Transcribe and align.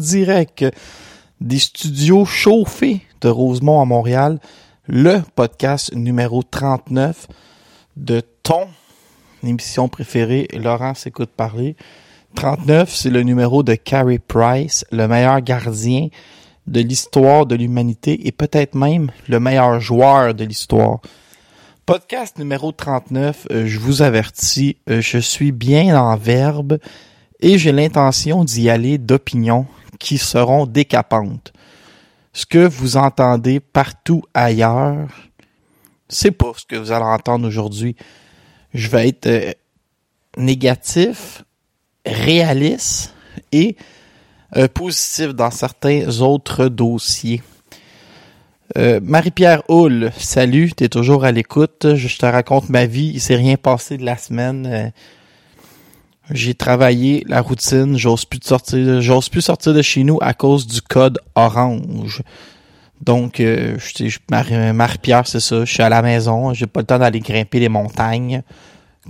Direct 0.00 0.64
des 1.40 1.58
studios 1.58 2.24
chauffés 2.24 3.02
de 3.20 3.28
Rosemont 3.28 3.80
à 3.80 3.84
Montréal, 3.84 4.40
le 4.86 5.20
podcast 5.34 5.94
numéro 5.94 6.42
39 6.42 7.28
de 7.96 8.22
ton 8.42 8.66
émission 9.42 9.88
préférée, 9.88 10.48
Laurent 10.52 10.94
s'écoute 10.94 11.30
parler. 11.30 11.76
39, 12.34 12.92
c'est 12.92 13.10
le 13.10 13.22
numéro 13.22 13.62
de 13.62 13.74
Carey 13.74 14.18
Price, 14.18 14.84
le 14.92 15.06
meilleur 15.08 15.40
gardien 15.40 16.08
de 16.66 16.80
l'histoire 16.80 17.46
de 17.46 17.56
l'humanité 17.56 18.26
et 18.26 18.32
peut-être 18.32 18.74
même 18.74 19.10
le 19.28 19.40
meilleur 19.40 19.80
joueur 19.80 20.34
de 20.34 20.44
l'histoire. 20.44 21.00
Podcast 21.86 22.38
numéro 22.38 22.70
39, 22.70 23.48
euh, 23.50 23.66
je 23.66 23.78
vous 23.80 24.02
avertis, 24.02 24.76
euh, 24.88 25.00
je 25.00 25.18
suis 25.18 25.50
bien 25.50 26.00
en 26.00 26.16
verbe 26.16 26.78
et 27.40 27.58
j'ai 27.58 27.72
l'intention 27.72 28.44
d'y 28.44 28.70
aller 28.70 28.98
d'opinions 28.98 29.66
qui 29.98 30.18
seront 30.18 30.66
décapantes. 30.66 31.52
Ce 32.32 32.46
que 32.46 32.66
vous 32.66 32.96
entendez 32.96 33.60
partout 33.60 34.22
ailleurs, 34.34 35.08
c'est 36.08 36.30
pas 36.30 36.52
ce 36.56 36.64
que 36.64 36.76
vous 36.76 36.92
allez 36.92 37.04
entendre 37.04 37.46
aujourd'hui. 37.46 37.96
Je 38.74 38.88
vais 38.88 39.08
être 39.08 39.26
euh, 39.26 39.52
négatif, 40.36 41.44
réaliste 42.06 43.14
et 43.52 43.76
euh, 44.56 44.68
positif 44.68 45.34
dans 45.34 45.50
certains 45.50 46.20
autres 46.20 46.68
dossiers. 46.68 47.42
Euh, 48.78 49.00
Marie-Pierre 49.02 49.62
Hull, 49.68 50.12
salut, 50.16 50.72
t'es 50.72 50.88
toujours 50.88 51.24
à 51.24 51.32
l'écoute. 51.32 51.94
Je 51.94 52.18
te 52.18 52.26
raconte 52.26 52.68
ma 52.68 52.86
vie, 52.86 53.10
il 53.14 53.20
s'est 53.20 53.36
rien 53.36 53.56
passé 53.56 53.96
de 53.96 54.04
la 54.04 54.16
semaine. 54.16 54.92
J'ai 56.32 56.54
travaillé 56.54 57.24
la 57.26 57.40
routine, 57.40 57.96
j'ose 57.96 58.24
plus 58.24 58.40
sortir, 58.42 59.00
j'ose 59.00 59.28
plus 59.28 59.40
sortir 59.40 59.74
de 59.74 59.82
chez 59.82 60.04
nous 60.04 60.18
à 60.20 60.32
cause 60.34 60.66
du 60.66 60.80
code 60.80 61.18
orange. 61.34 62.22
Donc, 63.00 63.40
euh, 63.40 63.76
je, 63.78 64.08
je- 64.08 64.18
Marie- 64.30 64.72
Marie-Pierre, 64.72 65.26
c'est 65.26 65.40
ça, 65.40 65.64
je 65.64 65.72
suis 65.72 65.82
à 65.82 65.88
la 65.88 66.02
maison, 66.02 66.52
j'ai 66.54 66.66
pas 66.66 66.80
le 66.80 66.86
temps 66.86 66.98
d'aller 66.98 67.20
grimper 67.20 67.58
les 67.58 67.68
montagnes, 67.68 68.42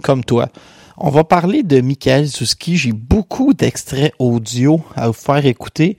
comme 0.02 0.24
toi. 0.24 0.48
On 0.96 1.10
va 1.10 1.24
parler 1.24 1.62
de 1.62 1.80
Michael 1.80 2.26
Zuski. 2.26 2.76
J'ai 2.76 2.92
beaucoup 2.92 3.54
d'extraits 3.54 4.12
audio 4.18 4.82
à 4.94 5.06
vous 5.08 5.12
faire 5.14 5.44
écouter 5.46 5.96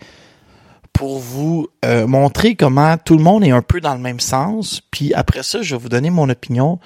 pour 0.94 1.18
vous 1.20 1.68
euh, 1.86 2.06
montrer 2.06 2.56
comment 2.56 2.98
tout 2.98 3.18
le 3.18 3.24
monde 3.24 3.44
est 3.44 3.50
un 3.52 3.64
peu 3.64 3.82
dans 3.82 3.94
le 3.96 4.00
même 4.00 4.20
sens. 4.20 4.82
Puis 4.92 5.14
après 5.14 5.42
ça, 5.44 5.62
je 5.64 5.76
vais 5.76 5.82
vous 5.82 5.90
donner 5.90 6.12
mon 6.12 6.30
opinion 6.30 6.80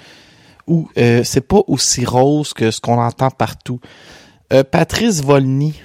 où 0.68 0.90
euh, 0.98 1.24
c'est 1.26 1.42
pas 1.46 1.60
aussi 1.68 2.06
rose 2.06 2.54
que 2.54 2.72
ce 2.72 2.80
qu'on 2.80 3.00
entend 3.00 3.30
partout. 3.32 3.80
Euh, 4.54 4.64
Patrice 4.64 5.24
Volny, 5.24 5.82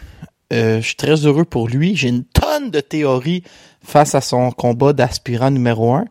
euh, 0.52 0.80
je 0.80 0.86
suis 0.86 0.96
très 0.96 1.26
heureux 1.26 1.44
pour 1.44 1.68
lui. 1.68 1.96
J'ai 1.96 2.08
une 2.08 2.24
tonne 2.24 2.70
de 2.70 2.80
théories 2.80 3.42
face 3.82 4.14
à 4.14 4.20
son 4.20 4.50
combat 4.50 4.92
d'aspirant 4.92 5.50
numéro 5.50 5.94
un. 5.94 6.04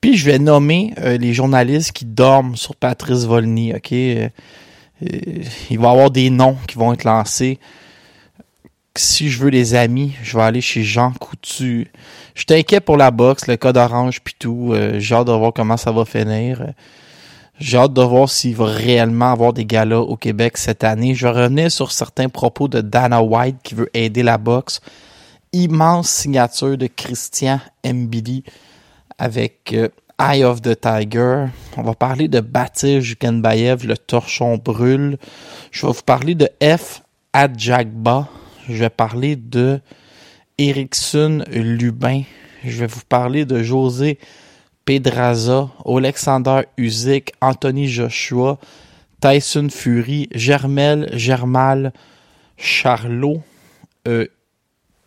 Puis 0.00 0.16
je 0.16 0.26
vais 0.26 0.38
nommer 0.38 0.92
euh, 0.98 1.16
les 1.16 1.32
journalistes 1.32 1.92
qui 1.92 2.04
dorment 2.04 2.56
sur 2.56 2.76
Patrice 2.76 3.24
Volny, 3.24 3.72
ok? 3.74 3.92
Il 5.00 5.78
va 5.78 5.88
y 5.88 5.90
avoir 5.90 6.10
des 6.10 6.30
noms 6.30 6.56
qui 6.68 6.76
vont 6.76 6.92
être 6.92 7.04
lancés. 7.04 7.58
Si 8.96 9.28
je 9.28 9.42
veux 9.42 9.50
des 9.50 9.74
amis, 9.74 10.14
je 10.22 10.36
vais 10.36 10.44
aller 10.44 10.60
chez 10.60 10.82
Jean 10.82 11.12
Coutu. 11.12 11.90
Je 12.34 12.44
t'inquiète 12.44 12.84
pour 12.84 12.96
la 12.96 13.10
boxe, 13.10 13.46
le 13.46 13.56
code 13.56 13.76
orange 13.76 14.20
puis 14.22 14.34
tout. 14.38 14.72
J'ai 14.98 15.14
hâte 15.14 15.26
de 15.26 15.32
voir 15.32 15.52
comment 15.52 15.76
ça 15.76 15.90
va 15.90 16.04
finir. 16.04 16.64
J'ai 17.60 17.78
hâte 17.78 17.92
de 17.92 18.02
voir 18.02 18.28
s'il 18.28 18.56
va 18.56 18.66
réellement 18.66 19.30
avoir 19.30 19.52
des 19.52 19.64
galas 19.64 20.00
au 20.00 20.16
Québec 20.16 20.56
cette 20.56 20.82
année. 20.82 21.14
Je 21.14 21.28
revenais 21.28 21.70
sur 21.70 21.92
certains 21.92 22.28
propos 22.28 22.66
de 22.66 22.80
Dana 22.80 23.22
White 23.22 23.58
qui 23.62 23.76
veut 23.76 23.90
aider 23.94 24.24
la 24.24 24.38
boxe. 24.38 24.80
Immense 25.52 26.10
signature 26.10 26.76
de 26.76 26.88
Christian 26.88 27.60
Mbili 27.86 28.42
avec 29.18 29.72
euh, 29.72 29.88
Eye 30.18 30.42
of 30.42 30.62
the 30.62 30.80
Tiger. 30.80 31.46
On 31.76 31.82
va 31.82 31.94
parler 31.94 32.26
de 32.26 32.40
Batir 32.40 33.00
Jukenbaev, 33.00 33.86
le 33.86 33.96
torchon 33.96 34.56
brûle. 34.56 35.16
Je 35.70 35.86
vais 35.86 35.92
vous 35.92 36.02
parler 36.02 36.34
de 36.34 36.48
F. 36.60 37.02
Adjagba. 37.32 38.28
Je 38.68 38.74
vais 38.74 38.90
parler 38.90 39.36
de 39.36 39.80
Erickson 40.58 41.44
Lubin. 41.48 42.22
Je 42.64 42.80
vais 42.80 42.86
vous 42.88 43.02
parler 43.08 43.44
de 43.44 43.62
José 43.62 44.18
Pedraza, 44.84 45.70
Alexander 45.84 46.62
Usyk, 46.76 47.32
Anthony 47.40 47.88
Joshua, 47.88 48.58
Tyson 49.20 49.68
Fury, 49.70 50.28
Germel, 50.34 51.08
Germal, 51.12 51.92
Charlot. 52.56 53.42
Euh, 54.06 54.26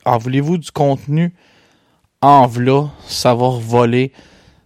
en 0.06 0.18
voulez-vous 0.18 0.58
du 0.58 0.72
contenu? 0.72 1.34
En 2.22 2.48
v'là, 2.48 2.90
ça 3.08 3.36
voler 3.36 4.12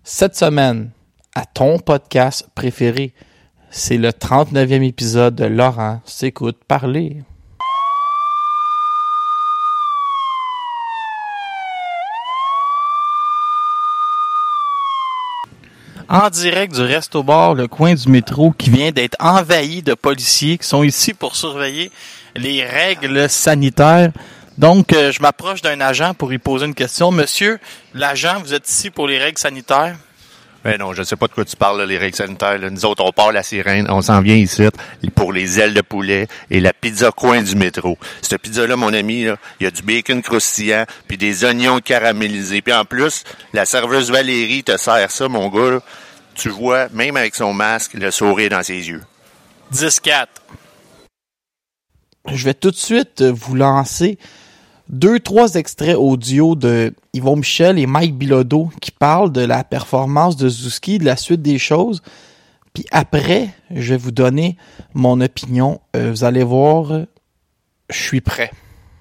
cette 0.03 0.35
semaine 0.35 0.91
à 1.35 1.45
ton 1.45 1.79
podcast 1.79 2.47
préféré. 2.55 3.13
C'est 3.69 3.97
le 3.97 4.09
39e 4.09 4.83
épisode 4.83 5.35
de 5.35 5.45
Laurent 5.45 6.01
s'écoute 6.05 6.63
parler. 6.67 7.23
En 16.11 16.29
direct 16.29 16.75
du 16.75 16.81
Resto 16.81 17.23
Bar, 17.23 17.53
le 17.53 17.69
coin 17.69 17.94
du 17.94 18.09
métro, 18.09 18.51
qui 18.51 18.69
vient 18.69 18.91
d'être 18.91 19.16
envahi 19.22 19.81
de 19.81 19.94
policiers 19.94 20.57
qui 20.57 20.67
sont 20.67 20.83
ici 20.83 21.13
pour 21.13 21.38
surveiller 21.38 21.89
les 22.35 22.66
règles 22.66 23.29
sanitaires. 23.29 24.11
Donc, 24.57 24.91
euh, 24.91 25.13
je 25.13 25.21
m'approche 25.21 25.61
d'un 25.61 25.79
agent 25.79 26.13
pour 26.13 26.27
lui 26.27 26.38
poser 26.38 26.66
une 26.66 26.75
question. 26.75 27.11
Monsieur, 27.11 27.59
l'agent, 27.94 28.41
vous 28.44 28.53
êtes 28.53 28.69
ici 28.69 28.89
pour 28.89 29.07
les 29.07 29.19
règles 29.19 29.38
sanitaires? 29.38 29.95
Ben 30.63 30.77
non, 30.77 30.94
je 30.94 30.99
ne 30.99 31.05
sais 31.05 31.16
pas 31.16 31.27
de 31.27 31.33
quoi 31.33 31.44
tu 31.44 31.55
parles, 31.55 31.79
là, 31.79 31.85
les 31.88 31.97
règles 31.97 32.16
sanitaires. 32.16 32.59
là. 32.59 32.69
Nous 32.69 32.85
autres, 32.85 33.03
on 33.03 33.11
part 33.11 33.31
la 33.31 33.41
sirène, 33.41 33.88
on 33.89 34.01
s'en 34.01 34.22
vient 34.22 34.35
ici 34.35 34.63
pour 35.16 35.33
les 35.33 35.59
ailes 35.59 35.73
de 35.73 35.81
poulet 35.81 36.27
et 36.51 36.59
la 36.59 36.72
pizza 36.72 37.11
coin 37.11 37.41
du 37.41 37.55
métro. 37.55 37.97
Cette 38.22 38.41
pizza-là, 38.41 38.75
mon 38.75 38.94
ami, 38.94 39.23
là, 39.23 39.38
il 39.59 39.63
y 39.63 39.67
a 39.67 39.71
du 39.71 39.81
bacon 39.81 40.21
croustillant, 40.21 40.85
puis 41.07 41.17
des 41.17 41.45
oignons 41.45 41.79
caramélisés. 41.79 42.61
Puis 42.61 42.73
en 42.73 42.85
plus, 42.85 43.23
la 43.53 43.66
serveuse 43.66 44.12
Valérie 44.12 44.63
te 44.63 44.77
sert 44.77 45.09
ça, 45.09 45.27
mon 45.27 45.50
gars. 45.50 45.71
là. 45.71 45.80
Tu 46.36 46.50
vois, 46.50 46.89
même 46.94 47.18
avec 47.18 47.36
son 47.36 47.53
masque, 47.53 47.95
le 47.95 48.12
sourire 48.12 48.51
dans 48.51 48.63
ses 48.63 48.88
yeux. 48.88 49.01
10-4. 49.74 50.27
Je 52.31 52.45
vais 52.45 52.53
tout 52.53 52.71
de 52.71 52.75
suite 52.75 53.24
vous 53.24 53.56
lancer 53.56 54.19
deux, 54.91 55.19
trois 55.19 55.55
extraits 55.55 55.95
audio 55.95 56.53
de 56.55 56.93
Yvon 57.13 57.38
Michel 57.38 57.79
et 57.79 57.88
Mike 57.88 58.15
Bilodeau 58.15 58.67
qui 58.81 58.91
parlent 58.91 59.31
de 59.31 59.43
la 59.43 59.63
performance 59.63 60.35
de 60.35 60.49
Zuski, 60.49 60.99
de 60.99 61.05
la 61.05 61.15
suite 61.15 61.41
des 61.41 61.57
choses. 61.57 62.01
Puis 62.73 62.85
après, 62.91 63.47
je 63.73 63.93
vais 63.93 63.97
vous 63.97 64.11
donner 64.11 64.57
mon 64.93 65.21
opinion. 65.21 65.79
Euh, 65.95 66.11
vous 66.11 66.25
allez 66.25 66.43
voir, 66.43 66.91
je 67.89 67.97
suis 68.03 68.21
prêt. 68.21 68.51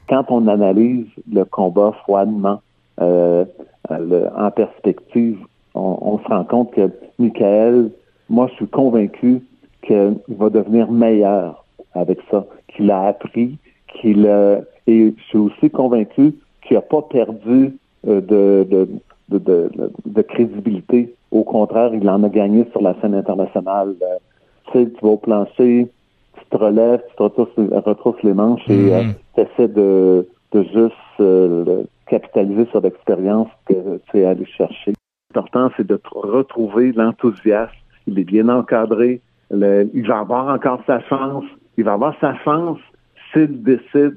quand 0.09 0.25
on 0.29 0.47
analyse 0.47 1.07
le 1.31 1.45
combat 1.45 1.93
froidement 2.03 2.63
euh, 3.01 3.45
en 3.89 4.51
perspective, 4.53 5.39
on, 5.75 5.99
on 6.01 6.19
se 6.19 6.29
rend 6.29 6.45
compte 6.45 6.73
que 6.73 6.91
Michael, 7.19 7.91
moi, 8.29 8.47
je 8.51 8.55
suis 8.55 8.69
convaincu 8.69 9.43
qu'il 9.83 10.19
va 10.29 10.51
devenir 10.51 10.91
meilleur 10.91 11.65
avec 11.95 12.19
ça, 12.31 12.47
qu'il 12.69 12.91
a 12.93 13.09
appris, 13.09 13.59
qu'il 13.89 14.27
a, 14.29 14.61
et 14.87 15.15
je 15.17 15.23
suis 15.25 15.39
aussi 15.39 15.71
convaincu 15.71 16.35
qu'il 16.63 16.77
n'a 16.77 16.83
pas 16.83 17.03
perdu 17.03 17.77
euh, 18.07 18.21
de, 18.21 18.67
de, 18.71 18.89
de, 19.29 19.39
de, 19.39 19.71
de 20.07 20.23
crédibilité. 20.23 21.15
Au 21.31 21.45
contraire, 21.45 21.95
il 21.95 22.09
en 22.09 22.23
a 22.25 22.29
gagné 22.29 22.67
sur 22.73 22.83
la 22.83 22.95
scène 23.01 23.15
internationale. 23.15 23.95
Euh, 24.03 24.17
tu 24.67 24.73
sais, 24.73 24.91
tu 24.91 25.01
vas 25.03 25.13
au 25.13 25.17
plancher, 25.17 25.89
tu 26.39 26.45
te 26.51 26.57
relèves, 26.57 27.03
tu 27.11 27.17
te 27.17 27.23
retrousses, 27.23 27.69
retrousses 27.85 28.23
les 28.23 28.35
manches 28.35 28.69
et 28.69 28.95
euh, 28.95 29.03
tu 29.35 29.41
essaies 29.43 29.69
de, 29.69 30.27
de 30.53 30.63
juste 30.65 31.21
euh, 31.21 31.85
capitaliser 32.07 32.67
sur 32.67 32.81
l'expérience 32.81 33.49
que 33.67 34.01
tu 34.11 34.19
es 34.19 34.25
allé 34.25 34.45
chercher. 34.47 34.93
L'important, 35.35 35.71
c'est 35.77 35.87
de 35.87 36.01
retrouver 36.11 36.93
l'enthousiasme. 36.93 37.73
Il 38.09 38.19
est 38.19 38.25
bien 38.25 38.49
encadré. 38.49 39.21
Le- 39.51 39.89
il 39.95 40.07
va 40.07 40.21
avoir 40.21 40.53
encore 40.53 40.81
sa 40.87 41.01
chance. 41.03 41.45
Il 41.77 41.85
va 41.85 41.93
avoir 41.93 42.15
sa 42.21 42.35
chance 42.39 42.79
s'il 43.33 43.63
décide 43.63 44.17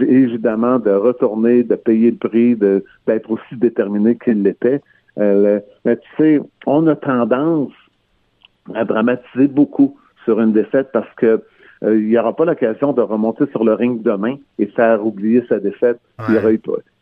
évidemment 0.00 0.78
de 0.78 0.90
retourner, 0.90 1.62
de 1.62 1.74
payer 1.74 2.10
le 2.10 2.16
prix, 2.16 2.56
de 2.56 2.84
d'être 3.06 3.30
aussi 3.30 3.56
déterminé 3.56 4.16
qu'il 4.16 4.42
l'était. 4.42 4.80
Euh, 5.18 5.60
mais 5.84 5.96
tu 5.96 6.08
sais, 6.16 6.40
on 6.66 6.86
a 6.86 6.96
tendance 6.96 7.72
à 8.74 8.84
dramatiser 8.84 9.48
beaucoup 9.48 9.96
sur 10.24 10.40
une 10.40 10.52
défaite 10.52 10.90
parce 10.92 11.12
que 11.16 11.42
euh, 11.82 11.98
il 11.98 12.06
n'y 12.06 12.18
aura 12.18 12.34
pas 12.34 12.44
l'occasion 12.44 12.92
de 12.92 13.02
remonter 13.02 13.44
sur 13.50 13.64
le 13.64 13.74
ring 13.74 14.02
demain 14.02 14.36
et 14.58 14.66
faire 14.66 15.04
oublier 15.04 15.44
sa 15.48 15.58
défaite. 15.58 15.98
Il 16.28 16.34
y 16.34 16.38
aura 16.38 16.50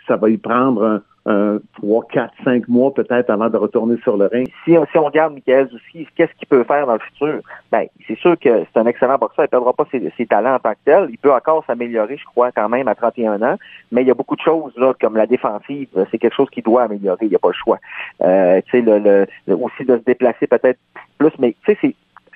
ça 0.08 0.16
va 0.16 0.28
y 0.28 0.36
prendre 0.36 0.84
un, 0.84 1.02
un 1.26 1.58
3, 1.78 2.06
4, 2.10 2.32
5 2.44 2.68
mois 2.68 2.92
peut-être 2.92 3.30
avant 3.30 3.48
de 3.48 3.56
retourner 3.56 3.96
sur 4.02 4.16
le 4.16 4.26
ring. 4.26 4.48
si, 4.64 4.74
si 4.90 4.98
on 4.98 5.04
regarde 5.04 5.34
Michael 5.34 5.68
Zouski, 5.68 6.06
qu'est-ce 6.16 6.32
qu'il 6.34 6.48
peut 6.48 6.64
faire 6.64 6.86
dans 6.86 6.94
le 6.94 6.98
futur? 6.98 7.40
Ben, 7.70 7.86
c'est 8.06 8.18
sûr 8.18 8.38
que 8.38 8.64
c'est 8.64 8.80
un 8.80 8.86
excellent 8.86 9.18
boxeur. 9.18 9.44
Il 9.44 9.48
ne 9.48 9.50
perdra 9.50 9.72
pas 9.72 9.86
ses, 9.90 10.26
talents 10.26 10.54
en 10.54 10.58
tant 10.58 10.72
que 10.72 10.78
tel. 10.84 11.06
Il 11.10 11.18
peut 11.18 11.32
encore 11.32 11.64
s'améliorer, 11.66 12.16
je 12.16 12.24
crois, 12.24 12.50
quand 12.50 12.68
même, 12.68 12.88
à 12.88 12.94
31 12.94 13.40
ans. 13.42 13.56
Mais 13.92 14.02
il 14.02 14.08
y 14.08 14.10
a 14.10 14.14
beaucoup 14.14 14.36
de 14.36 14.40
choses, 14.40 14.72
là, 14.76 14.94
comme 15.00 15.16
la 15.16 15.26
défensive. 15.26 15.88
C'est 16.10 16.18
quelque 16.18 16.34
chose 16.34 16.50
qu'il 16.50 16.64
doit 16.64 16.82
améliorer. 16.82 17.26
Il 17.26 17.30
n'y 17.30 17.36
a 17.36 17.40
pas 17.40 17.48
le 17.48 17.54
choix. 17.54 17.78
Euh, 18.22 18.60
le, 18.72 18.98
le, 18.98 19.26
le- 19.46 19.56
aussi 19.56 19.84
de 19.84 19.98
se 19.98 20.02
déplacer 20.04 20.46
peut-être 20.46 20.78
plus. 21.18 21.32
Mais, 21.38 21.54
tu 21.64 21.72
sais, 21.72 21.78
c'est 21.80 21.94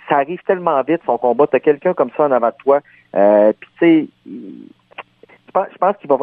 ça 0.08 0.18
arrive 0.18 0.40
tellement 0.46 0.80
vite, 0.82 1.00
son 1.04 1.18
combat. 1.18 1.46
Tu 1.48 1.56
as 1.56 1.60
quelqu'un 1.60 1.92
comme 1.92 2.10
ça 2.16 2.26
en 2.26 2.30
avant 2.32 2.48
de 2.48 2.54
toi. 2.62 2.80
Euh, 3.14 3.52
Puis, 3.58 3.70
tu 3.78 3.84
sais, 3.84 4.08
je 5.46 5.52
pense, 5.52 5.66
je 5.72 5.78
pense 5.78 5.96
qu'il 5.96 6.08
va... 6.08 6.18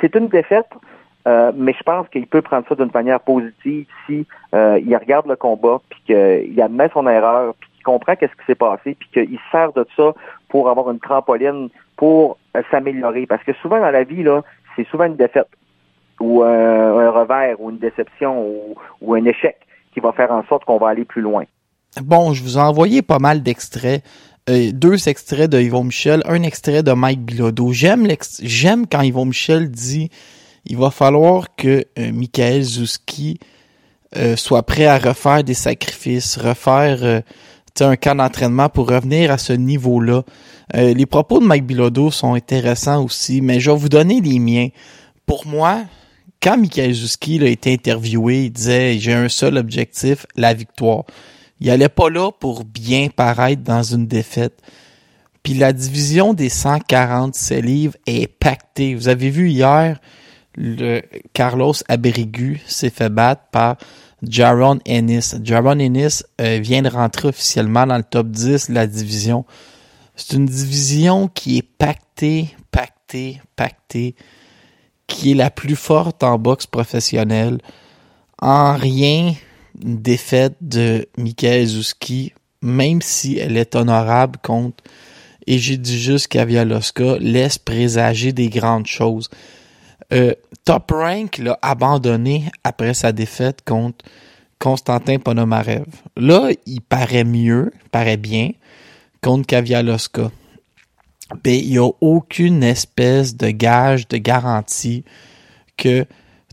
C'est 0.00 0.14
une 0.14 0.28
défaite, 0.28 0.68
euh, 1.28 1.52
mais 1.54 1.74
je 1.76 1.82
pense 1.82 2.08
qu'il 2.08 2.26
peut 2.26 2.40
prendre 2.40 2.66
ça 2.68 2.74
d'une 2.74 2.90
manière 2.92 3.20
positive 3.20 3.86
si 4.06 4.26
euh, 4.54 4.80
il 4.82 4.96
regarde 4.96 5.26
le 5.26 5.36
combat, 5.36 5.80
puis 5.90 6.00
qu'il 6.06 6.62
admet 6.62 6.88
son 6.94 7.06
erreur, 7.06 7.54
puis 7.60 7.68
qu'il 7.74 7.82
comprend 7.82 8.16
qu'est-ce 8.16 8.32
qui 8.32 8.46
s'est 8.46 8.54
passé, 8.54 8.96
puis 8.98 9.08
qu'il 9.12 9.36
se 9.36 9.50
sert 9.52 9.72
de 9.74 9.86
ça 9.94 10.14
pour 10.48 10.70
avoir 10.70 10.90
une 10.90 11.00
trampoline 11.00 11.68
pour 11.96 12.38
euh, 12.56 12.62
s'améliorer. 12.70 13.26
Parce 13.26 13.44
que 13.44 13.52
souvent 13.60 13.78
dans 13.78 13.90
la 13.90 14.04
vie, 14.04 14.22
là, 14.22 14.42
c'est 14.74 14.88
souvent 14.88 15.04
une 15.04 15.16
défaite 15.16 15.48
ou 16.20 16.42
un 16.42 17.10
revers 17.10 17.60
ou 17.60 17.70
une 17.70 17.78
déception 17.78 18.44
ou, 19.00 19.14
un 19.14 19.24
échec 19.24 19.56
qui 19.92 20.00
va 20.00 20.10
faire 20.10 20.32
en 20.32 20.42
sorte 20.46 20.64
qu'on 20.64 20.78
va 20.78 20.88
aller 20.88 21.04
plus 21.04 21.22
loin. 21.22 21.44
Bon, 22.02 22.32
je 22.32 22.42
vous 22.42 22.58
ai 22.58 22.60
envoyé 22.60 23.02
pas 23.02 23.20
mal 23.20 23.42
d'extraits. 23.44 24.02
Deux 24.48 25.08
extraits 25.08 25.48
de 25.48 25.60
Yvon 25.60 25.84
Michel, 25.84 26.22
un 26.24 26.42
extrait 26.42 26.82
de 26.82 26.90
Mike 26.90 27.20
Bilodeau. 27.20 27.70
J'aime 27.70 28.08
j'aime 28.42 28.88
quand 28.88 29.02
Yvon 29.02 29.26
Michel 29.26 29.70
dit 29.70 30.10
il 30.66 30.76
va 30.76 30.90
falloir 30.90 31.54
que 31.56 31.84
euh, 31.98 32.12
Michael 32.12 32.62
Zouski 32.62 33.38
euh, 34.16 34.36
soit 34.36 34.62
prêt 34.64 34.86
à 34.86 34.98
refaire 34.98 35.44
des 35.44 35.54
sacrifices, 35.54 36.36
refaire 36.36 36.98
euh, 37.02 37.20
un 37.80 37.96
camp 37.96 38.16
d'entraînement 38.16 38.68
pour 38.68 38.88
revenir 38.88 39.30
à 39.30 39.38
ce 39.38 39.52
niveau-là. 39.52 40.24
Les 40.74 41.06
propos 41.06 41.38
de 41.38 41.46
Mike 41.46 41.64
Bilodeau 41.64 42.10
sont 42.10 42.34
intéressants 42.34 43.04
aussi, 43.04 43.40
mais 43.40 43.60
je 43.60 43.70
vais 43.70 43.76
vous 43.76 43.88
donner 43.88 44.20
les 44.20 44.40
miens. 44.40 44.68
Pour 45.26 45.46
moi, 45.46 45.84
quand 46.42 46.58
Michael 46.58 46.92
Zouski 46.92 47.40
a 47.40 47.46
été 47.46 47.72
interviewé, 47.72 48.46
il 48.46 48.50
disait 48.50 48.98
j'ai 48.98 49.12
un 49.12 49.28
seul 49.28 49.56
objectif, 49.56 50.26
la 50.36 50.54
victoire. 50.54 51.04
Il 51.60 51.70
allait 51.70 51.88
pas 51.88 52.10
là 52.10 52.32
pour 52.32 52.64
bien 52.64 53.08
paraître 53.14 53.62
dans 53.62 53.82
une 53.82 54.08
défaite. 54.08 54.60
Puis 55.42 55.54
la 55.54 55.72
division 55.72 56.34
des 56.34 56.48
147 56.48 57.64
livres 57.64 57.96
est 58.06 58.26
pactée. 58.26 58.94
Vous 58.94 59.08
avez 59.08 59.30
vu 59.30 59.50
hier, 59.50 60.00
Carlos 61.32 61.74
Abregu 61.88 62.60
s'est 62.66 62.90
fait 62.90 63.08
battre 63.08 63.42
par 63.52 63.76
Jaron 64.22 64.80
Ennis. 64.84 65.34
Jaron 65.42 65.78
Ennis 65.78 66.24
euh, 66.40 66.58
vient 66.58 66.82
de 66.82 66.88
rentrer 66.88 67.28
officiellement 67.28 67.86
dans 67.86 67.96
le 67.96 68.02
top 68.02 68.28
10 68.28 68.70
de 68.70 68.74
la 68.74 68.86
division. 68.86 69.44
C'est 70.16 70.36
une 70.36 70.46
division 70.46 71.28
qui 71.28 71.58
est 71.58 71.62
pactée, 71.62 72.48
pactée, 72.72 73.40
pactée, 73.54 74.16
qui 75.06 75.30
est 75.30 75.34
la 75.34 75.50
plus 75.50 75.76
forte 75.76 76.24
en 76.24 76.38
boxe 76.38 76.66
professionnelle. 76.66 77.58
En 78.42 78.76
rien, 78.76 79.34
une 79.82 80.02
défaite 80.02 80.56
de 80.60 81.06
Michael 81.16 81.66
Zouski, 81.66 82.32
même 82.62 83.00
si 83.00 83.38
elle 83.38 83.56
est 83.56 83.76
honorable 83.76 84.38
contre 84.42 84.82
Egidijus 85.46 86.26
Kavialoska, 86.28 87.18
laisse 87.20 87.58
présager 87.58 88.32
des 88.32 88.48
grandes 88.48 88.86
choses. 88.86 89.30
Euh, 90.12 90.34
Top 90.64 90.90
Rank 90.90 91.38
l'a 91.38 91.58
abandonné 91.62 92.44
après 92.64 92.94
sa 92.94 93.12
défaite 93.12 93.62
contre 93.64 94.04
Constantin 94.58 95.18
Ponomarev. 95.18 95.86
Là, 96.16 96.50
il 96.66 96.80
paraît 96.80 97.24
mieux, 97.24 97.72
paraît 97.90 98.16
bien 98.16 98.50
contre 99.22 99.46
Kavialoska. 99.46 100.30
Ben, 101.44 101.54
il 101.54 101.70
n'y 101.70 101.78
a 101.78 101.90
aucune 102.00 102.62
espèce 102.62 103.36
de 103.36 103.50
gage, 103.50 104.08
de 104.08 104.16
garantie 104.16 105.04
que 105.76 106.06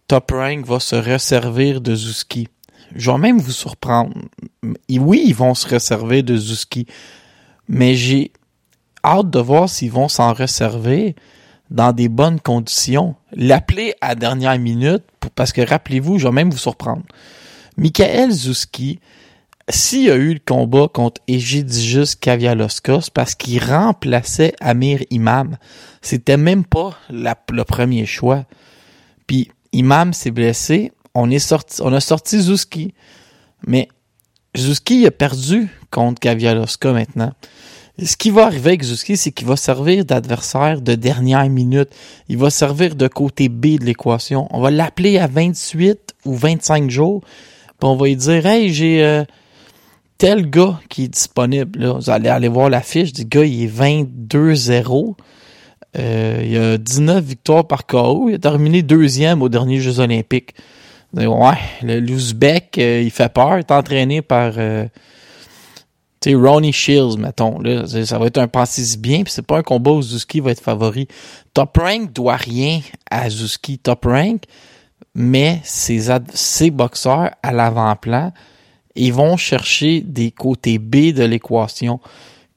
Top 0.08 0.32
Rank 0.32 0.66
va 0.66 0.80
se 0.80 0.96
resservir 0.96 1.82
de 1.82 1.96
Zuski. 1.96 2.48
Je 2.94 3.10
vais 3.10 3.18
même 3.18 3.40
vous 3.40 3.52
surprendre. 3.52 4.14
Oui, 4.90 5.24
ils 5.28 5.36
vont 5.36 5.56
se 5.56 5.68
resservir 5.68 6.24
de 6.24 6.38
Zuski, 6.38 6.86
mais 7.68 7.96
j'ai 7.96 8.32
hâte 9.04 9.30
de 9.30 9.40
voir 9.40 9.70
s'ils 9.70 9.92
vont 9.92 10.08
s'en 10.08 10.34
resservir 10.34 11.14
dans 11.70 11.92
des 11.92 12.10
bonnes 12.10 12.40
conditions. 12.40 13.16
L'appeler 13.34 13.96
à 14.02 14.16
dernière 14.16 14.58
minute, 14.60 15.04
parce 15.36 15.52
que 15.52 15.62
rappelez-vous, 15.62 16.20
je 16.20 16.28
vais 16.28 16.34
même 16.34 16.52
vous 16.52 16.58
surprendre. 16.58 17.04
Michael 17.78 18.32
Zuski, 18.32 19.00
s'il 19.68 20.12
a 20.12 20.16
eu 20.16 20.34
le 20.34 20.40
combat 20.46 20.88
contre 20.88 21.22
Egidijus 21.28 22.16
Kavialoskos 22.20 23.10
parce 23.14 23.36
qu'il 23.36 23.64
remplaçait 23.64 24.54
Amir 24.60 25.04
Imam, 25.10 25.58
c'était 26.02 26.38
même 26.38 26.64
pas 26.64 26.98
le 27.10 27.64
premier 27.64 28.06
choix. 28.06 28.46
Puis 29.28 29.50
Imam 29.72 30.14
s'est 30.14 30.32
blessé, 30.32 30.92
on 31.16 31.32
est 31.32 31.40
sorti, 31.40 31.82
on 31.82 31.92
a 31.94 32.00
sorti 32.00 32.40
Zuski. 32.40 32.94
Mais 33.68 33.90
Zuski 34.56 35.06
a 35.08 35.12
perdu 35.12 35.68
contre 35.90 36.20
Kavialoska 36.20 36.94
maintenant. 36.94 37.34
Ce 38.04 38.18
qui 38.18 38.30
va 38.30 38.46
arriver 38.46 38.72
avec 38.72 38.84
Zuski, 38.84 39.16
c'est 39.16 39.32
qu'il 39.32 39.48
va 39.48 39.56
servir 39.56 40.04
d'adversaire 40.04 40.82
de 40.82 40.96
dernière 40.96 41.50
minute. 41.50 41.90
Il 42.28 42.38
va 42.38 42.50
servir 42.50 42.96
de 42.96 43.08
côté 43.08 43.48
B 43.48 43.80
de 43.80 43.86
l'équation. 43.86 44.48
On 44.52 44.60
va 44.60 44.70
l'appeler 44.70 45.18
à 45.18 45.28
28 45.28 46.14
ou 46.26 46.36
25 46.36 46.90
jours. 46.90 47.22
Puis 47.80 47.88
on 47.88 47.96
va 47.96 48.08
lui 48.08 48.18
dire, 48.18 48.46
hey, 48.46 48.74
j'ai 48.74 49.02
euh, 49.02 49.24
tel 50.18 50.50
gars 50.50 50.80
qui 50.90 51.06
est 51.06 51.08
disponible. 51.08 51.80
Là. 51.80 51.94
Vous 51.94 52.10
allez 52.10 52.28
aller 52.28 52.50
voir 52.50 52.70
la 52.70 52.82
fiche 52.82 53.14
du 53.14 53.24
gars, 53.24 53.46
il 53.46 53.64
est 53.64 53.68
22-0. 53.68 55.16
Euh, 55.98 56.44
il 56.46 56.58
a 56.58 56.78
19 56.78 57.24
victoires 57.24 57.66
par 57.66 57.86
KO. 57.86 58.28
Il 58.28 58.36
a 58.36 58.40
terminé 58.40 58.82
deuxième 58.82 59.42
aux 59.42 59.50
derniers 59.50 59.80
Jeux 59.80 60.02
olympiques. 60.02 60.54
Ouais, 61.14 61.56
l'Ouzbek, 61.82 62.78
euh, 62.78 63.02
il 63.06 63.12
fait 63.12 63.32
peur. 63.32 63.56
Il 63.56 63.60
est 63.60 63.72
entraîné 63.72 64.22
par 64.22 64.54
tu 66.26 66.32
sais, 66.32 66.36
Ronnie 66.36 66.74
Shields, 66.74 67.18
mettons. 67.18 67.60
Là, 67.60 67.86
ça 68.06 68.18
va 68.20 68.28
être 68.28 68.38
un 68.38 68.48
passé 68.48 68.98
bien, 68.98 69.24
puis 69.24 69.32
c'est 69.32 69.46
pas 69.46 69.58
un 69.58 69.64
combat 69.64 69.92
où 69.92 70.02
Zuski 70.02 70.40
va 70.40 70.52
être 70.52 70.62
favori. 70.62 71.08
Top 71.54 71.78
Rank 71.78 72.12
doit 72.14 72.36
rien 72.36 72.82
à 73.10 73.30
Zuski. 73.30 73.78
Top 73.80 74.06
Rank 74.06 74.44
met 75.14 75.62
ses, 75.64 76.08
ses 76.34 76.72
boxeurs 76.72 77.32
à 77.42 77.52
l'avant-plan 77.52 78.32
ils 78.96 79.14
vont 79.14 79.38
chercher 79.38 80.02
des 80.02 80.32
côtés 80.32 80.78
B 80.80 81.12
de 81.14 81.24
l'équation. 81.24 82.00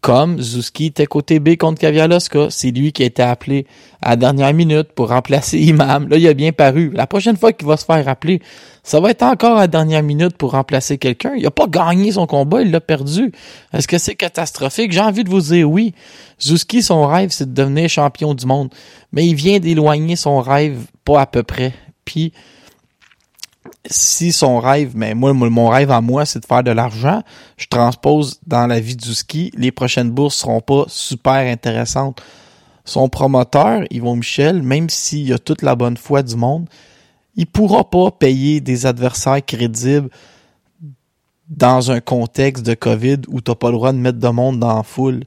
Comme 0.01 0.41
Zuski 0.41 0.87
était 0.87 1.07
côté 1.07 1.41
B 1.41 1.57
contre 1.57 1.81
Kavialoska. 1.81 2.51
C'est 2.51 2.71
lui 2.71 2.93
qui 2.93 3.03
a 3.03 3.07
été 3.07 3.21
appelé 3.21 3.67
à 4.01 4.15
dernière 4.15 4.55
minute 4.55 4.93
pour 4.93 5.09
remplacer 5.09 5.59
Imam. 5.59 6.09
Là, 6.09 6.17
il 6.17 6.29
a 6.29 6.35
bien 6.35 6.53
paru. 6.53 6.93
La 6.95 7.09
prochaine 7.09 7.37
fois 7.37 7.53
qu'il 7.53 7.67
va 7.67 7.77
se 7.77 7.85
faire 7.85 8.09
appeler, 8.09 8.41
ça 8.85 9.01
va 9.01 9.11
être 9.11 9.25
encore 9.25 9.59
à 9.59 9.67
dernière 9.67 10.05
minute 10.05 10.37
pour 10.37 10.53
remplacer 10.53 10.99
quelqu'un. 10.99 11.35
Il 11.37 11.45
a 11.47 11.51
pas 11.51 11.67
gagné 11.67 12.13
son 12.13 12.27
combat, 12.27 12.63
il 12.63 12.71
l'a 12.71 12.81
perdu. 12.81 13.33
Est-ce 13.73 13.89
que 13.89 13.99
c'est 13.99 14.15
catastrophique? 14.15 14.93
J'ai 14.93 15.01
envie 15.01 15.25
de 15.25 15.31
vous 15.31 15.41
dire 15.41 15.69
oui. 15.69 15.95
Zuski, 16.41 16.81
son 16.81 17.05
rêve, 17.05 17.31
c'est 17.33 17.53
de 17.53 17.55
devenir 17.55 17.89
champion 17.89 18.35
du 18.35 18.47
monde. 18.47 18.73
Mais 19.13 19.27
il 19.27 19.35
vient 19.35 19.59
d'éloigner 19.59 20.15
son 20.15 20.41
rêve 20.41 20.79
pas 21.05 21.23
à 21.23 21.27
peu 21.27 21.43
près. 21.43 21.75
Puis, 22.05 22.33
si 23.87 24.33
son 24.33 24.59
rêve, 24.59 24.93
mais 24.95 25.15
moi, 25.15 25.33
mon 25.33 25.69
rêve 25.69 25.91
à 25.91 26.01
moi, 26.01 26.25
c'est 26.25 26.41
de 26.41 26.47
faire 26.47 26.63
de 26.63 26.71
l'argent, 26.71 27.23
je 27.57 27.67
transpose 27.67 28.41
dans 28.47 28.67
la 28.67 28.81
vie 28.81 28.97
du 28.97 29.15
ski, 29.15 29.51
les 29.57 29.73
prochaines 29.73 30.11
bourses 30.11 30.37
seront 30.37 30.61
pas 30.61 30.85
super 30.89 31.33
intéressantes. 31.33 32.23
Son 32.85 33.09
promoteur, 33.09 33.83
Yvon 33.91 34.17
Michel, 34.17 34.63
même 34.63 34.89
s'il 34.89 35.33
a 35.33 35.39
toute 35.39 35.63
la 35.63 35.75
bonne 35.75 35.97
foi 35.97 36.23
du 36.23 36.37
monde, 36.37 36.69
il 37.37 37.47
pourra 37.47 37.89
pas 37.89 38.11
payer 38.11 38.61
des 38.61 38.87
adversaires 38.87 39.45
crédibles 39.45 40.11
dans 41.49 41.91
un 41.91 42.01
contexte 42.01 42.65
de 42.65 42.75
COVID 42.75 43.19
où 43.29 43.41
t'as 43.41 43.55
pas 43.55 43.69
le 43.69 43.75
droit 43.75 43.93
de 43.93 43.99
mettre 43.99 44.19
de 44.19 44.29
monde 44.29 44.59
dans 44.59 44.77
la 44.77 44.83
foule. 44.83 45.25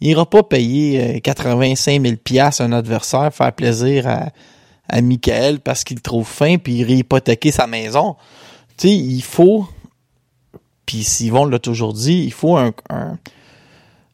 Il 0.00 0.08
ira 0.08 0.28
pas 0.28 0.42
payer 0.42 1.16
euh, 1.16 1.20
85 1.20 2.02
000 2.02 2.16
piastres 2.22 2.60
à 2.60 2.64
un 2.64 2.72
adversaire, 2.72 3.32
faire 3.32 3.52
plaisir 3.52 4.06
à, 4.06 4.28
à 4.88 5.00
Michael 5.00 5.60
parce 5.60 5.84
qu'il 5.84 6.00
trouve 6.00 6.26
faim 6.26 6.56
puis 6.58 6.76
il 6.78 6.84
réhypothéquer 6.84 7.52
sa 7.52 7.66
maison. 7.66 8.16
Tu 8.76 8.88
sais, 8.88 8.94
il 8.94 9.22
faut, 9.22 9.66
puis 10.84 11.06
Yvon 11.20 11.46
l'a 11.46 11.58
toujours 11.58 11.94
dit, 11.94 12.24
il 12.24 12.32
faut 12.32 12.56
un, 12.56 12.72
un, 12.90 13.18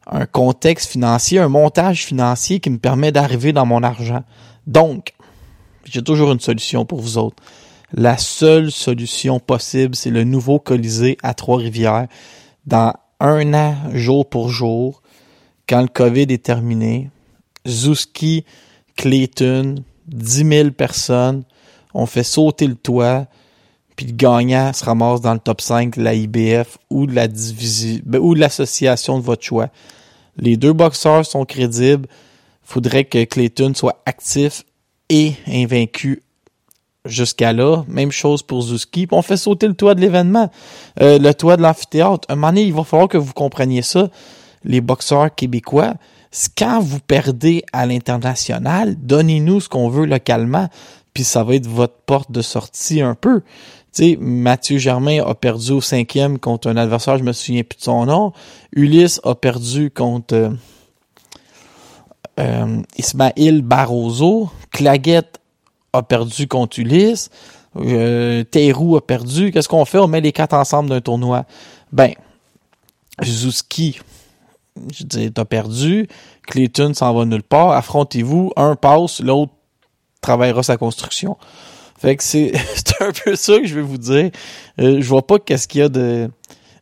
un 0.07 0.25
contexte 0.25 0.89
financier, 0.89 1.39
un 1.39 1.49
montage 1.49 2.05
financier 2.05 2.59
qui 2.59 2.69
me 2.69 2.77
permet 2.77 3.11
d'arriver 3.11 3.53
dans 3.53 3.65
mon 3.65 3.83
argent. 3.83 4.23
Donc, 4.67 5.13
j'ai 5.85 6.01
toujours 6.01 6.31
une 6.31 6.39
solution 6.39 6.85
pour 6.85 7.01
vous 7.01 7.17
autres. 7.17 7.41
La 7.93 8.17
seule 8.17 8.71
solution 8.71 9.39
possible, 9.39 9.95
c'est 9.95 10.09
le 10.09 10.23
nouveau 10.23 10.59
Colisée 10.59 11.17
à 11.21 11.33
Trois-Rivières. 11.33 12.07
Dans 12.65 12.93
un 13.19 13.53
an, 13.53 13.75
jour 13.93 14.27
pour 14.27 14.49
jour, 14.49 15.01
quand 15.67 15.81
le 15.81 15.87
COVID 15.87 16.23
est 16.29 16.43
terminé, 16.43 17.09
Zuski, 17.67 18.45
Clayton, 18.95 19.75
10 20.07 20.49
000 20.49 20.71
personnes, 20.71 21.43
on 21.93 22.05
fait 22.05 22.23
sauter 22.23 22.67
le 22.67 22.75
toit, 22.75 23.27
puis 23.95 24.07
le 24.07 24.13
gagnant 24.13 24.73
se 24.73 24.83
ramasse 24.83 25.21
dans 25.21 25.33
le 25.33 25.39
top 25.39 25.61
5 25.61 25.97
de 25.97 26.03
la 26.03 26.13
IBF 26.13 26.77
ben, 26.89 28.19
ou 28.19 28.35
de 28.35 28.39
l'association 28.39 29.19
de 29.19 29.23
votre 29.23 29.43
choix. 29.43 29.69
Les 30.37 30.57
deux 30.57 30.73
boxeurs 30.73 31.25
sont 31.25 31.45
crédibles. 31.45 32.07
Faudrait 32.63 33.05
que 33.05 33.23
Clayton 33.23 33.73
soit 33.75 34.01
actif 34.05 34.63
et 35.09 35.33
invaincu 35.47 36.23
jusqu'à 37.05 37.53
là. 37.53 37.83
Même 37.87 38.11
chose 38.11 38.41
pour 38.41 38.61
Zuski. 38.61 39.07
On 39.11 39.21
fait 39.21 39.37
sauter 39.37 39.67
le 39.67 39.73
toit 39.73 39.95
de 39.95 40.01
l'événement, 40.01 40.49
euh, 41.01 41.19
le 41.19 41.33
toit 41.33 41.57
de 41.57 41.61
l'amphithéâtre. 41.61 42.25
Un 42.29 42.35
moment 42.35 42.47
donné, 42.47 42.63
il 42.63 42.73
va 42.73 42.83
falloir 42.83 43.09
que 43.09 43.17
vous 43.17 43.33
compreniez 43.33 43.81
ça, 43.81 44.09
les 44.63 44.81
boxeurs 44.81 45.33
québécois. 45.35 45.93
Quand 46.57 46.79
vous 46.79 46.99
perdez 46.99 47.63
à 47.73 47.85
l'international, 47.85 48.95
donnez-nous 48.99 49.61
ce 49.61 49.69
qu'on 49.69 49.89
veut 49.89 50.05
localement, 50.05 50.67
puis 51.13 51.23
ça 51.23 51.43
va 51.43 51.55
être 51.55 51.67
votre 51.67 51.97
porte 52.05 52.31
de 52.31 52.41
sortie 52.41 53.01
un 53.01 53.15
peu. 53.15 53.41
Tu 53.93 54.03
sais, 54.03 54.17
Mathieu 54.19 54.79
Germain 54.79 55.23
a 55.23 55.35
perdu 55.35 55.71
au 55.73 55.81
cinquième 55.81 56.39
contre 56.39 56.67
un 56.67 56.77
adversaire, 56.77 57.19
je 57.19 57.23
me 57.23 57.33
souviens 57.33 57.63
plus 57.63 57.77
de 57.77 57.83
son 57.83 58.07
nom. 58.07 58.33
Ulysse 58.71 59.21
a 59.23 59.35
perdu 59.35 59.91
contre 59.91 60.33
euh, 60.33 60.49
euh, 62.39 62.81
Ismaël 62.97 63.61
Barroso. 63.61 64.49
Claguette 64.71 65.39
a 65.93 66.01
perdu 66.01 66.47
contre 66.47 66.79
Ulysse. 66.79 67.29
Euh, 67.75 68.43
a 68.43 69.01
perdu. 69.01 69.51
Qu'est-ce 69.51 69.69
qu'on 69.69 69.85
fait? 69.85 69.99
On 69.99 70.07
met 70.07 70.21
les 70.21 70.31
quatre 70.31 70.53
ensemble 70.53 70.89
d'un 70.89 71.01
tournoi. 71.01 71.45
Ben, 71.91 72.13
Zuski, 73.23 73.99
je 74.93 75.03
dis, 75.03 75.31
t'as 75.31 75.45
perdu. 75.45 76.07
Clayton 76.47 76.93
s'en 76.93 77.13
va 77.13 77.25
nulle 77.25 77.43
part. 77.43 77.71
Affrontez-vous. 77.71 78.51
Un 78.55 78.75
passe, 78.75 79.19
l'autre 79.19 79.53
travaillera 80.21 80.63
sa 80.63 80.77
construction. 80.77 81.37
Fait 81.97 82.15
que 82.15 82.23
c'est 82.23 82.53
un 82.99 83.11
peu 83.11 83.35
ça 83.35 83.59
que 83.59 83.65
je 83.65 83.75
vais 83.75 83.81
vous 83.81 83.97
dire. 83.97 84.31
Euh, 84.79 85.01
je 85.01 85.07
vois 85.07 85.25
pas 85.25 85.39
qu'est-ce 85.39 85.67
qu'il 85.67 85.81
y 85.81 85.83
a 85.83 85.89
de 85.89 86.29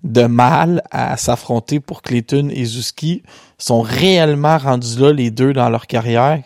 de 0.04 0.24
mal 0.24 0.82
à 0.90 1.16
s'affronter 1.16 1.80
pour 1.80 2.02
Clayton 2.02 2.50
et 2.52 2.66
Zuski 2.66 3.22
sont 3.58 3.82
réellement 3.82 4.58
rendus 4.58 4.98
là 4.98 5.14
les 5.14 5.30
deux 5.30 5.54
dans 5.54 5.70
leur 5.70 5.86
carrière. 5.86 6.42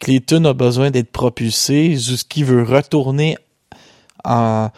Clayton 0.00 0.44
a 0.46 0.54
besoin 0.54 0.90
d'être 0.90 1.12
propulsé, 1.12 1.94
Zuski 1.96 2.44
veut 2.44 2.62
retourner 2.62 3.36
en 4.24 4.70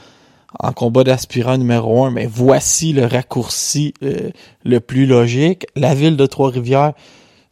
en 0.58 0.72
combat 0.72 1.04
d'aspirant 1.04 1.58
numéro 1.58 2.04
un, 2.04 2.10
mais 2.10 2.26
voici 2.26 2.92
le 2.92 3.06
raccourci 3.06 3.94
euh, 4.02 4.30
le 4.64 4.80
plus 4.80 5.06
logique. 5.06 5.66
La 5.76 5.94
ville 5.94 6.16
de 6.16 6.26
Trois-Rivières, 6.26 6.92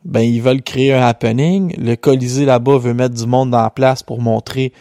ben 0.04 0.20
ils 0.20 0.42
veulent 0.42 0.62
créer 0.62 0.92
un 0.92 1.02
happening. 1.02 1.74
Le 1.78 1.96
Colisée 1.96 2.44
là-bas 2.44 2.78
veut 2.78 2.94
mettre 2.94 3.14
du 3.14 3.26
monde 3.26 3.50
dans 3.50 3.62
la 3.62 3.70
place 3.70 4.02
pour 4.02 4.20
montrer 4.20 4.72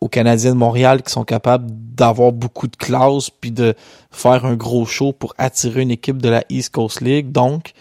aux 0.00 0.08
Canadiens 0.08 0.52
de 0.52 0.58
Montréal 0.58 1.02
qui 1.02 1.10
sont 1.10 1.24
capables 1.24 1.66
d'avoir 1.70 2.32
beaucoup 2.32 2.66
de 2.66 2.76
classe 2.76 3.30
puis 3.30 3.50
de 3.50 3.74
faire 4.10 4.44
un 4.44 4.54
gros 4.54 4.84
show 4.84 5.12
pour 5.12 5.34
attirer 5.38 5.82
une 5.82 5.90
équipe 5.90 6.20
de 6.20 6.28
la 6.28 6.44
East 6.50 6.70
Coast 6.70 7.00
League. 7.00 7.32
Donc, 7.32 7.72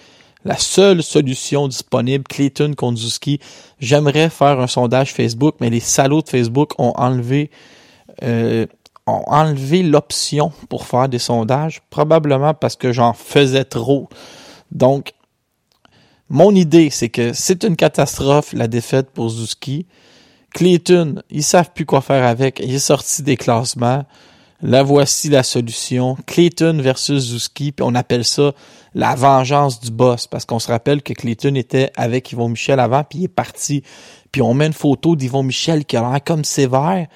la 0.46 0.58
seule 0.58 1.04
solution 1.04 1.68
disponible, 1.68 2.24
Clayton 2.26 2.74
Konduski. 2.76 3.40
J'aimerais 3.80 4.30
faire 4.30 4.60
un 4.60 4.68
sondage 4.68 5.14
Facebook, 5.14 5.56
mais 5.60 5.70
les 5.70 5.80
salauds 5.80 6.22
de 6.22 6.30
Facebook 6.30 6.74
ont 6.80 6.94
enlevé 6.96 7.50
euh, 8.24 8.66
ont 9.06 9.24
enlevé 9.28 9.84
l'option 9.84 10.52
pour 10.70 10.86
faire 10.86 11.10
des 11.10 11.20
sondages, 11.20 11.82
probablement 11.90 12.54
parce 12.54 12.76
que 12.76 12.92
j'en 12.92 13.14
faisais 13.14 13.66
trop. 13.66 14.10
Donc, 14.72 15.14
mon 16.30 16.56
idée, 16.56 16.90
c'est 16.90 17.10
que 17.10 17.34
c'est 17.34 17.64
une 17.64 17.76
catastrophe, 17.76 18.54
la 18.54 18.68
défaite 18.68 19.10
pour 19.12 19.30
Zuski. 19.30 19.86
Clayton, 20.54 21.22
ils 21.30 21.44
savent 21.44 21.72
plus 21.74 21.86
quoi 21.86 22.02
faire 22.02 22.26
avec. 22.26 22.60
Il 22.60 22.74
est 22.74 22.80
sorti 22.80 23.24
des 23.24 23.38
classements. 23.38 24.06
Là, 24.62 24.82
voici 24.82 25.30
la 25.30 25.44
solution. 25.44 26.16
Clayton 26.26 26.80
versus 26.82 27.22
Zuski, 27.22 27.74
puis 27.74 27.86
on 27.86 27.96
appelle 27.96 28.24
ça 28.24 28.54
la 28.96 29.14
vengeance 29.14 29.82
du 29.82 29.92
boss, 29.92 30.28
parce 30.28 30.46
qu'on 30.46 30.60
se 30.60 30.72
rappelle 30.72 31.02
que 31.02 31.12
Clayton 31.14 31.56
était 31.56 31.92
avec 31.98 32.32
Yvon 32.32 32.50
Michel 32.50 32.80
avant, 32.80 33.04
puis 33.04 33.20
il 33.20 33.24
est 33.26 33.28
parti. 33.28 33.84
Puis 34.32 34.42
on 34.42 34.54
met 34.54 34.68
une 34.68 34.74
photo 34.74 35.16
d'Yvon 35.16 35.44
Michel 35.44 35.84
qui 35.86 35.98
a 35.98 36.02
l'air 36.10 36.24
comme 36.24 36.46
sévère. 36.46 37.08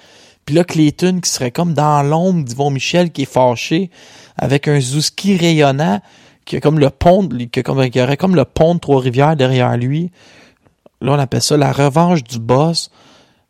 Puis 0.48 0.56
là, 0.56 0.64
Clayton 0.64 1.20
qui 1.22 1.30
serait 1.30 1.52
comme 1.52 1.74
dans 1.74 2.02
l'ombre 2.04 2.46
d'Yvon 2.46 2.72
Michel 2.72 3.12
qui 3.12 3.24
est 3.24 3.32
fâché, 3.32 3.92
avec 4.38 4.70
un 4.70 4.80
Zuski 4.80 5.36
rayonnant, 5.36 6.00
qui 6.46 6.56
a 6.56 6.62
comme 6.62 6.80
le 6.80 6.90
pont, 6.90 7.28
qui, 7.28 7.64
comme, 7.64 7.80
aurait 7.80 8.18
comme 8.18 8.34
le 8.34 8.46
pont 8.46 8.76
de 8.76 8.80
Trois-Rivières 8.80 9.36
derrière 9.36 9.76
lui. 9.76 10.10
Là, 11.02 11.12
on 11.12 11.20
appelle 11.20 11.42
ça 11.42 11.58
la 11.58 11.74
revanche 11.74 12.24
du 12.24 12.40
boss. 12.40 12.90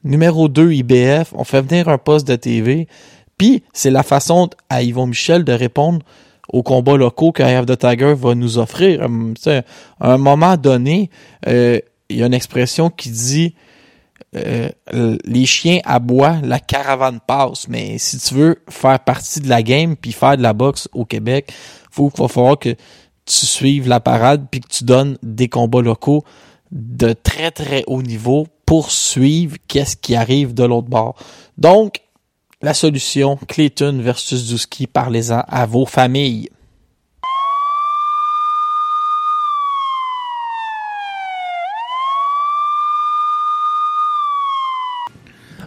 Numéro 0.04 0.50
2, 0.50 0.74
IBF. 0.74 1.34
On 1.36 1.44
fait 1.44 1.62
venir 1.62 1.88
un 1.88 2.00
poste 2.00 2.28
de 2.28 2.36
TV. 2.36 2.88
Puis, 3.38 3.64
c'est 3.74 3.92
la 3.92 4.02
façon 4.02 4.50
à 4.72 4.82
Yvon 4.82 5.06
Michel 5.06 5.44
de 5.44 5.54
répondre 5.54 6.00
aux 6.50 6.64
combats 6.64 6.98
locaux 6.98 7.32
que 7.32 7.44
Eye 7.44 7.60
of 7.60 7.68
the 7.68 7.78
Tiger 7.78 8.16
va 8.16 8.34
nous 8.34 8.58
offrir. 8.58 9.04
Hum, 9.04 9.36
À 10.00 10.14
un 10.14 10.18
moment 10.18 10.58
donné, 10.58 11.12
euh, 11.46 11.80
il 12.10 12.18
y 12.18 12.24
a 12.24 12.26
une 12.26 12.34
expression 12.34 12.90
qui 12.90 13.12
dit 13.12 13.54
euh, 14.46 15.18
les 15.26 15.46
chiens 15.46 15.80
aboient, 15.84 16.38
la 16.44 16.60
caravane 16.60 17.20
passe. 17.26 17.68
Mais 17.68 17.98
si 17.98 18.18
tu 18.20 18.34
veux 18.36 18.64
faire 18.70 19.00
partie 19.00 19.40
de 19.42 19.50
la 19.50 19.64
game 19.64 19.96
puis 19.96 20.12
faire 20.12 20.38
de 20.38 20.44
la 20.44 20.54
boxe 20.54 20.88
au 20.94 21.06
Québec, 21.06 21.52
faut, 21.92 22.12
va 22.18 22.28
falloir 22.28 22.60
que 22.60 22.76
tu 23.26 23.46
suives 23.46 23.88
la 23.88 24.00
parade 24.00 24.48
puis 24.50 24.62
que 24.62 24.70
tu 24.70 24.84
donnes 24.84 25.18
des 25.22 25.50
combats 25.50 25.82
locaux 25.82 26.24
de 26.72 27.14
très 27.14 27.52
très 27.52 27.84
haut 27.88 28.02
niveau 28.02 28.48
pour 28.66 28.92
suivre 28.92 29.58
qu'est-ce 29.68 29.96
qui 29.96 30.16
arrive 30.16 30.54
de 30.54 30.64
l'autre 30.64 30.90
bord. 30.90 31.16
Donc, 31.58 32.02
la 32.62 32.74
solution, 32.74 33.38
Clayton 33.48 34.00
versus 34.02 34.48
Zuski, 34.48 34.88
parlez-en 34.88 35.44
à 35.48 35.66
vos 35.66 35.86
familles. 35.86 36.50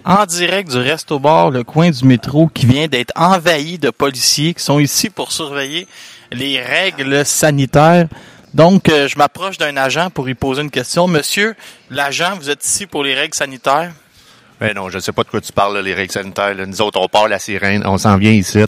En 0.04 0.26
direct 0.26 0.70
du 0.70 0.78
resto 0.78 1.18
bar, 1.18 1.50
le 1.50 1.64
coin 1.64 1.90
du 1.90 2.04
métro, 2.04 2.48
qui 2.48 2.66
vient 2.66 2.88
d'être 2.88 3.12
envahi 3.16 3.78
de 3.78 3.90
policiers 3.90 4.54
qui 4.54 4.62
sont 4.62 4.78
ici 4.78 5.10
pour 5.10 5.32
surveiller 5.32 5.86
les 6.32 6.60
règles 6.60 7.24
sanitaires. 7.24 8.08
Donc, 8.54 8.88
euh, 8.88 9.06
je 9.06 9.16
m'approche 9.16 9.58
d'un 9.58 9.76
agent 9.76 10.10
pour 10.10 10.24
lui 10.24 10.34
poser 10.34 10.62
une 10.62 10.70
question. 10.70 11.06
Monsieur, 11.06 11.54
l'agent, 11.90 12.36
vous 12.36 12.50
êtes 12.50 12.64
ici 12.64 12.86
pour 12.86 13.04
les 13.04 13.14
règles 13.14 13.34
sanitaires? 13.34 13.92
Ben 14.60 14.74
non, 14.74 14.90
je 14.90 14.96
ne 14.96 15.00
sais 15.00 15.12
pas 15.12 15.22
de 15.24 15.28
quoi 15.30 15.40
tu 15.40 15.52
parles, 15.52 15.74
là, 15.76 15.82
les 15.82 15.94
règles 15.94 16.12
sanitaires. 16.12 16.54
là. 16.54 16.66
Nous 16.66 16.82
autres, 16.82 17.00
on 17.00 17.08
part 17.08 17.28
la 17.28 17.38
sirène, 17.38 17.82
on 17.86 17.96
s'en 17.96 18.18
vient 18.18 18.32
ici 18.32 18.58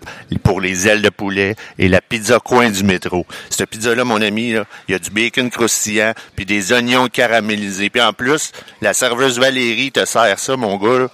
pour 0.42 0.60
les 0.60 0.88
ailes 0.88 1.02
de 1.02 1.10
poulet 1.10 1.54
et 1.78 1.88
la 1.88 2.00
pizza 2.00 2.38
coin 2.40 2.70
du 2.70 2.82
métro. 2.82 3.26
Cette 3.50 3.68
pizza-là, 3.68 4.04
mon 4.04 4.22
ami, 4.22 4.52
là, 4.52 4.64
il 4.88 4.92
y 4.92 4.94
a 4.94 4.98
du 4.98 5.10
bacon 5.10 5.50
croustillant, 5.50 6.14
puis 6.34 6.46
des 6.46 6.72
oignons 6.72 7.08
caramélisés. 7.08 7.90
Puis 7.90 8.00
en 8.00 8.14
plus, 8.14 8.52
la 8.80 8.94
serveuse 8.94 9.38
Valérie 9.38 9.92
te 9.92 10.06
sert 10.06 10.38
ça, 10.38 10.56
mon 10.56 10.78
gars. 10.78 10.98
là. 11.00 11.08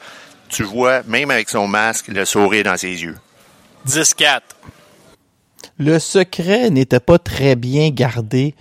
Tu 0.48 0.62
vois, 0.62 1.02
même 1.08 1.30
avec 1.30 1.48
son 1.50 1.66
masque, 1.66 2.08
le 2.08 2.24
sourire 2.24 2.64
dans 2.64 2.76
ses 2.76 3.02
yeux. 3.02 3.16
10-4. 3.86 4.40
Le 5.78 5.98
secret 5.98 6.70
n'était 6.70 7.00
pas 7.00 7.18
très 7.18 7.56
bien 7.56 7.90
gardé. 7.90 8.54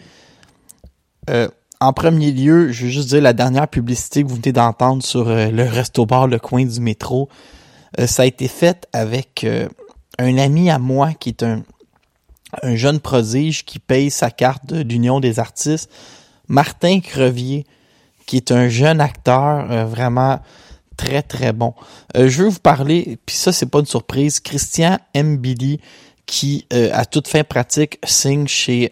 Euh, 1.29 1.47
en 1.79 1.93
premier 1.93 2.31
lieu, 2.31 2.71
je 2.71 2.85
veux 2.85 2.91
juste 2.91 3.09
dire 3.09 3.21
la 3.21 3.33
dernière 3.33 3.67
publicité 3.67 4.23
que 4.23 4.27
vous 4.27 4.35
venez 4.35 4.51
d'entendre 4.51 5.03
sur 5.03 5.27
euh, 5.27 5.49
le 5.49 5.63
resto-bar 5.63 6.27
Le 6.27 6.39
Coin 6.39 6.65
du 6.65 6.79
métro. 6.79 7.29
euh, 7.99 8.07
ça 8.07 8.23
a 8.23 8.25
été 8.25 8.47
fait 8.47 8.87
avec 8.93 9.43
euh, 9.43 9.67
un 10.17 10.37
ami 10.37 10.71
à 10.71 10.79
moi 10.79 11.13
qui 11.13 11.29
est 11.29 11.43
un, 11.43 11.63
un 12.63 12.75
jeune 12.75 12.99
prodige 12.99 13.63
qui 13.65 13.77
paye 13.79 14.09
sa 14.09 14.31
carte 14.31 14.65
de 14.65 14.81
l'Union 14.81 15.19
des 15.19 15.39
artistes. 15.39 15.89
Martin 16.47 16.99
Crevier, 16.99 17.65
qui 18.25 18.37
est 18.37 18.51
un 18.51 18.69
jeune 18.69 18.99
acteur 19.01 19.85
vraiment 19.85 20.39
très 20.95 21.21
très 21.21 21.51
bon. 21.51 21.73
Je 22.15 22.43
veux 22.43 22.49
vous 22.49 22.59
parler, 22.59 23.19
puis 23.25 23.35
ça 23.35 23.51
c'est 23.51 23.65
pas 23.65 23.79
une 23.79 23.85
surprise, 23.85 24.39
Christian 24.39 24.97
Mbili 25.13 25.81
qui 26.25 26.65
à 26.71 27.05
toute 27.05 27.27
fin 27.27 27.43
pratique 27.43 27.99
signe 28.05 28.47
chez 28.47 28.89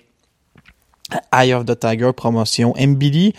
Eye 1.32 1.54
of 1.54 1.66
the 1.66 1.80
Tiger 1.80 2.12
Promotion. 2.14 2.74
Mbili 2.78 3.34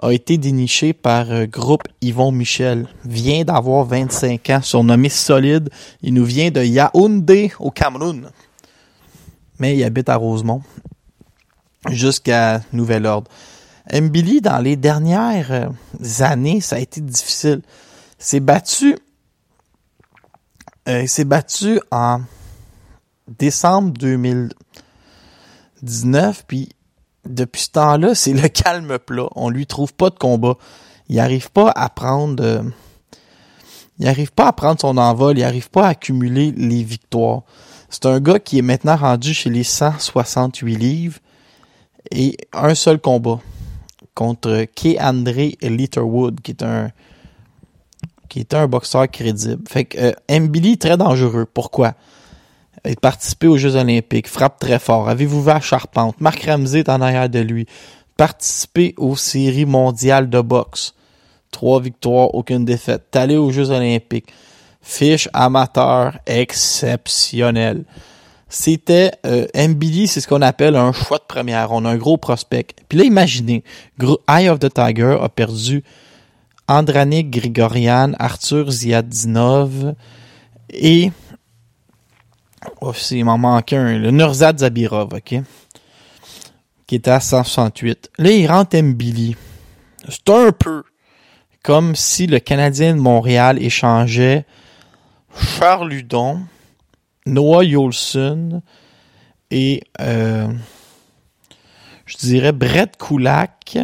a 0.00 0.12
été 0.12 0.38
déniché 0.38 0.92
par 0.92 1.30
euh, 1.30 1.46
groupe 1.46 1.82
Yvon 2.00 2.30
Michel. 2.30 2.86
Vient 3.04 3.44
d'avoir 3.44 3.84
25 3.84 4.50
ans, 4.50 4.62
surnommé 4.62 5.08
solide. 5.08 5.70
Il 6.02 6.14
nous 6.14 6.24
vient 6.24 6.50
de 6.50 6.62
Yaoundé 6.62 7.52
au 7.58 7.70
Cameroun. 7.70 8.30
Mais 9.58 9.76
il 9.76 9.84
habite 9.84 10.08
à 10.08 10.16
Rosemont 10.16 10.62
jusqu'à 11.90 12.60
nouvel 12.72 13.06
ordre. 13.06 13.30
Mbili, 13.92 14.40
dans 14.40 14.58
les 14.58 14.76
dernières 14.76 15.50
euh, 15.50 15.66
années, 16.20 16.60
ça 16.60 16.76
a 16.76 16.78
été 16.78 17.00
difficile. 17.00 17.62
s'est 18.18 18.40
battu, 18.40 18.96
euh, 20.88 21.06
s'est 21.06 21.24
battu 21.24 21.80
en 21.90 22.20
décembre 23.38 23.92
2019, 23.92 26.44
puis 26.46 26.68
depuis 27.26 27.62
ce 27.62 27.70
temps-là, 27.70 28.14
c'est 28.14 28.32
le 28.32 28.48
calme 28.48 28.98
plat. 28.98 29.28
On 29.34 29.50
lui 29.50 29.66
trouve 29.66 29.92
pas 29.94 30.10
de 30.10 30.16
combat. 30.16 30.54
Il 31.08 31.16
n'arrive 31.16 31.50
pas 31.50 31.70
à 31.74 31.88
prendre, 31.88 32.42
euh, 32.42 32.62
il 33.98 34.08
arrive 34.08 34.32
pas 34.32 34.48
à 34.48 34.52
prendre 34.52 34.80
son 34.80 34.96
envol. 34.96 35.38
Il 35.38 35.42
n'arrive 35.42 35.70
pas 35.70 35.86
à 35.86 35.90
accumuler 35.90 36.52
les 36.56 36.82
victoires. 36.82 37.42
C'est 37.90 38.06
un 38.06 38.20
gars 38.20 38.38
qui 38.38 38.58
est 38.58 38.62
maintenant 38.62 38.96
rendu 38.96 39.32
chez 39.32 39.50
les 39.50 39.64
168 39.64 40.76
livres 40.76 41.18
et 42.10 42.36
un 42.52 42.74
seul 42.74 42.98
combat 42.98 43.40
contre 44.14 44.64
Kay 44.74 44.98
André 45.00 45.56
Litterwood, 45.62 46.40
qui 46.40 46.50
est 46.52 46.62
un 46.62 46.90
qui 48.28 48.40
est 48.40 48.52
un 48.52 48.66
boxeur 48.66 49.08
crédible. 49.10 49.62
Fait 49.66 49.86
que 49.86 49.98
euh, 49.98 50.40
Mbili 50.40 50.76
très 50.76 50.96
dangereux. 50.96 51.46
Pourquoi? 51.46 51.94
Il 52.84 52.96
participé 52.96 53.46
aux 53.46 53.56
Jeux 53.56 53.76
Olympiques, 53.76 54.28
frappe 54.28 54.58
très 54.58 54.78
fort. 54.78 55.08
Avez-vous 55.08 55.42
vu 55.42 55.50
à 55.50 55.60
Charpente? 55.60 56.20
Marc 56.20 56.44
Ramsey 56.44 56.80
est 56.80 56.88
en 56.88 57.00
arrière 57.00 57.28
de 57.28 57.40
lui. 57.40 57.66
Participer 58.16 58.94
aux 58.96 59.16
séries 59.16 59.66
mondiales 59.66 60.28
de 60.28 60.40
boxe. 60.40 60.94
Trois 61.50 61.80
victoires, 61.80 62.34
aucune 62.34 62.64
défaite. 62.64 63.14
Allé 63.14 63.36
aux 63.36 63.50
Jeux 63.50 63.70
Olympiques. 63.70 64.32
Fiche 64.82 65.28
amateur 65.32 66.18
exceptionnel. 66.26 67.84
C'était 68.48 69.12
euh, 69.26 69.46
Mbili, 69.54 70.08
c'est 70.08 70.20
ce 70.20 70.28
qu'on 70.28 70.40
appelle 70.40 70.76
un 70.76 70.92
choix 70.92 71.18
de 71.18 71.24
première. 71.28 71.72
On 71.72 71.84
a 71.84 71.90
un 71.90 71.96
gros 71.96 72.16
prospect. 72.16 72.68
Puis 72.88 72.98
là, 72.98 73.04
imaginez, 73.04 73.62
Eye 74.28 74.48
of 74.48 74.58
the 74.58 74.72
Tiger 74.72 75.18
a 75.20 75.28
perdu 75.28 75.84
Andranik 76.66 77.30
Grigorian, 77.30 78.12
Arthur 78.18 78.70
Ziadinov 78.70 79.94
et 80.70 81.10
oh, 82.80 82.92
il 83.10 83.24
m'en 83.24 83.38
manque 83.38 83.72
un, 83.72 83.98
le 83.98 84.10
Nurzad 84.10 84.58
Zabirov, 84.58 85.14
ok? 85.14 85.42
Qui 86.86 86.94
était 86.94 87.10
à 87.10 87.20
168. 87.20 88.10
Là, 88.18 88.30
il 88.30 88.46
rentre 88.46 88.76
Mbili. 88.80 89.36
C'est 90.08 90.30
un 90.30 90.52
peu 90.52 90.84
comme 91.62 91.94
si 91.94 92.26
le 92.26 92.38
Canadien 92.38 92.94
de 92.94 93.00
Montréal 93.00 93.62
échangeait 93.62 94.46
Charles 95.36 95.90
Ludon, 95.90 96.40
Noah 97.26 97.64
Yolson 97.64 98.62
et 99.50 99.82
euh, 100.00 100.48
je 102.06 102.16
dirais 102.16 102.52
Brett 102.52 102.96
Kulak 102.96 103.78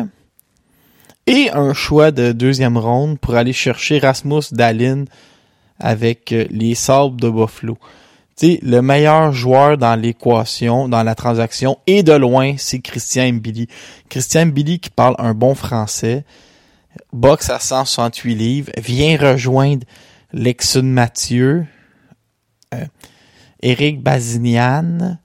et 1.27 1.51
un 1.53 1.73
choix 1.73 2.11
de 2.11 2.33
deuxième 2.33 2.79
ronde 2.79 3.19
pour 3.19 3.35
aller 3.35 3.53
chercher 3.53 3.99
Rasmus 3.99 4.45
Dallin 4.53 5.05
avec 5.79 6.33
euh, 6.33 6.47
les 6.51 6.75
Sables 6.75 7.21
de 7.21 7.29
Buffalo. 7.29 7.79
Sais, 8.37 8.59
le 8.63 8.81
meilleur 8.81 9.33
joueur 9.33 9.79
dans 9.79 9.95
l'équation, 9.95 10.89
dans 10.89 11.03
la 11.03 11.15
transaction, 11.15 11.79
et 11.87 12.03
de 12.03 12.13
loin, 12.13 12.55
c'est 12.59 12.81
Christian 12.81 13.33
Mbili. 13.33 13.69
Christian 14.09 14.47
Mbili 14.47 14.81
qui 14.81 14.91
parle 14.91 15.15
un 15.19 15.35
bon 15.35 15.55
français, 15.55 16.25
boxe 17.13 17.51
à 17.51 17.59
168 17.59 18.35
livres, 18.35 18.73
vient 18.77 19.17
rejoindre 19.17 19.87
Lexon 20.33 20.83
Mathieu, 20.83 21.67
euh, 22.75 22.85
Eric 23.63 24.03
Bazinian 24.03 25.19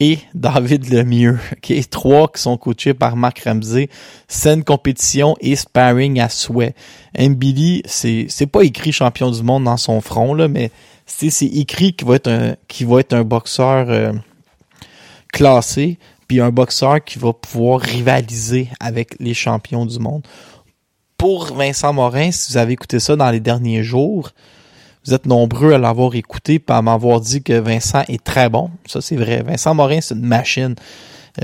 et 0.00 0.18
David 0.34 0.92
Lemieux. 0.92 1.38
Okay? 1.58 1.82
Trois 1.84 2.28
qui 2.28 2.42
sont 2.42 2.56
coachés 2.56 2.94
par 2.94 3.16
Marc 3.16 3.40
Ramsey. 3.40 3.88
Scène 4.28 4.64
compétition 4.64 5.36
et 5.40 5.56
sparring 5.56 6.20
à 6.20 6.28
souhait. 6.28 6.74
Mbili, 7.18 7.82
c'est, 7.86 8.26
c'est 8.28 8.46
pas 8.46 8.62
écrit 8.62 8.92
champion 8.92 9.30
du 9.30 9.42
monde 9.42 9.64
dans 9.64 9.76
son 9.76 10.00
front, 10.00 10.34
là, 10.34 10.48
mais 10.48 10.70
c'est, 11.06 11.28
écrit 11.46 11.94
qu'il 11.94 12.08
va 12.08 12.16
être 12.16 12.28
un, 12.28 12.56
qu'il 12.68 12.86
va 12.86 13.00
être 13.00 13.12
un 13.12 13.22
boxeur 13.22 13.90
euh, 13.90 14.12
classé, 15.32 15.98
puis 16.26 16.40
un 16.40 16.50
boxeur 16.50 17.02
qui 17.04 17.18
va 17.18 17.32
pouvoir 17.32 17.80
rivaliser 17.80 18.68
avec 18.80 19.16
les 19.20 19.34
champions 19.34 19.86
du 19.86 19.98
monde 19.98 20.26
pour 21.24 21.54
Vincent 21.54 21.92
Morin, 21.94 22.30
si 22.30 22.52
vous 22.52 22.58
avez 22.58 22.74
écouté 22.74 23.00
ça 23.00 23.16
dans 23.16 23.30
les 23.30 23.40
derniers 23.40 23.82
jours, 23.82 24.32
vous 25.06 25.14
êtes 25.14 25.26
nombreux 25.26 25.72
à 25.72 25.78
l'avoir 25.78 26.14
écouté 26.14 26.54
et 26.54 26.72
à 26.72 26.80
m'avoir 26.80 27.20
dit 27.20 27.42
que 27.42 27.52
Vincent 27.52 28.02
est 28.08 28.22
très 28.22 28.48
bon. 28.48 28.70
Ça, 28.86 29.00
c'est 29.00 29.16
vrai. 29.16 29.42
Vincent 29.42 29.74
Morin, 29.74 30.00
c'est 30.00 30.14
une 30.14 30.26
machine. 30.26 30.74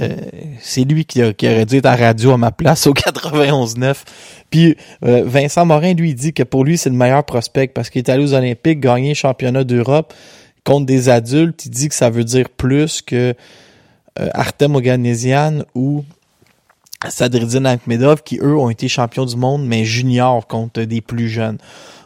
Euh, 0.01 0.17
c'est 0.61 0.85
lui 0.85 1.05
qui, 1.05 1.21
a, 1.21 1.33
qui, 1.33 1.47
aurait 1.49 1.67
dû 1.67 1.77
être 1.77 1.87
à 1.87 1.97
radio 1.97 2.33
à 2.33 2.37
ma 2.37 2.53
place 2.53 2.87
au 2.87 2.93
91.9. 2.95 3.97
Puis 4.49 4.77
euh, 5.05 5.25
Vincent 5.27 5.67
Morin, 5.67 5.95
lui, 5.95 6.15
dit 6.15 6.33
que 6.33 6.43
pour 6.43 6.65
lui, 6.65 6.79
c'est 6.79 6.91
le 6.91 6.97
meilleur 6.97 7.25
prospect 7.25 7.69
parce 7.69 7.91
qu'il 7.91 7.99
est 7.99 8.11
allé 8.11 8.25
aux 8.25 8.35
Olympiques, 8.35 8.81
gagné 8.81 9.11
le 9.11 9.15
championnat 9.15 9.65
d'Europe 9.65 10.15
contre 10.65 10.87
des 10.87 11.09
adultes. 11.09 11.67
Il 11.67 11.71
dit 11.71 11.89
que 11.89 11.95
ça 11.95 12.09
veut 12.09 12.25
dire 12.25 12.49
plus 12.49 13.03
que 13.03 13.35
euh, 14.19 14.29
Artem 14.33 14.75
Oganesian 14.77 15.65
ou 15.75 16.05
Sadridine 17.09 17.67
Akhmedov 17.67 18.23
qui, 18.23 18.39
eux, 18.41 18.57
ont 18.57 18.71
été 18.71 18.89
champions 18.89 19.25
du 19.25 19.37
monde, 19.37 19.67
mais 19.67 19.85
juniors 19.85 20.47
contre 20.47 20.83
des 20.83 21.01
plus 21.01 21.29
jeunes. 21.29 21.59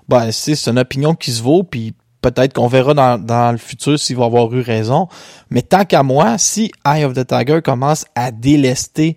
Ben, 0.08 0.30
c'est 0.32 0.68
une 0.68 0.78
opinion 0.78 1.14
qui 1.14 1.32
se 1.32 1.42
vaut, 1.42 1.62
puis 1.62 1.94
peut-être 2.20 2.54
qu'on 2.54 2.68
verra 2.68 2.94
dans, 2.94 3.18
dans 3.18 3.52
le 3.52 3.58
futur 3.58 3.98
s'il 3.98 4.16
va 4.16 4.24
avoir 4.24 4.52
eu 4.54 4.60
raison. 4.60 5.08
Mais 5.50 5.62
tant 5.62 5.84
qu'à 5.84 6.02
moi, 6.02 6.38
si 6.38 6.70
Eye 6.86 7.04
of 7.04 7.14
the 7.14 7.26
Tiger 7.26 7.60
commence 7.62 8.06
à 8.14 8.30
délester, 8.30 9.16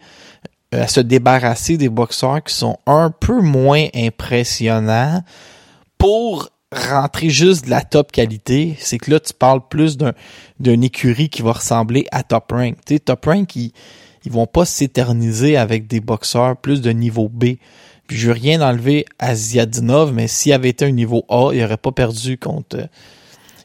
euh, 0.74 0.84
à 0.84 0.88
se 0.88 1.00
débarrasser 1.00 1.78
des 1.78 1.90
boxeurs 1.90 2.44
qui 2.44 2.54
sont 2.54 2.78
un 2.86 3.10
peu 3.10 3.42
moins 3.42 3.86
impressionnants 3.96 5.22
pour 5.98 6.50
rentrer 6.72 7.30
juste 7.30 7.66
de 7.66 7.70
la 7.70 7.82
top 7.82 8.12
qualité, 8.12 8.76
c'est 8.80 8.98
que 8.98 9.12
là, 9.12 9.20
tu 9.22 9.34
parles 9.34 9.62
plus 9.70 9.96
d'un, 9.96 10.12
d'une 10.60 10.84
écurie 10.84 11.30
qui 11.30 11.42
va 11.42 11.54
ressembler 11.54 12.06
à 12.12 12.24
Top 12.24 12.52
Rank. 12.52 12.76
Tu 12.86 12.96
sais, 12.96 13.00
Top 13.00 13.26
Rank, 13.26 13.48
qui 13.48 13.74
ils 14.26 14.32
vont 14.32 14.46
pas 14.46 14.66
s'éterniser 14.66 15.56
avec 15.56 15.88
des 15.88 16.02
boxeurs 16.02 16.58
plus 16.58 16.82
de 16.82 16.92
niveau 16.92 17.30
B. 17.30 17.56
Puis 18.08 18.18
je 18.18 18.28
veux 18.28 18.34
rien 18.34 18.62
enlever 18.62 19.06
à 19.20 19.36
Ziadinov, 19.36 20.14
mais 20.14 20.28
s'il 20.28 20.54
avait 20.54 20.70
été 20.70 20.86
un 20.86 20.92
niveau 20.92 21.26
A, 21.30 21.52
il 21.54 21.64
aurait 21.64 21.78
pas 21.78 21.92
perdu 21.92 22.38
contre 22.38 22.78
euh, 22.78 22.86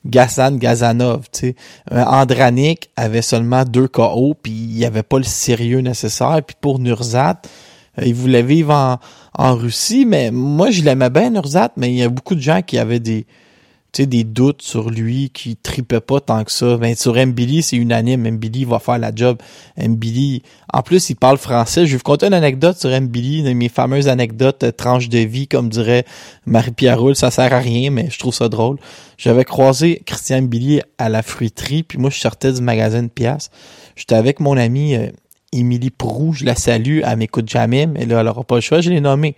Gassan 0.05 0.59
Gazanov. 0.59 1.27
Tu 1.33 1.55
euh, 1.93 2.05
Andranik 2.05 2.91
avait 2.97 3.23
seulement 3.23 3.65
deux 3.65 3.89
KO, 3.89 4.35
puis 4.41 4.53
il 4.53 4.77
n'y 4.77 4.85
avait 4.85 5.05
pas 5.05 5.19
le 5.19 5.25
sérieux 5.25 5.81
nécessaire. 5.81 6.41
Puis 6.45 6.57
pour 6.61 6.81
Nurzat, 6.81 7.41
euh, 7.99 8.05
il 8.05 8.15
voulait 8.15 8.43
vivre 8.43 8.75
en, 8.75 8.99
en 9.39 9.55
Russie, 9.55 10.05
mais 10.05 10.31
moi 10.33 10.71
je 10.71 10.83
l'aimais 10.83 11.11
bien 11.11 11.31
Nurzat, 11.31 11.71
mais 11.77 11.91
il 11.91 11.97
y 11.97 12.03
a 12.03 12.09
beaucoup 12.09 12.35
de 12.35 12.41
gens 12.41 12.63
qui 12.63 12.79
avaient 12.79 13.01
des 13.01 13.27
tu 13.93 14.03
sais, 14.03 14.07
des 14.07 14.25
doutes 14.25 14.63
sur 14.63 14.89
lui, 14.89 15.31
qui 15.31 15.57
tripait 15.57 16.01
pas 16.01 16.21
tant 16.21 16.43
que 16.45 16.51
ça. 16.51 16.79
Ben, 16.79 16.95
sur 16.95 17.15
Mbili, 17.15 17.63
c'est 17.63 17.77
unanime. 17.77 18.31
Mbili 18.31 18.65
va 18.65 18.79
faire 18.79 18.99
la 18.99 19.15
job. 19.15 19.37
Mbili, 19.77 20.43
en 20.73 20.81
plus, 20.81 21.11
il 21.11 21.17
parle 21.17 21.37
français. 21.37 21.85
Je 21.85 21.93
vais 21.93 21.97
vous 21.99 22.03
conter 22.03 22.27
une 22.27 22.35
anecdote 22.35 22.79
sur 22.79 22.89
Mbili, 22.89 23.43
de 23.43 23.53
mes 23.53 23.69
fameuses 23.69 24.09
anecdotes 24.09 24.65
euh, 24.65 24.73
tranches 24.73 25.11
de 25.11 25.19
vie, 25.19 25.47
comme 25.47 25.69
dirait 25.69 26.07
Marie-Pierre 26.47 26.99
Roule. 26.99 27.17
Ça 27.17 27.31
sert 27.31 27.53
à 27.53 27.59
rien, 27.59 27.91
mais 27.91 28.09
je 28.11 28.19
trouve 28.19 28.35
ça 28.35 28.49
drôle. 28.49 28.79
J'avais 29.19 29.45
croisé 29.45 30.03
Christian 30.07 30.43
Mbili 30.43 30.81
à 30.97 31.11
la 31.11 31.23
fruiterie, 31.23 31.83
puis 31.83 31.99
moi, 31.99 32.09
je 32.09 32.19
sortais 32.19 32.53
du 32.53 32.63
magasin 32.63 33.03
de 33.03 33.09
pièces. 33.09 33.51
J'étais 33.95 34.15
avec 34.15 34.41
mon 34.41 34.57
ami 34.57 34.97
euh, 34.97 35.09
Émilie 35.53 35.93
je 36.33 36.45
la 36.47 36.55
salue, 36.55 37.01
elle 37.05 37.19
m'écoute 37.19 37.49
jamais, 37.49 37.87
mais 37.87 38.07
là, 38.07 38.23
elle 38.23 38.29
aura 38.29 38.43
pas 38.43 38.55
le 38.55 38.63
choix, 38.63 38.81
je 38.81 38.89
l'ai 38.89 39.01
nommé. 39.01 39.37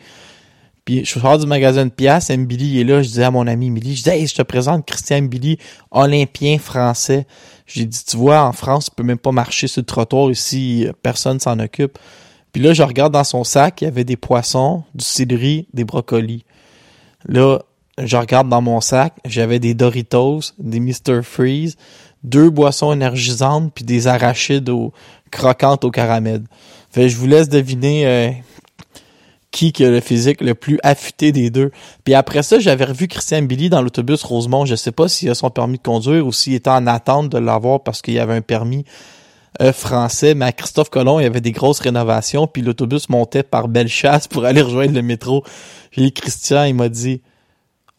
Puis 0.85 1.05
je 1.05 1.18
sors 1.18 1.38
du 1.38 1.47
magasin 1.47 1.87
de 1.87 1.90
pièces, 1.90 2.31
Mbili 2.31 2.81
est 2.81 2.85
là, 2.85 3.03
je 3.03 3.09
dis 3.09 3.23
à 3.23 3.31
mon 3.31 3.47
ami 3.47 3.68
Emily, 3.68 3.97
je 3.97 4.03
dis 4.03 4.11
hey, 4.11 4.27
je 4.27 4.35
te 4.35 4.42
présente 4.42 4.87
Christian 4.87 5.23
Mbili, 5.23 5.59
olympien 5.90 6.59
français. 6.59 7.27
J'ai 7.66 7.87
dit 7.87 8.05
tu 8.05 8.16
vois 8.16 8.42
en 8.42 8.53
France, 8.53 8.87
tu 8.87 8.90
peux 8.94 9.03
même 9.03 9.18
pas 9.18 9.33
marcher 9.33 9.66
sur 9.66 9.81
le 9.81 9.87
trottoir 9.87 10.31
ici, 10.31 10.87
personne 11.03 11.40
s'en 11.40 11.59
occupe. 11.59 11.99
Puis 12.53 12.62
là 12.62 12.75
je 12.75 12.83
regarde 12.83 13.12
dans 13.12 13.25
son 13.25 13.44
sac, 13.44 13.81
il 13.81 13.85
y 13.85 13.88
avait 13.88 14.05
des 14.05 14.16
poissons, 14.16 14.85
du 14.94 15.05
céleri, 15.05 15.68
des 15.73 15.85
brocolis. 15.85 16.44
Là, 17.27 17.61
je 18.03 18.16
regarde 18.16 18.49
dans 18.49 18.61
mon 18.61 18.81
sac, 18.81 19.14
j'avais 19.25 19.59
des 19.59 19.75
Doritos, 19.75 20.40
des 20.59 20.81
Mr 20.81 21.23
Freeze, 21.23 21.77
deux 22.23 22.51
boissons 22.51 22.92
énergisantes 22.92 23.73
puis 23.75 23.85
des 23.85 24.07
arachides 24.07 24.68
au, 24.68 24.92
croquantes 25.31 25.85
au 25.85 25.90
caramel. 25.90 26.42
Fait 26.90 27.09
je 27.09 27.16
vous 27.16 27.27
laisse 27.27 27.49
deviner 27.49 28.07
euh, 28.07 28.31
qui 29.54 29.72
qui 29.72 29.84
a 29.84 29.90
le 29.90 30.00
physique 30.00 30.40
le 30.40 30.56
plus 30.56 30.80
affûté 30.82 31.30
des 31.30 31.48
deux. 31.48 31.70
Puis 32.02 32.14
après 32.14 32.42
ça, 32.42 32.58
j'avais 32.58 32.86
revu 32.86 33.06
Christian 33.06 33.42
Billy 33.42 33.70
dans 33.70 33.82
l'autobus 33.82 34.24
Rosemont. 34.24 34.66
Je 34.66 34.74
sais 34.74 34.90
pas 34.90 35.06
s'il 35.06 35.30
a 35.30 35.34
son 35.36 35.48
permis 35.48 35.78
de 35.78 35.82
conduire 35.82 36.26
ou 36.26 36.32
s'il 36.32 36.54
était 36.54 36.70
en 36.70 36.88
attente 36.88 37.28
de 37.28 37.38
l'avoir 37.38 37.84
parce 37.84 38.02
qu'il 38.02 38.14
y 38.14 38.18
avait 38.18 38.34
un 38.34 38.40
permis 38.40 38.84
euh, 39.62 39.72
français. 39.72 40.34
Mais 40.34 40.46
à 40.46 40.52
Christophe 40.52 40.90
Colomb, 40.90 41.20
il 41.20 41.22
y 41.22 41.26
avait 41.26 41.40
des 41.40 41.52
grosses 41.52 41.78
rénovations, 41.78 42.48
puis 42.48 42.62
l'autobus 42.62 43.08
montait 43.08 43.44
par 43.44 43.68
Bellechasse 43.68 44.26
pour 44.26 44.44
aller 44.44 44.60
rejoindre 44.60 44.92
le 44.92 45.02
métro. 45.02 45.44
Puis 45.92 46.12
Christian, 46.12 46.64
il 46.64 46.74
m'a 46.74 46.88
dit 46.88 47.22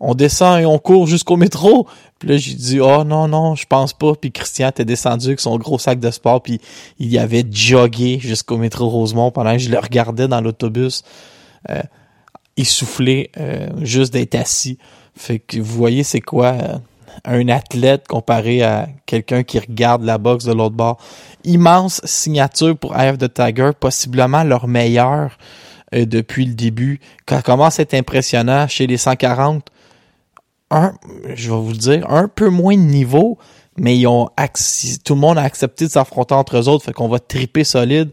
on 0.01 0.13
descend 0.13 0.59
et 0.59 0.65
on 0.65 0.77
court 0.77 1.07
jusqu'au 1.07 1.37
métro. 1.37 1.87
Puis 2.19 2.27
là, 2.27 2.35
j'ai 2.35 2.53
dit, 2.53 2.81
oh 2.81 3.05
non, 3.05 3.29
non, 3.29 3.55
je 3.55 3.65
pense 3.65 3.93
pas. 3.93 4.13
Puis 4.13 4.33
Christian 4.33 4.67
était 4.67 4.83
descendu 4.83 5.27
avec 5.27 5.39
son 5.39 5.57
gros 5.57 5.79
sac 5.79 6.01
de 6.01 6.11
sport, 6.11 6.43
puis 6.43 6.59
il 6.99 7.07
y 7.07 7.17
avait 7.17 7.45
jogué 7.49 8.19
jusqu'au 8.19 8.57
métro 8.57 8.89
Rosemont 8.89 9.31
pendant 9.31 9.53
que 9.53 9.59
je 9.59 9.69
le 9.69 9.79
regardais 9.79 10.27
dans 10.27 10.41
l'autobus. 10.41 11.03
Euh, 11.69 11.81
essoufflé, 12.57 13.31
euh, 13.37 13.67
juste 13.81 14.13
d'être 14.13 14.35
assis. 14.35 14.77
Fait 15.13 15.39
que 15.39 15.57
vous 15.57 15.75
voyez, 15.75 16.03
c'est 16.03 16.21
quoi 16.21 16.53
euh, 16.53 16.77
un 17.25 17.49
athlète 17.49 18.07
comparé 18.07 18.63
à 18.63 18.87
quelqu'un 19.05 19.43
qui 19.43 19.59
regarde 19.59 20.03
la 20.03 20.17
boxe 20.17 20.45
de 20.45 20.53
l'autre 20.53 20.75
bord. 20.75 20.97
Immense 21.43 21.99
signature 22.05 22.77
pour 22.77 22.95
Eye 22.97 23.09
of 23.09 23.17
the 23.17 23.33
Tiger, 23.33 23.71
possiblement 23.77 24.45
leur 24.45 24.69
meilleur 24.69 25.37
depuis 25.91 26.45
le 26.45 26.53
début. 26.53 27.01
Quand 27.25 27.41
commence 27.41 27.79
à 27.79 27.83
être 27.83 27.93
impressionnant 27.93 28.69
chez 28.69 28.87
les 28.87 28.97
140, 28.97 29.67
un, 30.71 30.93
je 31.33 31.51
vais 31.51 31.57
vous 31.57 31.71
le 31.71 31.77
dire, 31.77 32.09
un 32.09 32.29
peu 32.29 32.49
moins 32.49 32.75
de 32.77 32.81
niveau, 32.81 33.37
mais 33.75 33.97
ils 33.97 34.07
ont 34.07 34.29
tout 35.03 35.15
le 35.15 35.19
monde 35.19 35.37
a 35.37 35.43
accepté 35.43 35.87
de 35.87 35.91
s'affronter 35.91 36.35
entre 36.35 36.57
eux 36.57 36.69
autres, 36.69 36.85
fait 36.85 36.93
qu'on 36.93 37.09
va 37.09 37.19
triper 37.19 37.65
solide. 37.65 38.11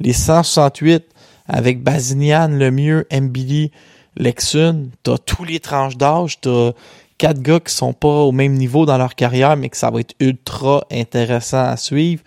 Les 0.00 0.14
168 0.14 1.11
avec 1.52 1.82
Bazinian, 1.82 2.48
Lemieux, 2.48 3.06
Mbili, 3.12 3.70
Lexun, 4.16 4.86
t'as 5.02 5.18
tous 5.18 5.44
les 5.44 5.60
tranches 5.60 5.96
d'âge, 5.96 6.40
t'as 6.40 6.72
quatre 7.18 7.40
gars 7.40 7.60
qui 7.60 7.72
sont 7.72 7.92
pas 7.92 8.08
au 8.08 8.32
même 8.32 8.54
niveau 8.54 8.86
dans 8.86 8.98
leur 8.98 9.14
carrière, 9.14 9.56
mais 9.56 9.68
que 9.68 9.76
ça 9.76 9.90
va 9.90 10.00
être 10.00 10.14
ultra 10.18 10.84
intéressant 10.90 11.64
à 11.64 11.76
suivre. 11.76 12.22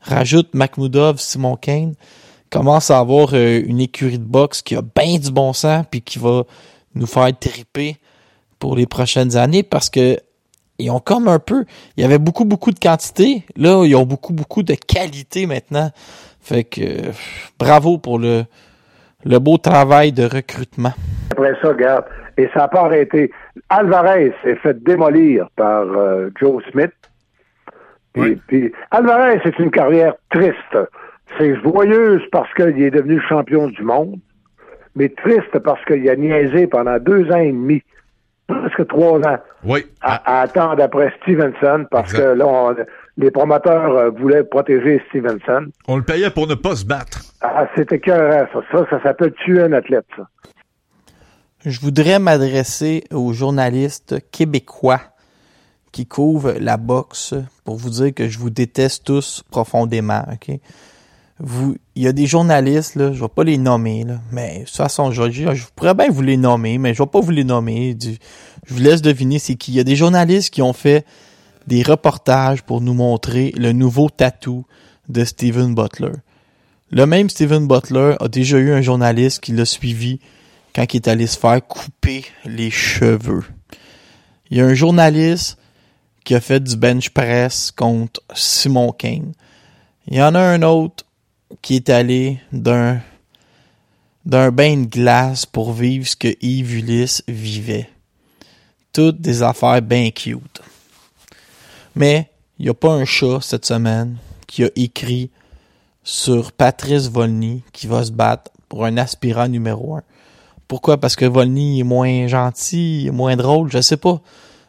Rajoute 0.00 0.54
Makhmoudov, 0.54 1.18
Simon 1.18 1.56
Kane, 1.56 1.94
commence 2.48 2.90
à 2.90 2.98
avoir 2.98 3.34
euh, 3.34 3.60
une 3.66 3.80
écurie 3.80 4.18
de 4.18 4.24
boxe 4.24 4.62
qui 4.62 4.76
a 4.76 4.82
bien 4.82 5.18
du 5.18 5.30
bon 5.30 5.52
sens, 5.52 5.84
puis 5.90 6.00
qui 6.00 6.18
va 6.18 6.44
nous 6.94 7.06
faire 7.06 7.30
triper 7.38 7.96
pour 8.58 8.76
les 8.76 8.86
prochaines 8.86 9.36
années 9.36 9.62
parce 9.62 9.90
que 9.90 10.18
ils 10.78 10.90
ont 10.90 11.00
comme 11.00 11.28
un 11.28 11.38
peu, 11.38 11.66
il 11.96 12.00
y 12.00 12.04
avait 12.04 12.18
beaucoup 12.18 12.46
beaucoup 12.46 12.70
de 12.70 12.78
quantité, 12.78 13.44
là 13.56 13.84
ils 13.84 13.94
ont 13.94 14.06
beaucoup 14.06 14.32
beaucoup 14.32 14.62
de 14.62 14.74
qualité 14.74 15.46
maintenant. 15.46 15.90
Fait 16.42 16.64
que 16.64 16.80
euh, 16.80 17.12
bravo 17.58 17.98
pour 17.98 18.18
le 18.18 18.42
le 19.24 19.38
beau 19.38 19.58
travail 19.58 20.12
de 20.12 20.22
recrutement. 20.24 20.92
Après 21.32 21.52
ça, 21.60 21.68
regarde, 21.68 22.04
et 22.38 22.48
ça 22.54 22.60
n'a 22.60 22.68
pas 22.68 22.84
arrêté. 22.86 23.30
Alvarez 23.68 24.32
s'est 24.42 24.56
fait 24.56 24.82
démolir 24.82 25.48
par 25.56 25.82
euh, 25.82 26.30
Joe 26.40 26.62
Smith. 26.72 26.92
Puis, 28.14 28.36
puis 28.48 28.72
Alvarez, 28.90 29.40
c'est 29.44 29.58
une 29.58 29.70
carrière 29.70 30.14
triste. 30.30 30.78
C'est 31.38 31.54
joyeuse 31.62 32.22
parce 32.32 32.52
qu'il 32.54 32.82
est 32.82 32.90
devenu 32.90 33.20
champion 33.28 33.68
du 33.68 33.82
monde, 33.82 34.16
mais 34.96 35.08
triste 35.10 35.56
parce 35.62 35.84
qu'il 35.84 36.08
a 36.08 36.16
niaisé 36.16 36.66
pendant 36.66 36.98
deux 36.98 37.30
ans 37.30 37.36
et 37.38 37.52
demi, 37.52 37.82
presque 38.48 38.86
trois 38.88 39.18
ans, 39.20 39.38
Oui. 39.64 39.86
à, 40.00 40.38
à 40.38 40.40
attendre 40.42 40.82
après 40.82 41.12
Stevenson 41.22 41.86
parce 41.90 42.12
Exact. 42.14 42.24
que 42.24 42.38
là, 42.38 42.46
on- 42.48 42.76
les 43.20 43.30
promoteurs 43.30 43.94
euh, 43.96 44.10
voulaient 44.10 44.44
protéger 44.44 45.02
Stevenson. 45.08 45.66
On 45.88 45.96
le 45.96 46.02
payait 46.02 46.30
pour 46.30 46.46
ne 46.46 46.54
pas 46.54 46.76
se 46.76 46.84
battre. 46.84 47.20
Ah, 47.40 47.66
c'était 47.76 47.96
écœurant, 47.96 48.46
ça. 48.52 48.60
Ça, 48.72 48.86
ça 48.90 49.02
s'appelle 49.02 49.32
tuer 49.44 49.62
un 49.62 49.72
athlète, 49.72 50.06
ça. 50.16 50.28
Je 51.64 51.78
voudrais 51.80 52.18
m'adresser 52.18 53.04
aux 53.12 53.32
journalistes 53.32 54.16
québécois 54.30 55.00
qui 55.92 56.06
couvrent 56.06 56.54
la 56.58 56.76
boxe 56.76 57.34
pour 57.64 57.76
vous 57.76 57.90
dire 57.90 58.14
que 58.14 58.28
je 58.28 58.38
vous 58.38 58.48
déteste 58.50 59.04
tous 59.04 59.42
profondément, 59.50 60.24
ok? 60.32 60.56
Vous, 61.42 61.76
il 61.96 62.02
y 62.02 62.06
a 62.06 62.12
des 62.12 62.26
journalistes, 62.26 62.96
là, 62.96 63.12
je 63.12 63.20
vais 63.20 63.28
pas 63.28 63.44
les 63.44 63.56
nommer, 63.58 64.04
là, 64.04 64.16
mais 64.30 64.60
de 64.60 64.64
toute 64.66 64.76
façon, 64.76 65.10
je, 65.10 65.30
je, 65.30 65.54
je 65.54 65.64
pourrais 65.74 65.94
bien 65.94 66.08
vous 66.10 66.20
les 66.22 66.36
nommer, 66.36 66.76
mais 66.78 66.92
je 66.94 67.02
vais 67.02 67.08
pas 67.08 67.20
vous 67.20 67.30
les 67.30 67.44
nommer. 67.44 67.94
Du- 67.94 68.18
Je 68.66 68.74
vous 68.74 68.80
laisse 68.80 69.00
deviner 69.02 69.38
c'est 69.38 69.54
qui. 69.54 69.72
Il 69.72 69.76
y 69.76 69.80
a 69.80 69.84
des 69.84 69.96
journalistes 69.96 70.52
qui 70.52 70.60
ont 70.62 70.74
fait 70.74 71.04
des 71.66 71.82
reportages 71.82 72.62
pour 72.62 72.80
nous 72.80 72.94
montrer 72.94 73.52
le 73.56 73.72
nouveau 73.72 74.08
tatou 74.10 74.64
de 75.08 75.24
Steven 75.24 75.74
Butler. 75.74 76.12
Le 76.90 77.06
même 77.06 77.30
Steven 77.30 77.68
Butler 77.68 78.16
a 78.20 78.28
déjà 78.28 78.58
eu 78.58 78.72
un 78.72 78.80
journaliste 78.80 79.40
qui 79.40 79.52
l'a 79.52 79.64
suivi 79.64 80.20
quand 80.74 80.92
il 80.92 80.96
est 80.96 81.08
allé 81.08 81.26
se 81.26 81.38
faire 81.38 81.64
couper 81.66 82.24
les 82.44 82.70
cheveux. 82.70 83.44
Il 84.50 84.58
y 84.58 84.60
a 84.60 84.66
un 84.66 84.74
journaliste 84.74 85.58
qui 86.24 86.34
a 86.34 86.40
fait 86.40 86.60
du 86.60 86.76
bench 86.76 87.10
press 87.10 87.70
contre 87.70 88.20
Simon 88.34 88.92
Kane. 88.92 89.32
Il 90.08 90.16
y 90.16 90.22
en 90.22 90.34
a 90.34 90.40
un 90.40 90.62
autre 90.62 91.04
qui 91.62 91.76
est 91.76 91.90
allé 91.90 92.40
d'un 92.52 93.00
d'un 94.26 94.50
bain 94.50 94.76
de 94.76 94.86
glace 94.86 95.46
pour 95.46 95.72
vivre 95.72 96.06
ce 96.06 96.14
que 96.14 96.28
Yves 96.40 96.74
Ulysse 96.74 97.22
vivait. 97.26 97.88
Toutes 98.92 99.20
des 99.20 99.42
affaires 99.42 99.80
bien 99.80 100.10
cute. 100.10 100.60
Mais 101.94 102.30
il 102.58 102.64
n'y 102.64 102.70
a 102.70 102.74
pas 102.74 102.92
un 102.92 103.04
chat 103.04 103.38
cette 103.40 103.64
semaine 103.64 104.16
qui 104.46 104.64
a 104.64 104.70
écrit 104.76 105.30
sur 106.02 106.52
Patrice 106.52 107.08
Volny 107.08 107.62
qui 107.72 107.86
va 107.86 108.04
se 108.04 108.12
battre 108.12 108.50
pour 108.68 108.84
un 108.84 108.96
aspirant 108.96 109.48
numéro 109.48 109.96
un. 109.96 110.02
Pourquoi? 110.68 110.98
Parce 110.98 111.16
que 111.16 111.24
Volny 111.24 111.80
est 111.80 111.84
moins 111.84 112.28
gentil, 112.28 113.10
moins 113.12 113.36
drôle, 113.36 113.70
je 113.72 113.80
sais 113.80 113.96
pas. 113.96 114.20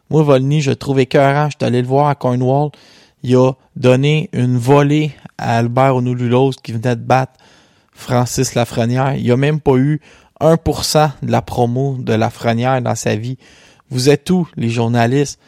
Moi, 0.10 0.24
Volny, 0.24 0.60
je 0.60 0.72
le 0.72 0.76
trouve 0.76 1.00
écœurant. 1.00 1.50
Je 1.50 1.58
suis 1.58 1.66
allé 1.66 1.82
le 1.82 1.88
voir 1.88 2.08
à 2.08 2.16
Cornwall. 2.16 2.72
Il 3.24 3.36
a 3.36 3.54
donné 3.76 4.30
une 4.34 4.58
volée 4.58 5.12
à 5.38 5.58
Albert 5.58 5.96
Onululos 5.96 6.52
qui 6.62 6.72
venait 6.72 6.96
de 6.96 7.02
battre 7.02 7.34
Francis 7.94 8.56
Lafrenière. 8.56 9.16
Il 9.16 9.32
a 9.32 9.38
même 9.38 9.62
pas 9.62 9.78
eu 9.78 10.02
1% 10.42 11.12
de 11.22 11.32
la 11.32 11.42
promo 11.42 11.98
de 12.00 12.14
Lafrenière 12.14 12.82
dans 12.82 12.96
sa 12.96 13.16
vie. 13.16 13.38
Vous 13.90 14.10
êtes 14.10 14.30
où, 14.32 14.50
les 14.58 14.70
journalistes? 14.70 15.40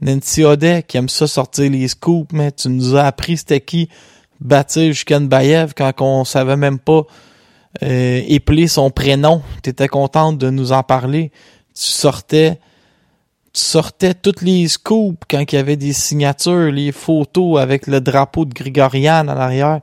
Nancy 0.00 0.44
Audet, 0.44 0.82
qui 0.86 0.96
aime 0.96 1.08
ça 1.08 1.26
sortir 1.26 1.70
les 1.70 1.88
scoops, 1.88 2.32
mais 2.32 2.52
tu 2.52 2.68
nous 2.68 2.96
as 2.96 3.04
appris 3.04 3.36
c'était 3.36 3.60
qui 3.60 3.88
Batir 4.40 4.94
Bayev 5.22 5.74
quand 5.76 5.92
on 6.00 6.24
savait 6.24 6.56
même 6.56 6.78
pas 6.78 7.02
euh, 7.82 8.22
épeler 8.26 8.68
son 8.68 8.90
prénom. 8.90 9.42
T'étais 9.62 9.88
contente 9.88 10.38
de 10.38 10.48
nous 10.48 10.72
en 10.72 10.82
parler. 10.82 11.30
Tu 11.74 11.84
sortais 11.84 12.58
tu 13.52 13.62
sortais 13.62 14.14
toutes 14.14 14.42
les 14.42 14.68
scoops 14.68 15.24
quand 15.28 15.40
il 15.52 15.56
y 15.56 15.58
avait 15.58 15.76
des 15.76 15.92
signatures, 15.92 16.70
les 16.70 16.92
photos 16.92 17.60
avec 17.60 17.88
le 17.88 18.00
drapeau 18.00 18.44
de 18.44 18.54
Grigorian 18.54 19.26
à 19.26 19.34
l'arrière. 19.34 19.80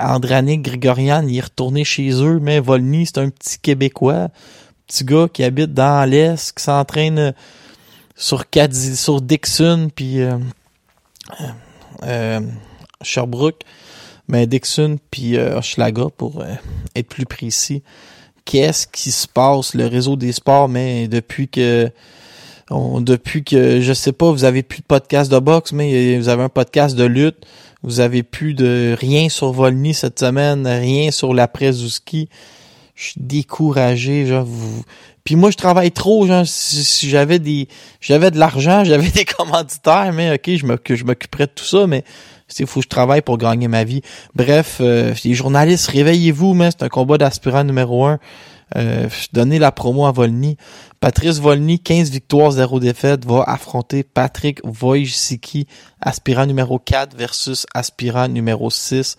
Andranik 0.00 0.62
Grigorian, 0.62 1.26
il 1.26 1.38
est 1.38 1.40
retourné 1.40 1.84
chez 1.84 2.10
eux, 2.22 2.38
mais 2.40 2.60
Volny, 2.60 3.06
c'est 3.06 3.18
un 3.18 3.30
petit 3.30 3.58
Québécois, 3.58 4.28
petit 4.86 5.04
gars 5.04 5.26
qui 5.32 5.42
habite 5.42 5.74
dans 5.74 6.08
l'Est, 6.08 6.56
qui 6.56 6.62
s'entraîne 6.62 7.34
sur, 8.16 8.48
Cadi- 8.50 8.96
sur 8.96 9.20
Dixon, 9.20 9.88
puis 9.94 10.20
euh, 10.20 10.38
euh, 12.04 12.40
Sherbrooke, 13.02 13.62
mais 14.28 14.46
Dixon, 14.46 14.98
puis 15.10 15.36
euh, 15.36 15.58
Hochelaga, 15.58 16.06
pour 16.16 16.40
euh, 16.40 16.54
être 16.96 17.08
plus 17.08 17.26
précis. 17.26 17.82
Qu'est-ce 18.44 18.86
qui 18.86 19.12
se 19.12 19.28
passe, 19.28 19.74
le 19.74 19.86
réseau 19.86 20.16
des 20.16 20.32
sports, 20.32 20.68
mais 20.68 21.08
depuis 21.08 21.48
que 21.48 21.90
on- 22.70 23.00
depuis 23.00 23.44
que 23.44 23.80
je 23.80 23.92
sais 23.92 24.12
pas, 24.12 24.30
vous 24.30 24.44
avez 24.44 24.62
plus 24.62 24.80
de 24.80 24.86
podcast 24.86 25.30
de 25.30 25.38
boxe, 25.38 25.72
mais 25.72 26.18
vous 26.18 26.28
avez 26.28 26.42
un 26.42 26.48
podcast 26.48 26.96
de 26.96 27.04
lutte. 27.04 27.44
Vous 27.84 27.98
avez 27.98 28.22
plus 28.22 28.54
de 28.54 28.96
rien 28.98 29.28
sur 29.28 29.50
Volny 29.52 29.92
cette 29.92 30.20
semaine, 30.20 30.66
rien 30.66 31.10
sur 31.10 31.34
l'après 31.34 31.72
Zouski. 31.72 32.28
Je 32.94 33.02
suis 33.10 33.20
découragé, 33.20 34.26
genre 34.26 34.44
vous. 34.44 34.84
Puis 35.24 35.36
moi 35.36 35.50
je 35.50 35.56
travaille 35.56 35.92
trop, 35.92 36.26
genre 36.26 36.46
si, 36.46 37.08
j'avais 37.08 37.38
des 37.38 37.68
j'avais 38.00 38.30
de 38.30 38.38
l'argent, 38.38 38.84
j'avais 38.84 39.10
des 39.10 39.24
commanditaires, 39.24 40.12
mais 40.12 40.34
ok, 40.34 40.50
je 40.56 40.74
que 40.76 40.96
je 40.96 41.04
m'occuperais 41.04 41.46
de 41.46 41.52
tout 41.54 41.64
ça, 41.64 41.86
mais 41.86 42.04
il 42.58 42.66
faut 42.66 42.80
que 42.80 42.84
je 42.84 42.88
travaille 42.88 43.22
pour 43.22 43.38
gagner 43.38 43.68
ma 43.68 43.84
vie. 43.84 44.02
Bref, 44.34 44.78
euh, 44.80 45.14
les 45.24 45.34
journalistes, 45.34 45.88
réveillez-vous, 45.88 46.54
mais 46.54 46.70
c'est 46.70 46.82
un 46.82 46.88
combat 46.88 47.18
d'aspirant 47.18 47.64
numéro 47.64 48.04
un. 48.04 48.18
Euh, 48.76 49.08
donnez 49.32 49.58
la 49.58 49.70
promo 49.70 50.06
à 50.06 50.12
Volny. 50.12 50.56
Patrice 51.00 51.38
Volny, 51.38 51.78
15 51.78 52.10
victoires, 52.10 52.52
0 52.52 52.80
défaites, 52.80 53.24
va 53.24 53.42
affronter 53.46 54.02
Patrick 54.02 54.60
Wojcicki, 54.64 55.66
aspirant 56.00 56.46
numéro 56.46 56.78
4 56.78 57.16
versus 57.16 57.66
aspirant 57.74 58.28
numéro 58.28 58.70
6 58.70 59.16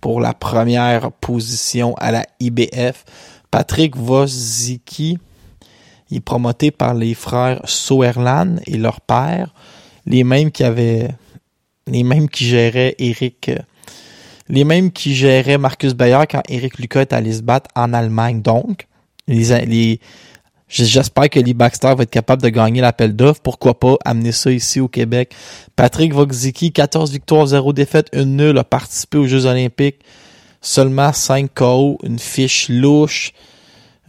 pour 0.00 0.20
la 0.20 0.34
première 0.34 1.10
position 1.12 1.94
à 1.96 2.12
la 2.12 2.26
IBF. 2.40 3.04
Patrick 3.50 3.96
Wojcicki 3.96 5.18
il 6.12 6.18
est 6.18 6.20
promoté 6.20 6.70
par 6.70 6.92
les 6.92 7.14
frères 7.14 7.62
Soerlan 7.64 8.56
et 8.66 8.76
leur 8.76 9.00
père, 9.00 9.54
les 10.04 10.24
mêmes 10.24 10.50
qui 10.50 10.62
avaient 10.62 11.08
les 11.86 12.02
mêmes 12.04 12.28
qui 12.28 12.44
géraient 12.44 12.94
Eric 12.98 13.48
euh, 13.48 13.56
Les 14.48 14.64
mêmes 14.64 14.92
qui 14.92 15.14
géraient 15.14 15.56
Marcus 15.56 15.94
Bayer 15.94 16.24
quand 16.30 16.42
Eric 16.48 16.78
Lucas 16.78 17.00
est 17.00 17.12
allé 17.14 17.32
se 17.32 17.42
battre 17.42 17.70
en 17.74 17.94
Allemagne. 17.94 18.42
Donc, 18.42 18.86
J'espère 20.68 21.30
que 21.30 21.40
Lee 21.40 21.54
Baxter 21.54 21.94
va 21.94 22.02
être 22.02 22.10
capable 22.10 22.42
de 22.42 22.48
gagner 22.50 22.82
l'appel 22.82 23.16
d'offres. 23.16 23.40
Pourquoi 23.42 23.78
pas 23.78 23.96
amener 24.04 24.32
ça 24.32 24.50
ici 24.50 24.80
au 24.80 24.88
Québec? 24.88 25.34
Patrick 25.76 26.12
Vogzicki, 26.12 26.72
14 26.72 27.10
victoires, 27.10 27.46
0 27.46 27.72
défaites, 27.72 28.08
une 28.12 28.36
nulle, 28.36 28.58
a 28.58 28.64
participé 28.64 29.16
aux 29.18 29.26
Jeux 29.26 29.46
olympiques. 29.46 30.00
Seulement 30.60 31.12
5 31.12 31.52
KO, 31.54 31.98
une 32.02 32.18
fiche 32.18 32.68
louche. 32.68 33.32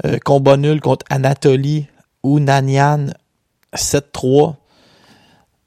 Euh, 0.06 0.18
combat 0.24 0.58
nul 0.58 0.82
contre 0.82 1.06
Anatoly 1.10 1.86
Nanian 2.24 3.08
7-3. 3.76 4.56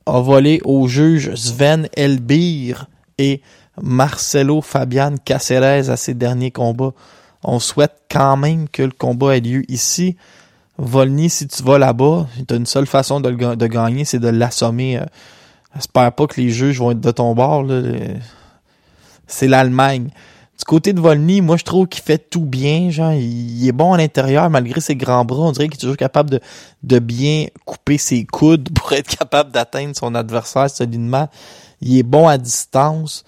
A 0.07 0.21
volé 0.21 0.61
au 0.65 0.87
juge 0.87 1.35
Sven 1.35 1.89
Elbir 1.97 2.89
et 3.19 3.43
Marcelo 3.83 4.61
Fabian 4.61 5.17
Caceres 5.25 5.91
à 5.91 5.97
ses 5.97 6.15
derniers 6.15 6.53
combats. 6.53 6.93
On 7.43 7.59
souhaite 7.59 8.03
quand 8.11 8.37
même 8.37 8.69
que 8.69 8.83
le 8.83 8.93
combat 8.93 9.37
ait 9.37 9.41
lieu 9.41 9.63
ici. 9.69 10.17
Volny, 10.79 11.31
si 11.31 11.49
tu 11.49 11.63
vas 11.63 11.79
là-bas, 11.79 12.27
t'as 12.47 12.57
une 12.57 12.67
seule 12.67 12.87
façon 12.87 13.21
de, 13.21 13.31
de 13.31 13.67
gagner, 13.67 14.05
c'est 14.05 14.19
de 14.19 14.29
l'assommer. 14.29 14.99
Euh, 14.99 15.05
j'espère 15.75 16.13
pas 16.13 16.27
que 16.27 16.41
les 16.41 16.51
juges 16.51 16.79
vont 16.79 16.91
être 16.91 17.01
de 17.01 17.11
ton 17.11 17.35
bord. 17.35 17.65
C'est 19.27 19.49
l'Allemagne. 19.49 20.11
Du 20.59 20.65
côté 20.65 20.93
de 20.95 21.01
Volny, 21.01 21.43
moi 21.43 21.57
je 21.57 21.65
trouve 21.65 21.87
qu'il 21.87 22.03
fait 22.03 22.19
tout 22.19 22.45
bien. 22.45 22.91
Genre, 22.91 23.13
il 23.13 23.67
est 23.67 23.73
bon 23.73 23.93
à 23.93 23.99
l'intérieur 23.99 24.49
malgré 24.49 24.81
ses 24.81 24.97
grands 24.97 25.25
bras. 25.25 25.49
On 25.49 25.53
dirait 25.53 25.69
qu'il 25.69 25.77
est 25.77 25.81
toujours 25.81 25.97
capable 25.97 26.31
de, 26.31 26.41
de 26.83 26.99
bien 26.99 27.47
couper 27.65 27.99
ses 27.99 28.25
coudes 28.25 28.71
pour 28.75 28.93
être 28.93 29.15
capable 29.17 29.53
d'atteindre 29.53 29.95
son 29.95 30.15
adversaire 30.15 30.71
solidement. 30.71 31.29
Il 31.83 31.99
est 31.99 32.03
bon 32.03 32.27
à 32.27 32.39
distance. 32.39 33.25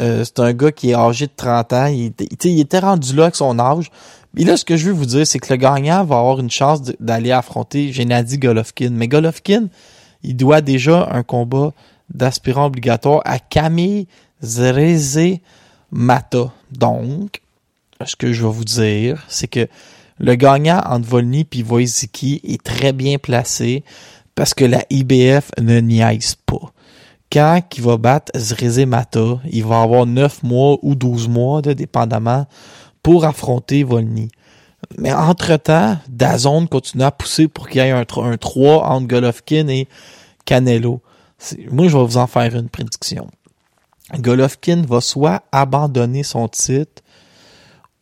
Euh, 0.00 0.24
c'est 0.24 0.40
un 0.40 0.52
gars 0.52 0.72
qui 0.72 0.90
est 0.90 0.94
âgé 0.94 1.26
de 1.26 1.32
30 1.34 1.72
ans. 1.72 1.86
Il, 1.86 2.12
il 2.44 2.60
était 2.60 2.78
rendu 2.78 3.14
là 3.14 3.24
avec 3.24 3.36
son 3.36 3.58
âge. 3.58 3.90
Et 4.36 4.44
là, 4.44 4.56
ce 4.56 4.64
que 4.64 4.76
je 4.76 4.86
veux 4.86 4.92
vous 4.92 5.06
dire, 5.06 5.26
c'est 5.26 5.38
que 5.38 5.52
le 5.52 5.56
gagnant 5.56 6.04
va 6.04 6.18
avoir 6.18 6.38
une 6.40 6.50
chance 6.50 6.82
d'aller 7.00 7.32
affronter 7.32 7.92
Gennady 7.92 8.38
Golovkin. 8.38 8.90
Mais 8.92 9.08
Golovkin, 9.08 9.66
il 10.22 10.36
doit 10.36 10.60
déjà 10.60 11.08
un 11.10 11.22
combat 11.22 11.72
d'aspirant 12.12 12.66
obligatoire 12.66 13.22
à 13.24 13.38
Camille 13.38 14.06
Zreze 14.42 15.38
Mata. 15.90 16.52
Donc, 16.70 17.40
ce 18.04 18.16
que 18.16 18.32
je 18.32 18.44
vais 18.44 18.52
vous 18.52 18.64
dire, 18.64 19.24
c'est 19.28 19.48
que 19.48 19.68
le 20.18 20.34
gagnant 20.34 20.80
entre 20.84 21.08
Volny 21.08 21.46
et 21.52 22.52
est 22.52 22.62
très 22.62 22.92
bien 22.92 23.18
placé 23.18 23.84
parce 24.34 24.54
que 24.54 24.64
la 24.64 24.84
IBF 24.90 25.50
ne 25.60 25.80
niaise 25.80 26.36
pas. 26.46 26.72
Quand 27.30 27.60
il 27.76 27.82
va 27.82 27.96
battre 27.96 28.32
Zreze 28.36 28.86
Mata, 28.86 29.40
il 29.50 29.64
va 29.64 29.82
avoir 29.82 30.06
9 30.06 30.42
mois 30.44 30.78
ou 30.82 30.94
12 30.94 31.28
mois, 31.28 31.60
dépendamment, 31.60 32.46
pour 33.02 33.24
affronter 33.24 33.84
Volny. 33.84 34.28
Mais 34.96 35.12
entre-temps, 35.12 35.98
Dazon 36.08 36.66
continue 36.66 37.04
à 37.04 37.10
pousser 37.10 37.48
pour 37.48 37.68
qu'il 37.68 37.82
y 37.82 37.84
ait 37.84 37.90
un, 37.90 38.04
un 38.16 38.36
3 38.36 38.84
entre 38.86 39.06
Golovkin 39.06 39.68
et 39.68 39.88
Canelo. 40.44 41.02
Moi, 41.70 41.88
je 41.88 41.96
vais 41.96 42.04
vous 42.04 42.16
en 42.16 42.26
faire 42.26 42.54
une 42.56 42.68
prédiction. 42.68 43.28
Golovkin 44.14 44.82
va 44.82 45.00
soit 45.00 45.42
abandonner 45.52 46.22
son 46.22 46.48
titre 46.48 47.02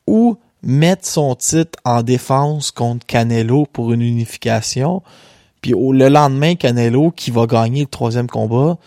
ou 0.07 0.39
mettre 0.63 1.07
son 1.07 1.35
titre 1.35 1.79
en 1.85 2.03
défense 2.03 2.71
contre 2.71 3.07
Canelo 3.07 3.67
pour 3.67 3.93
une 3.93 4.03
unification. 4.03 5.03
Puis 5.61 5.73
le 5.73 6.09
lendemain, 6.09 6.55
Canelo, 6.55 7.11
qui 7.11 7.31
va 7.31 7.47
gagner 7.47 7.81
le 7.81 7.87
troisième 7.87 8.29
combat, 8.29 8.79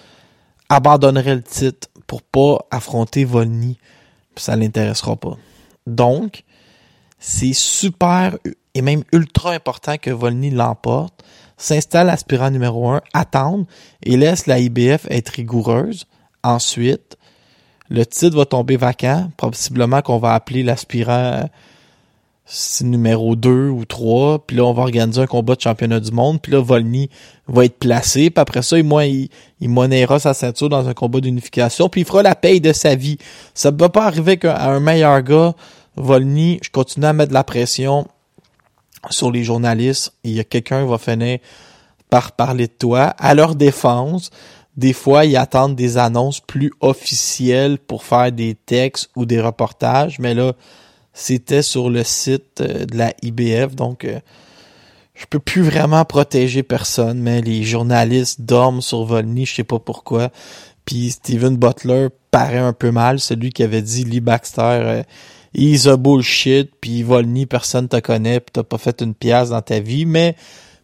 abandonnerait 0.69 1.35
le 1.35 1.43
titre 1.43 1.89
pour 2.07 2.21
pas 2.21 2.59
affronter 2.71 3.25
Volny. 3.25 3.77
ça 4.35 4.55
l'intéressera 4.55 5.15
pas. 5.15 5.37
Donc, 5.85 6.43
c'est 7.19 7.53
super 7.53 8.37
et 8.73 8.81
même 8.81 9.03
ultra 9.11 9.51
important 9.51 9.97
que 9.97 10.09
Volny 10.09 10.51
l'emporte, 10.51 11.23
s'installe 11.57 12.09
aspirant 12.09 12.51
numéro 12.51 12.89
un, 12.89 13.01
attendre 13.13 13.65
et 14.03 14.15
laisse 14.15 14.47
la 14.47 14.59
IBF 14.59 15.05
être 15.09 15.29
rigoureuse. 15.29 16.05
Ensuite, 16.43 17.17
le 17.89 18.05
titre 18.05 18.37
va 18.37 18.45
tomber 18.45 18.77
vacant, 18.77 19.31
possiblement 19.37 20.01
qu'on 20.01 20.19
va 20.19 20.33
appeler 20.33 20.63
l'aspirant 20.63 21.49
numéro 22.81 23.35
2 23.35 23.69
ou 23.69 23.85
3, 23.85 24.47
puis 24.47 24.57
là 24.57 24.63
on 24.63 24.73
va 24.73 24.81
organiser 24.81 25.21
un 25.21 25.27
combat 25.27 25.55
de 25.55 25.61
championnat 25.61 25.99
du 25.99 26.11
monde, 26.11 26.41
puis 26.41 26.51
là 26.51 26.59
Volny 26.59 27.09
va 27.47 27.65
être 27.65 27.77
placé, 27.77 28.31
puis 28.31 28.41
après 28.41 28.63
ça 28.63 28.79
il, 28.79 28.91
il, 29.03 29.29
il 29.61 29.69
monnaiera 29.69 30.17
sa 30.17 30.33
ceinture 30.33 30.67
dans 30.67 30.87
un 30.87 30.95
combat 30.95 31.19
d'unification, 31.19 31.89
puis 31.89 32.01
il 32.01 32.05
fera 32.05 32.23
la 32.23 32.33
paye 32.33 32.59
de 32.59 32.73
sa 32.73 32.95
vie. 32.95 33.19
Ça 33.53 33.69
ne 33.69 33.77
peut 33.77 33.89
pas 33.89 34.05
arriver 34.05 34.37
qu'à 34.37 34.67
un 34.67 34.79
meilleur 34.79 35.21
gars 35.21 35.53
Volny, 35.95 36.59
je 36.63 36.69
continue 36.69 37.05
à 37.05 37.13
mettre 37.13 37.29
de 37.29 37.33
la 37.33 37.43
pression 37.43 38.07
sur 39.09 39.31
les 39.31 39.43
journalistes. 39.43 40.13
Il 40.23 40.31
y 40.31 40.39
a 40.39 40.43
quelqu'un 40.43 40.83
qui 40.83 40.89
va 40.89 40.97
finir 40.97 41.39
par 42.09 42.31
parler 42.31 42.67
de 42.67 42.73
toi. 42.73 43.13
À 43.17 43.33
leur 43.33 43.55
défense, 43.55 44.31
des 44.77 44.93
fois, 44.93 45.25
ils 45.25 45.37
attendent 45.37 45.75
des 45.75 45.97
annonces 45.97 46.39
plus 46.39 46.71
officielles 46.79 47.77
pour 47.77 48.03
faire 48.03 48.31
des 48.31 48.55
textes 48.55 49.09
ou 49.15 49.25
des 49.25 49.41
reportages. 49.41 50.19
Mais 50.19 50.33
là, 50.33 50.53
c'était 51.13 51.61
sur 51.61 51.89
le 51.89 52.03
site 52.03 52.61
euh, 52.61 52.85
de 52.85 52.97
la 52.97 53.13
IBF. 53.21 53.75
Donc, 53.75 54.05
euh, 54.05 54.19
je 55.15 55.25
peux 55.29 55.39
plus 55.39 55.63
vraiment 55.63 56.05
protéger 56.05 56.63
personne. 56.63 57.19
Mais 57.19 57.41
les 57.41 57.63
journalistes 57.63 58.41
dorment 58.41 58.81
sur 58.81 59.03
Volny. 59.03 59.45
Je 59.45 59.55
sais 59.55 59.63
pas 59.63 59.79
pourquoi. 59.79 60.29
Puis 60.85 61.11
Steven 61.11 61.57
Butler 61.57 62.07
paraît 62.31 62.57
un 62.57 62.73
peu 62.73 62.91
mal. 62.91 63.19
Celui 63.19 63.51
qui 63.51 63.63
avait 63.63 63.81
dit 63.81 64.03
Lee 64.03 64.21
Baxter... 64.21 64.61
Euh, 64.61 65.03
he's 65.53 65.87
a 65.87 65.97
bullshit, 65.97 66.71
puis 66.79 67.03
Volny, 67.03 67.45
personne 67.45 67.87
te 67.87 67.99
connaît, 67.99 68.39
puis 68.39 68.51
t'as 68.53 68.63
pas 68.63 68.77
fait 68.77 69.01
une 69.01 69.13
pièce 69.13 69.49
dans 69.49 69.61
ta 69.61 69.79
vie, 69.79 70.05
mais 70.05 70.35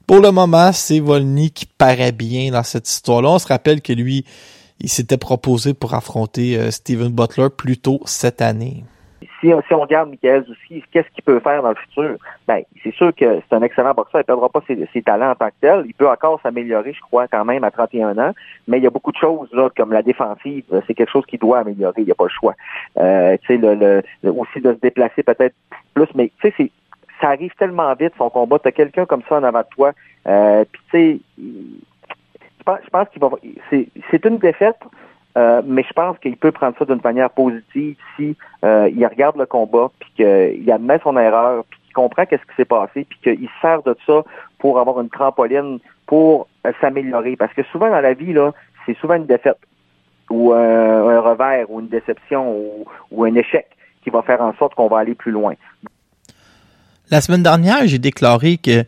pour 0.07 0.19
le 0.19 0.31
moment, 0.31 0.71
c'est 0.71 0.99
Volny 0.99 1.51
qui 1.51 1.65
paraît 1.65 2.11
bien 2.11 2.51
dans 2.51 2.63
cette 2.63 2.87
histoire-là. 2.89 3.29
On 3.29 3.39
se 3.39 3.47
rappelle 3.47 3.81
que 3.81 3.93
lui, 3.93 4.25
il 4.79 4.89
s'était 4.89 5.17
proposé 5.17 5.73
pour 5.73 5.93
affronter 5.93 6.57
euh, 6.57 6.71
Steven 6.71 7.09
Butler 7.09 7.47
plus 7.55 7.77
tôt 7.77 8.01
cette 8.05 8.41
année 8.41 8.83
si, 9.45 9.51
si 9.67 9.73
on 9.73 9.81
regarde 9.81 10.09
Michael 10.09 10.45
Zouski, 10.45 10.83
qu'est-ce 10.91 11.09
qu'il 11.09 11.23
peut 11.23 11.39
faire 11.39 11.61
dans 11.61 11.69
le 11.69 11.75
futur? 11.75 12.17
Ben, 12.47 12.61
c'est 12.83 12.93
sûr 12.93 13.13
que 13.13 13.41
c'est 13.47 13.55
un 13.55 13.61
excellent 13.61 13.93
boxeur. 13.93 14.21
Il 14.21 14.23
ne 14.23 14.23
perdra 14.23 14.49
pas 14.49 14.61
ses, 14.67 15.01
talents 15.01 15.31
en 15.31 15.35
tant 15.35 15.47
que 15.47 15.53
tel. 15.61 15.83
Il 15.85 15.93
peut 15.93 16.09
encore 16.09 16.39
s'améliorer, 16.41 16.93
je 16.93 17.01
crois, 17.01 17.27
quand 17.27 17.45
même 17.45 17.63
à 17.63 17.71
31 17.71 18.17
ans. 18.17 18.31
Mais 18.67 18.77
il 18.77 18.83
y 18.83 18.87
a 18.87 18.89
beaucoup 18.89 19.11
de 19.11 19.17
choses, 19.17 19.49
là, 19.53 19.69
comme 19.75 19.91
la 19.91 20.01
défensive. 20.01 20.63
C'est 20.87 20.93
quelque 20.93 21.11
chose 21.11 21.25
qui 21.25 21.37
doit 21.37 21.59
améliorer. 21.59 22.01
Il 22.01 22.05
n'y 22.05 22.11
a 22.11 22.15
pas 22.15 22.25
le 22.25 22.29
choix. 22.29 22.55
Euh, 22.97 23.37
tu 23.43 23.47
sais, 23.47 23.57
le, 23.57 24.03
aussi 24.23 24.61
de 24.61 24.73
se 24.73 24.79
déplacer 24.79 25.23
peut-être 25.23 25.55
plus. 25.93 26.07
Mais, 26.15 26.31
tu 26.41 26.51
sais, 26.57 26.71
ça 27.21 27.29
arrive 27.29 27.53
tellement 27.57 27.93
vite, 27.93 28.13
son 28.17 28.29
combat. 28.29 28.59
Tu 28.59 28.67
as 28.67 28.71
quelqu'un 28.71 29.05
comme 29.05 29.21
ça 29.27 29.37
en 29.37 29.43
avant 29.43 29.61
de 29.61 29.67
toi. 29.75 29.91
Euh, 30.27 30.65
Puis, 30.71 30.81
tu 30.91 31.21
sais, 31.37 32.79
je 32.83 32.89
pense 32.89 33.09
qu'il 33.09 33.21
va... 33.21 33.29
C'est 34.09 34.25
une 34.25 34.37
défaite 34.37 34.79
euh, 35.37 35.61
mais 35.65 35.83
je 35.83 35.93
pense 35.93 36.17
qu'il 36.19 36.37
peut 36.37 36.51
prendre 36.51 36.77
ça 36.77 36.85
d'une 36.85 37.01
manière 37.03 37.29
positive 37.29 37.97
si 38.15 38.37
euh, 38.63 38.89
il 38.93 39.05
regarde 39.05 39.35
le 39.35 39.45
combat, 39.45 39.91
puis 39.99 40.09
qu'il 40.15 40.71
admet 40.71 40.99
son 41.03 41.17
erreur, 41.17 41.65
puis 41.69 41.79
qu'il 41.83 41.93
comprend 41.93 42.25
qu'est-ce 42.25 42.43
qui 42.43 42.55
s'est 42.55 42.65
passé, 42.65 43.05
puis 43.09 43.19
qu'il 43.21 43.49
sert 43.61 43.83
de 43.83 43.95
ça 44.05 44.23
pour 44.59 44.79
avoir 44.79 45.01
une 45.01 45.09
trampoline 45.09 45.79
pour 46.07 46.47
euh, 46.65 46.71
s'améliorer. 46.79 47.35
Parce 47.35 47.53
que 47.53 47.63
souvent 47.63 47.89
dans 47.89 47.99
la 47.99 48.13
vie, 48.13 48.31
là, 48.31 48.53
c'est 48.85 48.97
souvent 48.97 49.15
une 49.15 49.25
défaite 49.25 49.59
ou 50.29 50.53
un 50.53 51.19
revers 51.19 51.69
ou 51.69 51.81
une 51.81 51.87
déception 51.87 52.57
ou, 53.11 53.23
un 53.23 53.35
échec 53.35 53.67
qui 54.03 54.09
va 54.09 54.23
faire 54.23 54.41
en 54.41 54.53
sorte 54.55 54.73
qu'on 54.73 54.87
va 54.87 54.99
aller 54.99 55.13
plus 55.13 55.31
loin. 55.31 55.53
La 57.11 57.21
semaine 57.21 57.43
dernière, 57.43 57.87
j'ai 57.87 57.99
déclaré 57.99 58.57
que 58.57 58.83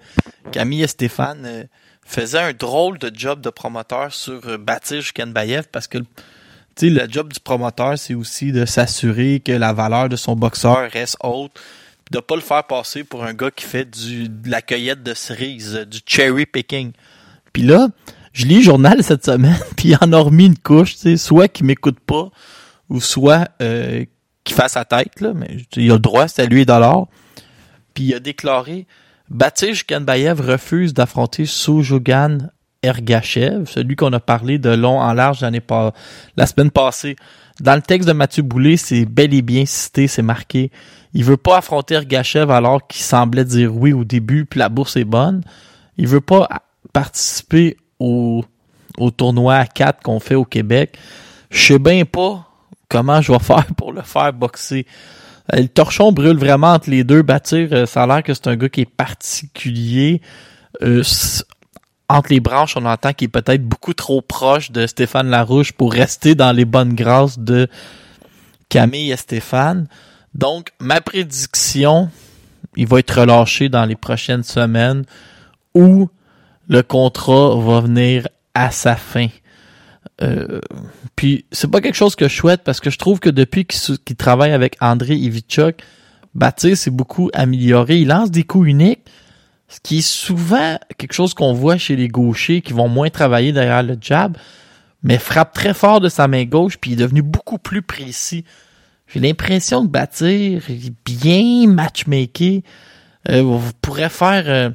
Camille 0.51 0.83
et 0.83 0.87
Stéphane 0.87 1.67
faisaient 2.05 2.39
un 2.39 2.53
drôle 2.53 2.97
de 2.97 3.11
job 3.13 3.41
de 3.41 3.49
promoteur 3.49 4.13
sur 4.13 4.57
Baptiste 4.57 5.11
Kenbayev 5.11 5.67
parce 5.71 5.87
que 5.87 5.99
le 6.81 7.07
job 7.09 7.33
du 7.33 7.39
promoteur, 7.39 7.97
c'est 7.97 8.13
aussi 8.13 8.51
de 8.51 8.65
s'assurer 8.65 9.39
que 9.39 9.51
la 9.51 9.73
valeur 9.73 10.09
de 10.09 10.15
son 10.15 10.35
boxeur 10.35 10.89
reste 10.91 11.17
haute, 11.23 11.51
de 12.11 12.19
pas 12.19 12.35
le 12.35 12.41
faire 12.41 12.63
passer 12.65 13.03
pour 13.03 13.23
un 13.23 13.33
gars 13.33 13.51
qui 13.51 13.65
fait 13.65 13.85
du, 13.85 14.29
de 14.29 14.49
la 14.49 14.61
cueillette 14.61 15.03
de 15.03 15.13
cerises, 15.13 15.85
du 15.89 15.99
cherry 16.05 16.45
picking. 16.45 16.91
Puis 17.53 17.63
là, 17.63 17.89
je 18.33 18.45
lis 18.45 18.57
le 18.57 18.63
journal 18.63 19.03
cette 19.03 19.25
semaine, 19.25 19.59
puis 19.75 19.89
il 19.89 19.97
en 20.01 20.13
a 20.13 20.19
remis 20.19 20.45
une 20.45 20.57
couche, 20.57 20.95
soit 21.17 21.47
qu'il 21.47 21.65
m'écoute 21.65 21.99
pas, 21.99 22.29
ou 22.89 23.01
soit 23.01 23.49
euh, 23.61 24.05
qu'il 24.43 24.55
fasse 24.55 24.73
sa 24.73 24.85
tête, 24.85 25.19
là, 25.19 25.33
mais 25.33 25.57
il 25.75 25.91
a 25.91 25.95
le 25.95 25.99
droit, 25.99 26.27
c'est 26.27 26.43
à 26.43 26.45
lui 26.45 26.65
dollar. 26.65 27.07
Puis 27.97 28.03
il 28.03 28.13
a 28.13 28.19
déclaré 28.19 28.85
Baptiste 29.27 29.89
Kanbayev 29.89 30.39
refuse 30.39 30.93
d'affronter 30.93 31.47
Sojogan 31.47 32.51
Ergachev, 32.83 33.65
celui 33.65 33.95
qu'on 33.95 34.13
a 34.13 34.19
parlé 34.19 34.59
de 34.59 34.69
long 34.69 34.99
en 34.99 35.13
large 35.13 35.43
pas, 35.61 35.93
la 36.35 36.45
semaine 36.45 36.69
passée. 36.69 37.15
Dans 37.59 37.73
le 37.73 37.81
texte 37.81 38.07
de 38.07 38.13
Mathieu 38.13 38.43
Boulay, 38.43 38.77
c'est 38.77 39.05
bel 39.05 39.33
et 39.33 39.41
bien 39.41 39.65
cité, 39.65 40.07
c'est 40.07 40.21
marqué. 40.21 40.69
Il 41.15 41.23
veut 41.23 41.37
pas 41.37 41.57
affronter 41.57 41.95
Ergachev 41.95 42.51
alors 42.51 42.85
qu'il 42.85 43.01
semblait 43.01 43.45
dire 43.45 43.75
oui 43.75 43.93
au 43.93 44.03
début, 44.03 44.45
puis 44.45 44.59
la 44.59 44.69
bourse 44.69 44.95
est 44.95 45.03
bonne. 45.03 45.41
Il 45.97 46.05
veut 46.05 46.21
pas 46.21 46.47
participer 46.93 47.77
au, 47.97 48.45
au 48.99 49.09
tournoi 49.09 49.55
à 49.55 49.65
4 49.65 50.03
qu'on 50.03 50.19
fait 50.19 50.35
au 50.35 50.45
Québec. 50.45 50.99
Je 51.49 51.73
sais 51.73 51.79
bien 51.79 52.05
pas 52.05 52.47
comment 52.89 53.23
je 53.23 53.31
vais 53.31 53.39
faire 53.39 53.65
pour 53.75 53.91
le 53.91 54.03
faire 54.03 54.33
boxer. 54.33 54.85
Euh, 55.53 55.61
le 55.61 55.67
torchon 55.67 56.11
brûle 56.11 56.37
vraiment 56.37 56.73
entre 56.73 56.89
les 56.89 57.03
deux. 57.03 57.21
Bâtir, 57.21 57.69
euh, 57.71 57.85
ça 57.85 58.03
a 58.03 58.07
l'air 58.07 58.23
que 58.23 58.33
c'est 58.33 58.47
un 58.47 58.55
gars 58.55 58.69
qui 58.69 58.81
est 58.81 58.85
particulier. 58.85 60.21
Euh, 60.81 61.03
entre 62.09 62.31
les 62.31 62.39
branches, 62.39 62.77
on 62.77 62.85
entend 62.85 63.13
qu'il 63.13 63.25
est 63.25 63.31
peut-être 63.31 63.63
beaucoup 63.63 63.93
trop 63.93 64.21
proche 64.21 64.71
de 64.71 64.87
Stéphane 64.87 65.29
Larouche 65.29 65.71
pour 65.73 65.91
rester 65.91 66.35
dans 66.35 66.51
les 66.51 66.65
bonnes 66.65 66.93
grâces 66.93 67.39
de 67.39 67.67
Camille 68.69 69.11
et 69.11 69.17
Stéphane. 69.17 69.87
Donc, 70.33 70.71
ma 70.79 71.01
prédiction, 71.01 72.09
il 72.75 72.87
va 72.87 72.99
être 72.99 73.19
relâché 73.19 73.69
dans 73.69 73.85
les 73.85 73.95
prochaines 73.95 74.43
semaines 74.43 75.03
où 75.73 76.09
le 76.67 76.83
contrat 76.83 77.55
va 77.57 77.81
venir 77.81 78.27
à 78.53 78.71
sa 78.71 78.95
fin. 78.95 79.27
Euh, 80.21 80.59
puis 81.15 81.45
c'est 81.51 81.69
pas 81.69 81.81
quelque 81.81 81.95
chose 81.95 82.15
que 82.15 82.27
je 82.27 82.35
souhaite 82.35 82.63
parce 82.63 82.79
que 82.79 82.89
je 82.89 82.97
trouve 82.97 83.19
que 83.19 83.29
depuis 83.29 83.65
qu'il 83.65 84.15
travaille 84.15 84.51
avec 84.51 84.77
André 84.81 85.15
Ivichuk, 85.15 85.83
Baptiste 86.33 86.83
s'est 86.83 86.91
beaucoup 86.91 87.29
amélioré. 87.33 87.97
Il 87.97 88.07
lance 88.07 88.31
des 88.31 88.43
coups 88.43 88.67
uniques, 88.67 89.01
ce 89.67 89.79
qui 89.81 89.99
est 89.99 90.07
souvent 90.07 90.77
quelque 90.97 91.13
chose 91.13 91.33
qu'on 91.33 91.53
voit 91.53 91.77
chez 91.77 91.95
les 91.95 92.07
gauchers 92.07 92.61
qui 92.61 92.73
vont 92.73 92.87
moins 92.87 93.09
travailler 93.09 93.51
derrière 93.51 93.83
le 93.83 93.97
jab, 93.99 94.37
mais 95.03 95.17
frappe 95.17 95.53
très 95.53 95.73
fort 95.73 95.99
de 95.99 96.09
sa 96.09 96.27
main 96.27 96.45
gauche 96.45 96.77
puis 96.77 96.91
il 96.91 96.93
est 96.93 97.03
devenu 97.03 97.21
beaucoup 97.21 97.59
plus 97.59 97.81
précis. 97.81 98.43
J'ai 99.07 99.19
l'impression 99.19 99.85
que 99.85 99.91
Bâtir 99.91 100.69
est 100.69 100.93
bien 101.05 101.67
matchmaké. 101.67 102.63
Euh, 103.29 103.41
vous 103.41 103.71
pourrez 103.81 104.09
faire 104.09 104.43
euh, 104.47 104.69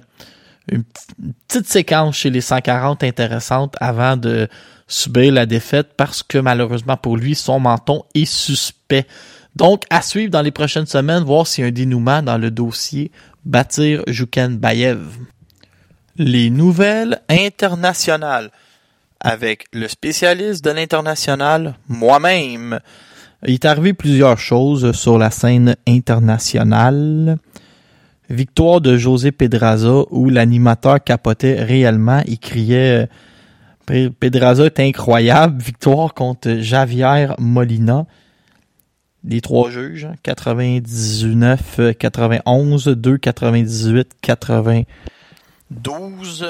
une 0.70 0.85
une 1.22 1.33
petite 1.48 1.68
séquence 1.68 2.16
chez 2.16 2.31
les 2.31 2.40
140 2.40 3.05
intéressante 3.05 3.76
avant 3.81 4.16
de 4.16 4.48
subir 4.92 5.33
la 5.33 5.46
défaite 5.46 5.88
parce 5.96 6.22
que 6.22 6.38
malheureusement 6.38 6.96
pour 6.96 7.16
lui, 7.16 7.35
son 7.35 7.61
menton 7.61 8.05
est 8.14 8.26
suspect. 8.26 9.07
Donc, 9.57 9.85
à 9.90 10.02
suivre 10.02 10.31
dans 10.31 10.42
les 10.42 10.50
prochaines 10.50 10.87
semaines, 10.87 11.24
voir 11.24 11.46
s'il 11.46 11.62
y 11.62 11.64
a 11.66 11.68
un 11.68 11.72
dénouement 11.72 12.22
dans 12.22 12.38
le 12.38 12.50
dossier 12.50 13.11
Bâtir 13.44 14.05
Bayev. 14.50 15.00
Les 16.16 16.50
nouvelles 16.50 17.20
internationales 17.28 18.50
avec 19.20 19.66
le 19.72 19.88
spécialiste 19.88 20.64
de 20.64 20.70
l'international, 20.70 21.74
moi-même. 21.88 22.81
Il 23.46 23.55
est 23.55 23.64
arrivé 23.64 23.92
plusieurs 23.92 24.38
choses 24.38 24.92
sur 24.92 25.18
la 25.18 25.31
scène 25.31 25.76
internationale. 25.87 27.38
Victoire 28.28 28.81
de 28.81 28.96
José 28.96 29.33
Pedraza 29.33 30.05
où 30.11 30.28
l'animateur 30.28 31.02
capotait 31.02 31.62
réellement. 31.62 32.22
Il 32.26 32.38
criait 32.38 33.05
euh, 33.05 33.07
Pedraza 33.86 34.66
est 34.66 34.80
incroyable. 34.80 35.62
Victoire 35.62 36.14
contre 36.14 36.58
Javier 36.60 37.28
Molina. 37.38 38.06
Les 39.24 39.40
trois 39.40 39.70
juges, 39.70 40.06
hein, 40.06 40.14
99, 40.24 41.78
euh, 41.78 41.92
91, 41.92 42.88
2, 42.88 43.18
98, 43.18 44.10
92. 44.20 44.86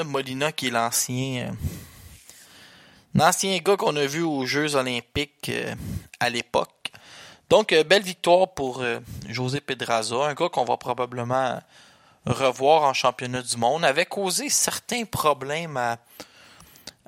Molina 0.05 0.51
qui 0.51 0.67
est 0.67 0.71
l'ancien, 0.71 1.47
euh, 1.47 1.51
l'ancien 3.13 3.57
gars 3.59 3.77
qu'on 3.77 3.95
a 3.95 4.05
vu 4.05 4.21
aux 4.23 4.45
Jeux 4.45 4.75
olympiques 4.75 5.49
euh, 5.49 5.75
à 6.19 6.29
l'époque. 6.29 6.91
Donc, 7.49 7.73
euh, 7.73 7.83
belle 7.83 8.01
victoire 8.01 8.53
pour 8.53 8.83
José 9.29 9.61
Pedraza, 9.61 10.15
un 10.15 10.33
gars 10.33 10.49
qu'on 10.49 10.65
va 10.65 10.77
probablement 10.77 11.59
revoir 12.25 12.83
en 12.83 12.93
championnat 12.93 13.43
du 13.43 13.57
monde, 13.57 13.85
avait 13.85 14.05
causé 14.05 14.49
certains 14.49 15.05
problèmes 15.05 15.77
à, 15.77 15.97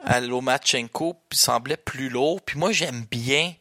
à 0.06 0.22
Lomachenko, 0.22 1.15
puis 1.30 1.38
semblait 1.38 1.78
plus 1.78 2.10
lourd. 2.10 2.41
Puis 2.41 2.58
moi, 2.58 2.72
j'aime 2.72 3.06
bien, 3.10 3.54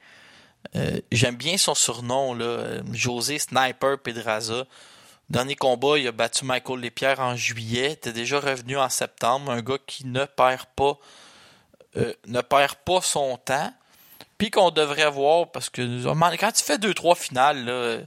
euh, 0.77 1.01
bien 1.11 1.57
son 1.57 1.75
surnom, 1.75 2.35
là, 2.35 2.83
José 2.93 3.39
Sniper 3.39 3.99
Pedraza. 3.99 4.65
Dernier 5.31 5.57
combat, 5.57 5.99
il 5.99 6.07
a 6.07 6.13
battu 6.13 6.45
Michael 6.45 6.81
Lépierre 6.81 7.21
en 7.21 7.35
juillet, 7.35 7.93
était 7.93 8.13
déjà 8.13 8.39
revenu 8.39 8.77
en 8.77 8.91
septembre, 8.91 9.51
un 9.51 9.63
gars 9.63 9.79
qui 9.87 10.07
ne 10.07 10.27
perd 10.27 10.67
pas, 10.77 10.99
euh, 11.97 12.13
ne 12.27 12.43
perd 12.43 12.77
pas 12.77 13.01
son 13.01 13.39
temps. 13.39 13.73
Puis 14.37 14.51
qu'on 14.51 14.71
devrait 14.71 15.11
voir, 15.11 15.51
parce 15.51 15.71
que 15.71 16.05
quand 16.37 16.53
tu 16.53 16.63
fais 16.63 16.77
2-3 16.77 17.17
finales, 17.17 17.65
là, 17.65 17.73
euh, 17.73 18.05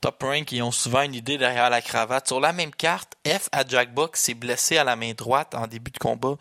Top 0.00 0.22
Rank, 0.22 0.50
ils 0.52 0.62
ont 0.62 0.70
souvent 0.70 1.02
une 1.02 1.14
idée 1.14 1.38
derrière 1.38 1.70
la 1.70 1.82
cravate. 1.82 2.26
Sur 2.26 2.40
la 2.40 2.52
même 2.52 2.70
carte, 2.70 3.14
F 3.26 3.48
à 3.52 3.66
Jackbox 3.66 4.20
s'est 4.20 4.34
blessé 4.34 4.78
à 4.78 4.84
la 4.84 4.96
main 4.96 5.12
droite 5.12 5.54
en 5.54 5.66
début 5.66 5.90
de 5.90 5.98
combat. 5.98 6.36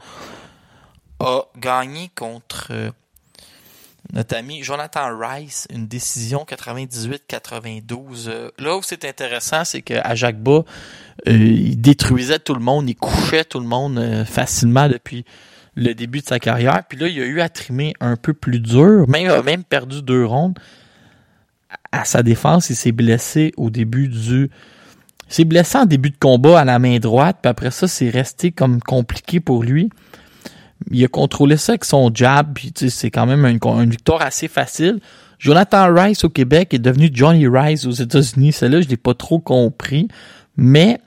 A 1.19 1.41
gagné 1.59 2.11
contre 2.15 2.67
euh, 2.71 2.91
notre 4.13 4.35
ami 4.35 4.61
Jonathan 4.61 5.17
Rice, 5.17 5.67
une 5.73 5.87
décision 5.87 6.45
98-92. 6.47 8.27
Euh, 8.27 8.51
là 8.59 8.77
où 8.77 8.81
c'est 8.83 9.03
intéressant, 9.03 9.65
c'est 9.65 9.81
qu'à 9.81 10.13
Jacques-Bas, 10.13 10.63
euh, 11.27 11.31
il 11.31 11.81
détruisait 11.81 12.37
tout 12.37 12.53
le 12.53 12.59
monde, 12.59 12.87
il 12.87 12.95
couchait 12.95 13.45
tout 13.45 13.59
le 13.59 13.65
monde 13.65 14.25
facilement 14.25 14.87
depuis 14.87 15.25
le 15.75 15.93
début 15.95 16.19
de 16.19 16.25
sa 16.25 16.39
carrière. 16.39 16.83
Puis 16.87 16.99
là, 16.99 17.07
il 17.07 17.19
a 17.19 17.25
eu 17.25 17.41
à 17.41 17.49
trimer 17.49 17.93
un 17.99 18.15
peu 18.15 18.33
plus 18.33 18.59
dur, 18.59 19.07
même, 19.07 19.23
il 19.23 19.29
a 19.29 19.41
même 19.41 19.63
perdu 19.63 20.03
deux 20.03 20.25
rondes. 20.25 20.59
À 21.91 22.05
sa 22.05 22.21
défense, 22.21 22.69
il 22.69 22.75
s'est 22.75 22.91
blessé 22.91 23.53
au 23.57 23.69
début 23.69 24.07
du... 24.07 24.51
Il 25.29 25.33
s'est 25.33 25.45
blessé 25.45 25.77
en 25.79 25.85
début 25.85 26.11
de 26.11 26.17
combat 26.17 26.59
à 26.59 26.65
la 26.65 26.79
main 26.79 26.99
droite, 26.99 27.39
puis 27.41 27.49
après 27.49 27.71
ça, 27.71 27.87
c'est 27.87 28.09
resté 28.09 28.51
comme 28.51 28.81
compliqué 28.81 29.39
pour 29.39 29.63
lui. 29.63 29.89
Il 30.91 31.03
a 31.03 31.07
contrôlé 31.07 31.57
ça 31.57 31.73
avec 31.73 31.85
son 31.85 32.11
jab, 32.13 32.53
puis 32.53 32.71
c'est 32.89 33.11
quand 33.11 33.25
même 33.25 33.45
une, 33.45 33.89
victoire 33.89 34.21
assez 34.21 34.47
facile. 34.47 34.99
Jonathan 35.39 35.93
Rice 35.93 36.23
au 36.23 36.29
Québec 36.29 36.73
est 36.73 36.79
devenu 36.79 37.09
Johnny 37.11 37.47
Rice 37.47 37.85
aux 37.85 37.91
États-Unis. 37.91 38.53
Celle-là, 38.53 38.81
je 38.81 38.87
l'ai 38.87 38.97
pas 38.97 39.13
trop 39.13 39.39
compris. 39.39 40.07
Mais 40.55 40.99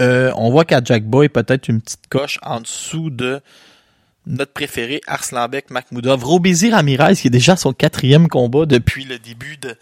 euh, 0.00 0.32
on 0.36 0.50
voit 0.50 0.64
qu'à 0.64 0.80
Jack 0.82 1.04
Boy, 1.04 1.28
peut-être 1.28 1.68
une 1.68 1.80
petite 1.80 2.08
coche 2.08 2.38
en 2.42 2.60
dessous 2.60 3.10
de 3.10 3.40
notre 4.26 4.52
préféré 4.52 5.00
Arslanbek 5.06 5.70
Makhmoudov. 5.70 6.24
Robézy 6.24 6.70
Ramirez, 6.70 7.14
qui 7.14 7.28
est 7.28 7.30
déjà 7.30 7.56
son 7.56 7.72
quatrième 7.72 8.28
combat 8.28 8.66
depuis 8.66 9.04
le 9.04 9.18
début 9.18 9.56
de, 9.56 9.76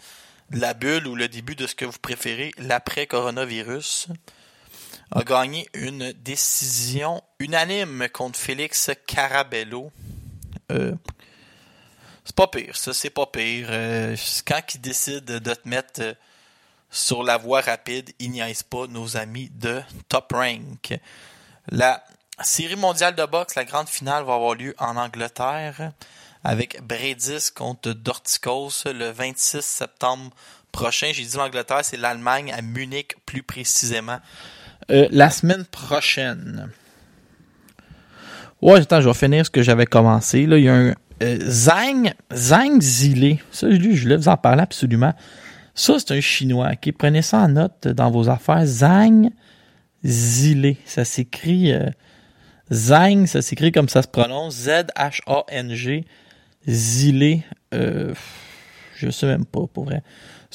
de 0.51 0.59
la 0.59 0.73
bulle 0.73 1.07
ou 1.07 1.15
le 1.15 1.27
début 1.27 1.55
de 1.55 1.65
ce 1.65 1.75
que 1.75 1.85
vous 1.85 1.97
préférez, 1.99 2.51
l'après-coronavirus, 2.59 4.09
a 5.11 5.23
gagné 5.23 5.67
une 5.73 6.13
décision 6.13 7.21
unanime 7.39 8.07
contre 8.11 8.39
Félix 8.39 8.91
Carabello. 9.05 9.91
Euh, 10.71 10.93
c'est 12.23 12.35
pas 12.35 12.47
pire, 12.47 12.75
ça, 12.75 12.93
c'est 12.93 13.11
pas 13.11 13.27
pire. 13.27 13.67
Euh, 13.69 14.15
quand 14.47 14.61
il 14.73 14.81
décide 14.81 15.25
de 15.25 15.53
te 15.53 15.67
mettre 15.67 16.01
euh, 16.01 16.13
sur 16.89 17.23
la 17.23 17.37
voie 17.37 17.61
rapide, 17.61 18.11
il 18.19 18.31
niaise 18.31 18.63
pas 18.63 18.87
nos 18.87 19.15
amis 19.17 19.51
de 19.53 19.81
Top 20.09 20.33
Rank. 20.33 20.97
La 21.69 22.03
série 22.41 22.75
mondiale 22.75 23.15
de 23.15 23.25
boxe, 23.25 23.55
la 23.55 23.65
grande 23.65 23.89
finale, 23.89 24.23
va 24.23 24.35
avoir 24.35 24.55
lieu 24.55 24.73
en 24.79 24.97
Angleterre 24.97 25.91
avec 26.43 26.81
Bredis 26.81 27.51
contre 27.53 27.91
Dorticos 27.91 28.85
le 28.85 29.09
26 29.09 29.61
septembre 29.61 30.31
prochain. 30.71 31.11
J'ai 31.13 31.25
dit 31.25 31.37
l'Angleterre, 31.37 31.83
c'est 31.83 31.97
l'Allemagne 31.97 32.51
à 32.53 32.61
Munich 32.61 33.15
plus 33.25 33.43
précisément. 33.43 34.19
Euh, 34.91 35.07
la 35.11 35.29
semaine 35.29 35.65
prochaine. 35.65 36.69
Ouais, 38.61 38.79
attends, 38.79 39.01
je 39.01 39.07
vais 39.07 39.13
finir 39.13 39.45
ce 39.45 39.49
que 39.49 39.63
j'avais 39.63 39.85
commencé. 39.85 40.45
Là, 40.45 40.57
il 40.57 40.65
y 40.65 40.69
a 40.69 40.75
un 40.75 40.93
euh, 41.23 41.39
Zhang, 41.39 42.13
Zhang 42.33 42.81
Zilé. 42.81 43.39
Ça, 43.51 43.67
lui, 43.67 43.95
je 43.95 44.03
voulais 44.03 44.17
vous 44.17 44.27
en 44.27 44.37
parler 44.37 44.61
absolument. 44.61 45.13
Ça, 45.73 45.97
c'est 45.99 46.11
un 46.11 46.21
Chinois. 46.21 46.71
Prenez 46.97 47.21
ça 47.21 47.39
en 47.39 47.49
note 47.49 47.87
dans 47.87 48.11
vos 48.11 48.29
affaires. 48.29 48.65
Zhang 48.65 49.29
Zilé. 50.03 50.77
Ça 50.85 51.05
s'écrit... 51.05 51.73
Euh, 51.73 51.89
Zhang, 52.71 53.27
ça 53.27 53.41
s'écrit 53.41 53.71
comme 53.71 53.89
ça 53.89 54.01
se 54.01 54.07
prononce. 54.07 54.55
Z-H-A-N-G. 54.55 56.05
Zilé. 56.67 57.43
Je 57.71 59.09
sais 59.09 59.27
même 59.27 59.45
pas, 59.45 59.67
pour 59.71 59.85
vrai. 59.85 60.01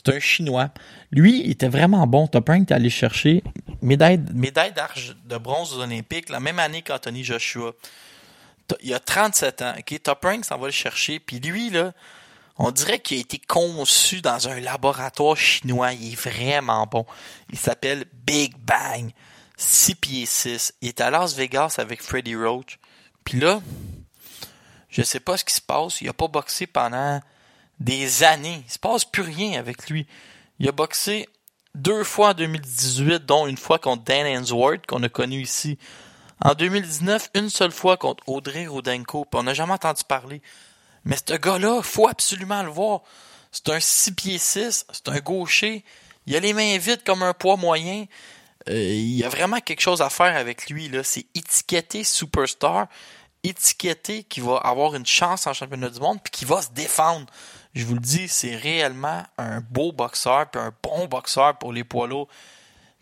C'est 0.02 0.14
un 0.14 0.18
Chinois. 0.18 0.70
Lui, 1.10 1.42
il 1.44 1.50
était 1.50 1.68
vraiment 1.68 2.06
bon. 2.06 2.26
Top 2.26 2.48
Rank 2.48 2.70
est 2.70 2.74
allé 2.74 2.88
chercher 2.88 3.42
médaille, 3.82 4.20
médaille 4.32 4.72
de 5.24 5.36
bronze 5.36 5.74
aux 5.74 5.80
Olympiques 5.82 6.30
la 6.30 6.40
même 6.40 6.58
année 6.58 6.82
qu'Anthony 6.82 7.22
Joshua. 7.22 7.72
Il 8.82 8.94
a 8.94 9.00
37 9.00 9.62
ans. 9.62 9.74
Top 10.02 10.24
Rank 10.24 10.44
s'en 10.44 10.58
va 10.58 10.66
le 10.66 10.72
chercher. 10.72 11.18
Puis 11.18 11.40
lui, 11.40 11.70
là, 11.70 11.92
on 12.56 12.70
dirait 12.70 13.00
qu'il 13.00 13.18
a 13.18 13.20
été 13.20 13.38
conçu 13.38 14.22
dans 14.22 14.48
un 14.48 14.60
laboratoire 14.60 15.36
chinois. 15.36 15.92
Il 15.92 16.12
est 16.12 16.20
vraiment 16.20 16.86
bon. 16.86 17.04
Il 17.50 17.58
s'appelle 17.58 18.04
Big 18.26 18.54
Bang. 18.56 19.10
6 19.56 19.94
pieds 19.96 20.26
6. 20.26 20.74
Il 20.80 20.88
est 20.88 21.00
à 21.00 21.10
Las 21.10 21.34
Vegas 21.34 21.74
avec 21.78 22.00
Freddie 22.02 22.36
Roach. 22.36 22.78
Puis 23.24 23.38
là, 23.38 23.60
je 24.88 25.02
sais 25.02 25.20
pas 25.20 25.36
ce 25.36 25.44
qui 25.44 25.54
se 25.54 25.60
passe. 25.60 26.00
Il 26.00 26.08
a 26.08 26.14
pas 26.14 26.28
boxé 26.28 26.66
pendant 26.66 27.20
des 27.80 28.22
années. 28.22 28.62
Il 28.66 28.72
se 28.72 28.78
passe 28.78 29.04
plus 29.04 29.22
rien 29.22 29.58
avec 29.58 29.90
lui. 29.90 30.06
Il 30.58 30.68
a 30.68 30.72
boxé 30.72 31.28
deux 31.74 32.04
fois 32.04 32.30
en 32.30 32.34
2018, 32.34 33.26
dont 33.26 33.46
une 33.46 33.56
fois 33.56 33.78
contre 33.78 34.04
Dan 34.04 34.26
Hensworth, 34.26 34.86
qu'on 34.86 35.02
a 35.02 35.08
connu 35.08 35.40
ici. 35.40 35.78
En 36.42 36.54
2019, 36.54 37.30
une 37.34 37.50
seule 37.50 37.72
fois 37.72 37.96
contre 37.96 38.26
Audrey 38.28 38.66
Rodenko, 38.66 39.26
on 39.34 39.42
n'a 39.42 39.54
jamais 39.54 39.74
entendu 39.74 40.02
parler. 40.04 40.42
Mais 41.04 41.16
ce 41.16 41.34
gars-là, 41.34 41.82
faut 41.82 42.08
absolument 42.08 42.62
le 42.62 42.70
voir. 42.70 43.02
C'est 43.52 43.68
un 43.70 43.80
6 43.80 44.12
pieds 44.12 44.38
6, 44.38 44.86
c'est 44.90 45.08
un 45.08 45.18
gaucher. 45.18 45.84
Il 46.26 46.36
a 46.36 46.40
les 46.40 46.52
mains 46.52 46.78
vides 46.78 47.02
comme 47.04 47.22
un 47.22 47.34
poids 47.34 47.56
moyen. 47.56 48.06
Euh, 48.68 48.74
il 48.74 49.16
y 49.16 49.24
a 49.24 49.28
vraiment 49.28 49.60
quelque 49.60 49.80
chose 49.80 50.02
à 50.02 50.10
faire 50.10 50.36
avec 50.36 50.68
lui. 50.70 50.88
là. 50.88 51.02
C'est 51.02 51.26
étiqueté 51.34 52.04
superstar, 52.04 52.86
étiqueté 53.42 54.24
qui 54.24 54.40
va 54.40 54.56
avoir 54.58 54.94
une 54.94 55.06
chance 55.06 55.46
en 55.46 55.52
championnat 55.52 55.90
du 55.90 56.00
monde, 56.00 56.20
puis 56.22 56.30
qui 56.30 56.44
va 56.44 56.62
se 56.62 56.70
défendre. 56.70 57.26
Je 57.74 57.84
vous 57.84 57.94
le 57.94 58.00
dis, 58.00 58.28
c'est 58.28 58.56
réellement 58.56 59.22
un 59.38 59.60
beau 59.60 59.92
boxeur, 59.92 60.50
puis 60.50 60.60
un 60.60 60.72
bon 60.82 61.06
boxeur 61.06 61.56
pour 61.58 61.72
les 61.72 61.84
poids. 61.84 62.08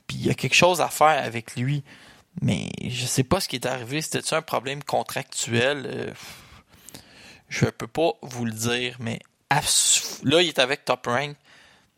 Puis 0.07 0.16
il 0.19 0.27
y 0.27 0.31
a 0.31 0.35
quelque 0.35 0.55
chose 0.55 0.81
à 0.81 0.89
faire 0.89 1.25
avec 1.25 1.57
lui. 1.57 1.83
Mais 2.43 2.69
je 2.85 3.07
sais 3.07 3.25
pas 3.25 3.41
ce 3.41 3.49
qui 3.49 3.57
est 3.57 3.66
arrivé. 3.66 4.01
C'était-tu 4.01 4.35
un 4.35 4.43
problème 4.43 4.83
contractuel? 4.83 5.87
Euh, 5.87 6.12
je 7.49 7.66
peux 7.66 7.87
pas 7.87 8.12
vous 8.23 8.45
le 8.45 8.53
dire, 8.53 8.97
mais 9.01 9.19
là, 10.23 10.43
il 10.43 10.49
est 10.49 10.59
avec 10.59 10.85
Top 10.85 11.07
Rank. 11.07 11.37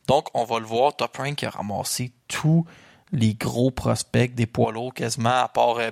Donc, 0.06 0.28
on 0.34 0.44
va 0.44 0.60
le 0.60 0.66
voir. 0.66 0.94
Top 0.96 1.16
Rank 1.16 1.42
a 1.42 1.50
ramassé 1.50 2.12
tous 2.28 2.64
les 3.12 3.34
gros 3.34 3.70
prospects 3.70 4.34
des 4.34 4.46
poids 4.46 4.72
lourds 4.72 4.94
quasiment, 4.94 5.42
à 5.42 5.48
part 5.48 5.78
euh, 5.78 5.90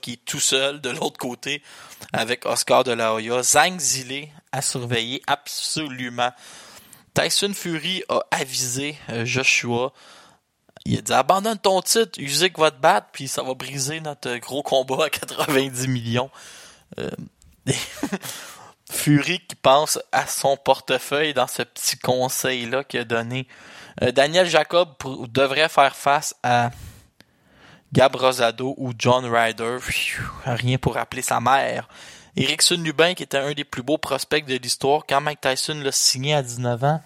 qui 0.00 0.14
est 0.14 0.24
tout 0.24 0.40
seul 0.40 0.80
de 0.80 0.90
l'autre 0.90 1.18
côté 1.18 1.62
avec 2.12 2.46
Oscar 2.46 2.84
de 2.84 2.92
la 2.92 3.14
Hoya. 3.14 3.42
Zhang 3.42 3.78
Zilé 3.78 4.32
à 4.52 4.62
surveiller 4.62 5.22
absolument. 5.26 6.32
Tyson 7.14 7.52
Fury 7.54 8.02
a 8.08 8.20
avisé 8.30 8.96
euh, 9.10 9.24
Joshua. 9.24 9.92
Il 10.84 10.98
a 10.98 11.02
dit 11.02 11.12
abandonne 11.12 11.58
ton 11.58 11.80
titre, 11.82 12.18
Usyk 12.18 12.58
va 12.58 12.70
te 12.70 12.80
battre, 12.80 13.08
puis 13.12 13.28
ça 13.28 13.42
va 13.42 13.54
briser 13.54 14.00
notre 14.00 14.36
gros 14.36 14.62
combat 14.62 15.06
à 15.06 15.10
90 15.10 15.88
millions. 15.88 16.30
Euh, 16.98 17.10
Fury 18.90 19.40
qui 19.46 19.54
pense 19.56 19.98
à 20.12 20.26
son 20.26 20.56
portefeuille 20.56 21.34
dans 21.34 21.46
ce 21.46 21.62
petit 21.62 21.98
conseil-là 21.98 22.84
qu'il 22.84 23.00
a 23.00 23.04
donné. 23.04 23.46
Euh, 24.02 24.12
Daniel 24.12 24.46
Jacob 24.46 24.90
devrait 25.30 25.68
faire 25.68 25.96
face 25.96 26.34
à 26.42 26.70
Gab 27.92 28.14
Rosado 28.14 28.74
ou 28.76 28.92
John 28.98 29.24
Ryder. 29.24 29.78
Rien 30.44 30.78
pour 30.78 30.96
appeler 30.96 31.22
sa 31.22 31.40
mère. 31.40 31.88
Erickson 32.36 32.76
Lubin, 32.76 33.14
qui 33.14 33.24
était 33.24 33.38
un 33.38 33.52
des 33.52 33.64
plus 33.64 33.82
beaux 33.82 33.98
prospects 33.98 34.44
de 34.44 34.56
l'histoire, 34.56 35.04
quand 35.08 35.20
Mike 35.20 35.40
Tyson 35.40 35.80
l'a 35.82 35.90
signé 35.90 36.34
à 36.34 36.42
19 36.42 36.84
ans, 36.84 37.02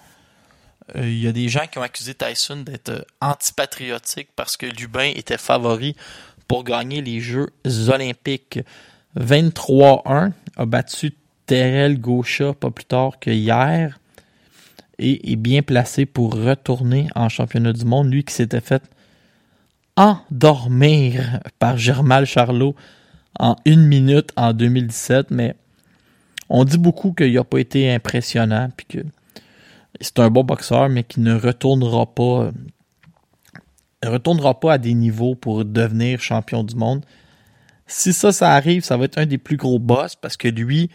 euh, 0.96 1.08
il 1.08 1.20
y 1.20 1.28
a 1.28 1.32
des 1.32 1.48
gens 1.48 1.66
qui 1.70 1.78
ont 1.78 1.82
accusé 1.82 2.14
Tyson 2.14 2.56
d'être 2.56 2.90
euh, 2.90 3.02
antipatriotique 3.20 4.28
parce 4.36 4.56
que 4.56 4.66
Lubin 4.66 5.12
était 5.14 5.38
favori 5.38 5.96
pour 6.48 6.64
gagner 6.64 7.00
les 7.00 7.20
Jeux 7.20 7.52
olympiques. 7.88 8.60
23-1 9.18 10.32
a 10.56 10.66
battu 10.66 11.14
Terrell 11.46 11.98
Gaucha 11.98 12.52
pas 12.52 12.70
plus 12.70 12.84
tard 12.84 13.18
que 13.20 13.30
hier 13.30 13.98
et 14.98 15.32
est 15.32 15.36
bien 15.36 15.62
placé 15.62 16.06
pour 16.06 16.34
retourner 16.34 17.08
en 17.14 17.28
championnat 17.28 17.72
du 17.72 17.84
monde. 17.84 18.10
Lui 18.10 18.24
qui 18.24 18.34
s'était 18.34 18.60
fait 18.60 18.82
endormir 19.96 21.40
par 21.58 21.76
Germal 21.76 22.26
Charlot 22.26 22.74
en 23.38 23.56
une 23.64 23.86
minute 23.86 24.30
en 24.36 24.52
2017, 24.52 25.30
mais 25.30 25.54
on 26.48 26.64
dit 26.64 26.78
beaucoup 26.78 27.12
qu'il 27.12 27.32
n'a 27.32 27.44
pas 27.44 27.58
été 27.58 27.92
impressionnant 27.92 28.70
puis 28.76 28.86
que 28.86 28.98
c'est 30.00 30.18
un 30.18 30.30
bon 30.30 30.44
boxeur, 30.44 30.88
mais 30.88 31.04
qui 31.04 31.20
ne 31.20 31.34
retournera 31.34 32.06
pas 32.06 32.44
euh, 32.44 32.52
retournera 34.04 34.58
pas 34.58 34.74
à 34.74 34.78
des 34.78 34.94
niveaux 34.94 35.34
pour 35.34 35.64
devenir 35.64 36.20
champion 36.20 36.64
du 36.64 36.74
monde. 36.74 37.04
Si 37.86 38.12
ça, 38.12 38.32
ça 38.32 38.52
arrive, 38.54 38.84
ça 38.84 38.96
va 38.96 39.04
être 39.04 39.18
un 39.18 39.26
des 39.26 39.38
plus 39.38 39.56
gros 39.56 39.78
boss 39.78 40.16
parce 40.16 40.36
que 40.36 40.48
lui, 40.48 40.90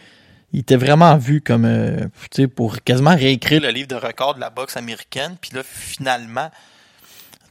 il 0.52 0.60
était 0.60 0.76
vraiment 0.76 1.16
vu 1.16 1.40
comme 1.40 1.64
euh, 1.64 2.06
tu 2.30 2.42
sais, 2.42 2.48
pour 2.48 2.82
quasiment 2.82 3.14
réécrire 3.14 3.60
le 3.60 3.70
livre 3.70 3.88
de 3.88 3.94
record 3.94 4.34
de 4.34 4.40
la 4.40 4.50
boxe 4.50 4.76
américaine. 4.76 5.36
Puis 5.40 5.50
là, 5.54 5.62
finalement, 5.62 6.50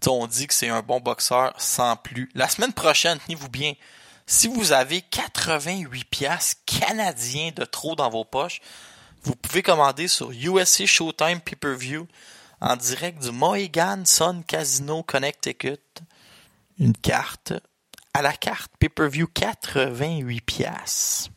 on 0.08 0.28
dit 0.28 0.48
que 0.48 0.54
c'est 0.54 0.70
un 0.70 0.82
bon 0.82 1.00
boxeur 1.00 1.54
sans 1.58 1.96
plus. 1.96 2.30
La 2.34 2.48
semaine 2.48 2.74
prochaine, 2.74 3.18
tenez-vous 3.26 3.50
bien, 3.50 3.74
si 4.26 4.48
vous 4.48 4.72
avez 4.72 5.02
88 5.02 6.06
piastres 6.06 6.62
canadiens 6.66 7.52
de 7.56 7.66
trop 7.66 7.96
dans 7.96 8.10
vos 8.10 8.26
poches, 8.26 8.62
vous 9.24 9.36
pouvez 9.36 9.62
commander 9.62 10.08
sur 10.08 10.32
USC 10.32 10.86
Showtime 10.86 11.42
Pay-Per-View 11.42 12.08
en 12.62 12.76
direct 12.76 13.22
du 13.22 13.32
Mohegan 13.32 14.04
Sun 14.06 14.44
Casino 14.46 15.04
Connecticut 15.04 15.80
une 16.80 16.96
carte 16.96 17.54
à 18.14 18.22
la 18.22 18.34
carte 18.34 18.72
Pay-Per-View 18.80 19.28
88 19.34 20.42
piastres. 20.42 21.30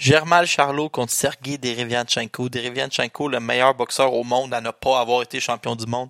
Germal 0.00 0.46
Charlot 0.46 0.88
contre 0.88 1.12
Sergei 1.12 1.58
Derevianchenko. 1.58 2.48
Derevianchenko, 2.48 3.28
le 3.28 3.38
meilleur 3.38 3.74
boxeur 3.74 4.14
au 4.14 4.24
monde 4.24 4.54
à 4.54 4.62
ne 4.62 4.70
pas 4.70 4.98
avoir 4.98 5.20
été 5.20 5.40
champion 5.40 5.76
du 5.76 5.84
monde. 5.84 6.08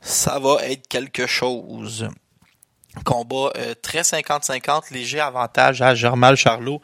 Ça 0.00 0.38
va 0.38 0.58
être 0.62 0.86
quelque 0.86 1.26
chose. 1.26 2.08
Combat 3.04 3.50
euh, 3.56 3.74
très 3.82 4.02
50-50, 4.02 4.94
léger 4.94 5.18
avantage 5.18 5.82
à 5.82 5.96
Germal 5.96 6.36
Charlot. 6.36 6.80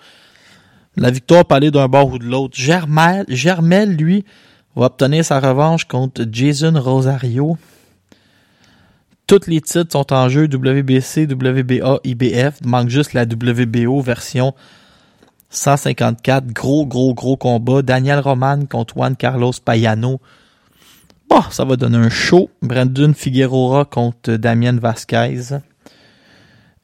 La 0.96 1.12
victoire 1.12 1.44
peut 1.44 1.54
aller 1.54 1.70
d'un 1.70 1.86
bord 1.86 2.08
ou 2.08 2.18
de 2.18 2.24
l'autre. 2.24 2.58
Germel, 2.58 3.24
Germel, 3.28 3.94
lui, 3.94 4.24
va 4.74 4.86
obtenir 4.86 5.24
sa 5.24 5.38
revanche 5.38 5.84
contre 5.84 6.24
Jason 6.28 6.72
Rosario. 6.74 7.56
Tous 9.28 9.46
les 9.46 9.60
titres 9.60 9.92
sont 9.92 10.12
en 10.12 10.28
jeu 10.28 10.48
WBC, 10.52 11.26
WBA, 11.26 12.00
IBF. 12.02 12.56
Il 12.60 12.68
manque 12.68 12.88
juste 12.88 13.12
la 13.12 13.22
WBO 13.22 14.00
version 14.00 14.52
154. 15.52 16.52
Gros, 16.52 16.86
gros, 16.86 17.14
gros 17.14 17.36
combat. 17.36 17.82
Daniel 17.82 18.18
Roman 18.18 18.66
contre 18.66 18.94
Juan 18.94 19.14
Carlos 19.14 19.52
Payano. 19.64 20.20
Bon, 21.28 21.42
ça 21.50 21.64
va 21.64 21.76
donner 21.76 21.98
un 21.98 22.10
show. 22.10 22.50
Brandon 22.62 23.12
Figueroa 23.14 23.84
contre 23.84 24.32
Damien 24.32 24.72
Vasquez. 24.72 25.58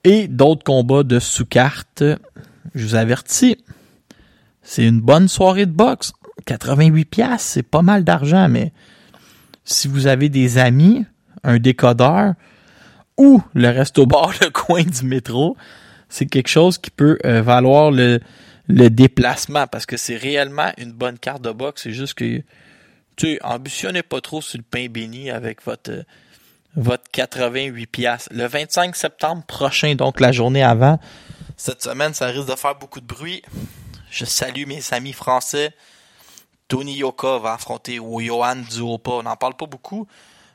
Et 0.05 0.29
d'autres 0.29 0.65
combats 0.65 1.03
de 1.03 1.19
sous-carte. 1.19 2.05
Je 2.75 2.87
vous 2.87 2.95
avertis. 2.95 3.57
C'est 4.63 4.87
une 4.87 5.01
bonne 5.01 5.29
soirée 5.29 5.67
de 5.67 5.73
boxe. 5.73 6.13
88 6.45 7.05
pièces, 7.05 7.43
c'est 7.43 7.63
pas 7.63 7.83
mal 7.83 8.05
d'argent, 8.05 8.49
mais 8.49 8.73
si 9.65 9.89
vous 9.89 10.07
avez 10.07 10.29
des 10.29 10.57
amis, 10.57 11.05
un 11.45 11.59
décodeur 11.59 12.35
ou 13.19 13.43
le 13.55 13.69
resto 13.69 14.07
bar 14.07 14.33
le 14.41 14.51
coin 14.51 14.83
du 14.83 15.05
métro, 15.05 15.57
c'est 16.09 16.27
quelque 16.27 16.49
chose 16.49 16.79
qui 16.79 16.91
peut 16.91 17.19
euh, 17.27 17.43
valoir 17.43 17.91
le, 17.91 18.21
le 18.69 18.91
déplacement 18.91 19.67
parce 19.67 19.87
que 19.87 19.97
c'est 19.97 20.17
réellement 20.17 20.73
une 20.77 20.93
bonne 20.93 21.19
carte 21.19 21.43
de 21.43 21.51
boxe. 21.51 21.83
C'est 21.85 21.93
juste 21.93 22.15
que 22.15 22.43
tu 23.17 23.39
ambitionnez 23.43 24.03
pas 24.03 24.21
trop 24.21 24.41
sur 24.41 24.59
le 24.59 24.65
pain 24.65 24.87
béni 24.89 25.31
avec 25.31 25.63
votre 25.65 26.05
votre 26.77 27.11
88 27.11 27.87
pièces. 27.87 28.29
Le 28.31 28.47
25 28.47 28.95
septembre 28.95 29.43
prochain, 29.45 29.95
donc 29.95 30.21
la 30.21 30.31
journée 30.31 30.63
avant, 30.63 31.01
cette 31.57 31.83
semaine, 31.83 32.15
ça 32.15 32.27
risque 32.27 32.49
de 32.49 32.55
faire 32.55 32.77
beaucoup 32.77 33.01
de 33.01 33.07
bruit. 33.07 33.43
Je 34.11 34.25
salue 34.25 34.67
mes 34.67 34.81
amis 34.93 35.13
français. 35.13 35.75
Tony 36.69 36.99
Yoka 36.99 37.39
va 37.39 37.55
affronter 37.55 37.97
Johan 37.97 38.57
Duopa. 38.57 39.11
On 39.11 39.23
n'en 39.25 39.37
parle 39.37 39.57
pas 39.57 39.67
beaucoup, 39.67 40.07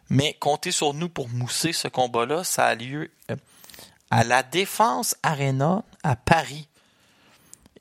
mais 0.09 0.37
comptez 0.39 0.71
sur 0.71 0.93
nous 0.93 1.09
pour 1.09 1.27
mousser 1.27 1.73
ce 1.73 1.87
combat-là. 1.87 2.43
Ça 2.43 2.67
a 2.67 2.75
lieu 2.75 3.11
euh, 3.31 3.35
à 4.11 4.23
la 4.23 4.43
Défense 4.43 5.17
Arena 5.23 5.83
à 6.03 6.15
Paris. 6.15 6.69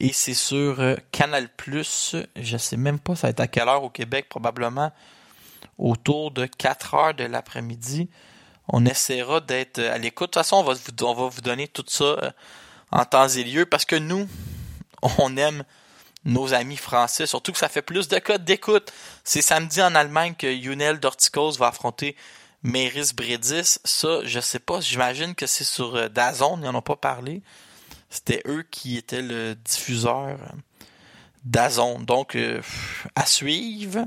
Et 0.02 0.12
c'est 0.12 0.34
sur 0.34 0.80
euh, 0.80 0.96
Canal+. 1.12 1.48
Je 1.64 2.56
sais 2.56 2.76
même 2.76 2.98
pas 2.98 3.14
ça 3.14 3.28
va 3.28 3.30
être 3.30 3.40
à 3.40 3.46
quelle 3.46 3.68
heure 3.68 3.84
au 3.84 3.88
Québec, 3.88 4.28
probablement 4.28 4.90
autour 5.78 6.32
de 6.32 6.44
4 6.44 6.94
heures 6.94 7.14
de 7.14 7.22
l'après-midi. 7.22 8.10
On 8.66 8.84
essaiera 8.84 9.40
d'être 9.40 9.78
à 9.78 9.98
l'écoute. 9.98 10.30
De 10.30 10.32
toute 10.32 10.42
façon, 10.42 10.56
on 10.56 10.64
va 10.64 10.74
vous, 10.74 11.04
on 11.04 11.14
va 11.14 11.28
vous 11.28 11.40
donner 11.40 11.68
tout 11.68 11.84
ça 11.86 12.04
euh, 12.04 12.30
en 12.90 13.04
temps 13.04 13.28
et 13.28 13.44
lieu 13.44 13.64
parce 13.64 13.84
que 13.84 13.94
nous, 13.94 14.28
on 15.18 15.36
aime 15.36 15.62
nos 16.24 16.52
amis 16.52 16.76
français, 16.76 17.26
surtout 17.26 17.52
que 17.52 17.58
ça 17.58 17.68
fait 17.68 17.82
plus 17.82 18.08
de 18.08 18.18
codes 18.18 18.44
d'écoute. 18.44 18.92
C'est 19.22 19.40
samedi 19.40 19.80
en 19.82 19.94
Allemagne 19.94 20.34
que 20.36 20.52
Yunel 20.52 20.98
Dorticos 20.98 21.52
va 21.52 21.68
affronter 21.68 22.16
Méris 22.64 23.12
Bredis. 23.14 23.78
Ça, 23.84 24.18
je 24.24 24.40
sais 24.40 24.58
pas, 24.58 24.80
j'imagine 24.80 25.36
que 25.36 25.46
c'est 25.46 25.62
sur 25.62 25.94
euh, 25.94 26.08
Dazon, 26.08 26.58
ils 26.58 26.64
n'en 26.64 26.74
ont 26.74 26.82
pas 26.82 26.96
parlé. 26.96 27.40
C'était 28.14 28.42
eux 28.46 28.62
qui 28.70 28.98
étaient 28.98 29.22
le 29.22 29.54
diffuseur 29.54 30.36
Dazon. 31.44 31.98
Donc, 32.00 32.36
euh, 32.36 32.60
à 33.16 33.24
suivre. 33.26 34.06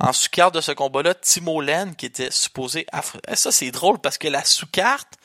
En 0.00 0.12
sous-carte 0.12 0.54
de 0.54 0.60
ce 0.60 0.72
combat-là, 0.72 1.14
Timo 1.14 1.60
Len, 1.60 1.94
qui 1.94 2.06
était 2.06 2.30
supposé... 2.30 2.86
aff- 2.92 3.20
Eh, 3.28 3.36
Ça, 3.36 3.52
c'est 3.52 3.70
drôle 3.70 3.98
parce 3.98 4.16
que 4.18 4.28
la 4.28 4.44
sous-carte 4.44 5.18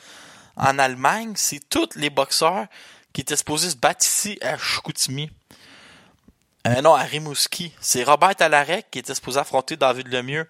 en 0.58 0.78
Allemagne, 0.78 1.34
c'est 1.36 1.62
tous 1.70 1.90
les 1.96 2.10
boxeurs 2.10 2.66
qui 3.14 3.22
étaient 3.22 3.38
supposés 3.38 3.70
se 3.70 3.78
battre 3.78 4.06
ici 4.06 4.38
à 4.42 4.58
Chicoutimi. 4.58 5.32
Euh, 6.68 6.82
non, 6.82 6.94
à 6.94 7.04
Rimouski. 7.04 7.72
C'est 7.80 8.04
Robert 8.04 8.36
Talarek 8.36 8.92
qui 8.92 9.00
était 9.00 9.16
supposé 9.16 9.40
affronter 9.40 9.78
David 9.78 10.10
Lemieux, 10.10 10.48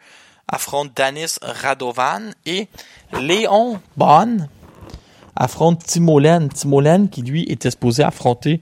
affronte 0.47 0.91
Danis 0.95 1.35
Radovan 1.41 2.33
et 2.47 2.67
Léon 3.13 3.79
Bonne 3.95 4.49
affronte 5.35 5.83
Timo 5.83 6.19
Len. 6.19 6.49
Timo 6.49 6.81
Len 6.81 7.09
qui 7.09 7.21
lui 7.21 7.43
était 7.43 7.71
supposé 7.71 8.03
affronter 8.03 8.61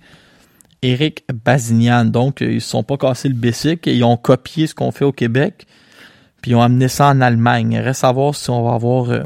Eric 0.82 1.24
Bazignan. 1.34 2.06
Donc, 2.06 2.42
ils 2.42 2.62
se 2.62 2.70
sont 2.70 2.84
pas 2.84 2.98
cassés 2.98 3.30
le 3.30 3.36
bessic. 3.36 3.88
Ils 3.88 4.04
ont 4.04 4.18
copié 4.18 4.68
ce 4.68 4.76
qu'on 4.76 4.92
fait 4.92 5.06
au 5.06 5.12
Québec. 5.12 5.66
Puis 6.42 6.52
ils 6.52 6.56
ont 6.56 6.62
amené 6.62 6.88
ça 6.88 7.08
en 7.08 7.22
Allemagne. 7.22 7.72
Il 7.74 7.80
reste 7.80 8.04
à 8.04 8.12
voir 8.12 8.36
si 8.36 8.50
on 8.50 8.64
va 8.64 8.74
avoir... 8.76 9.10
euh, 9.10 9.24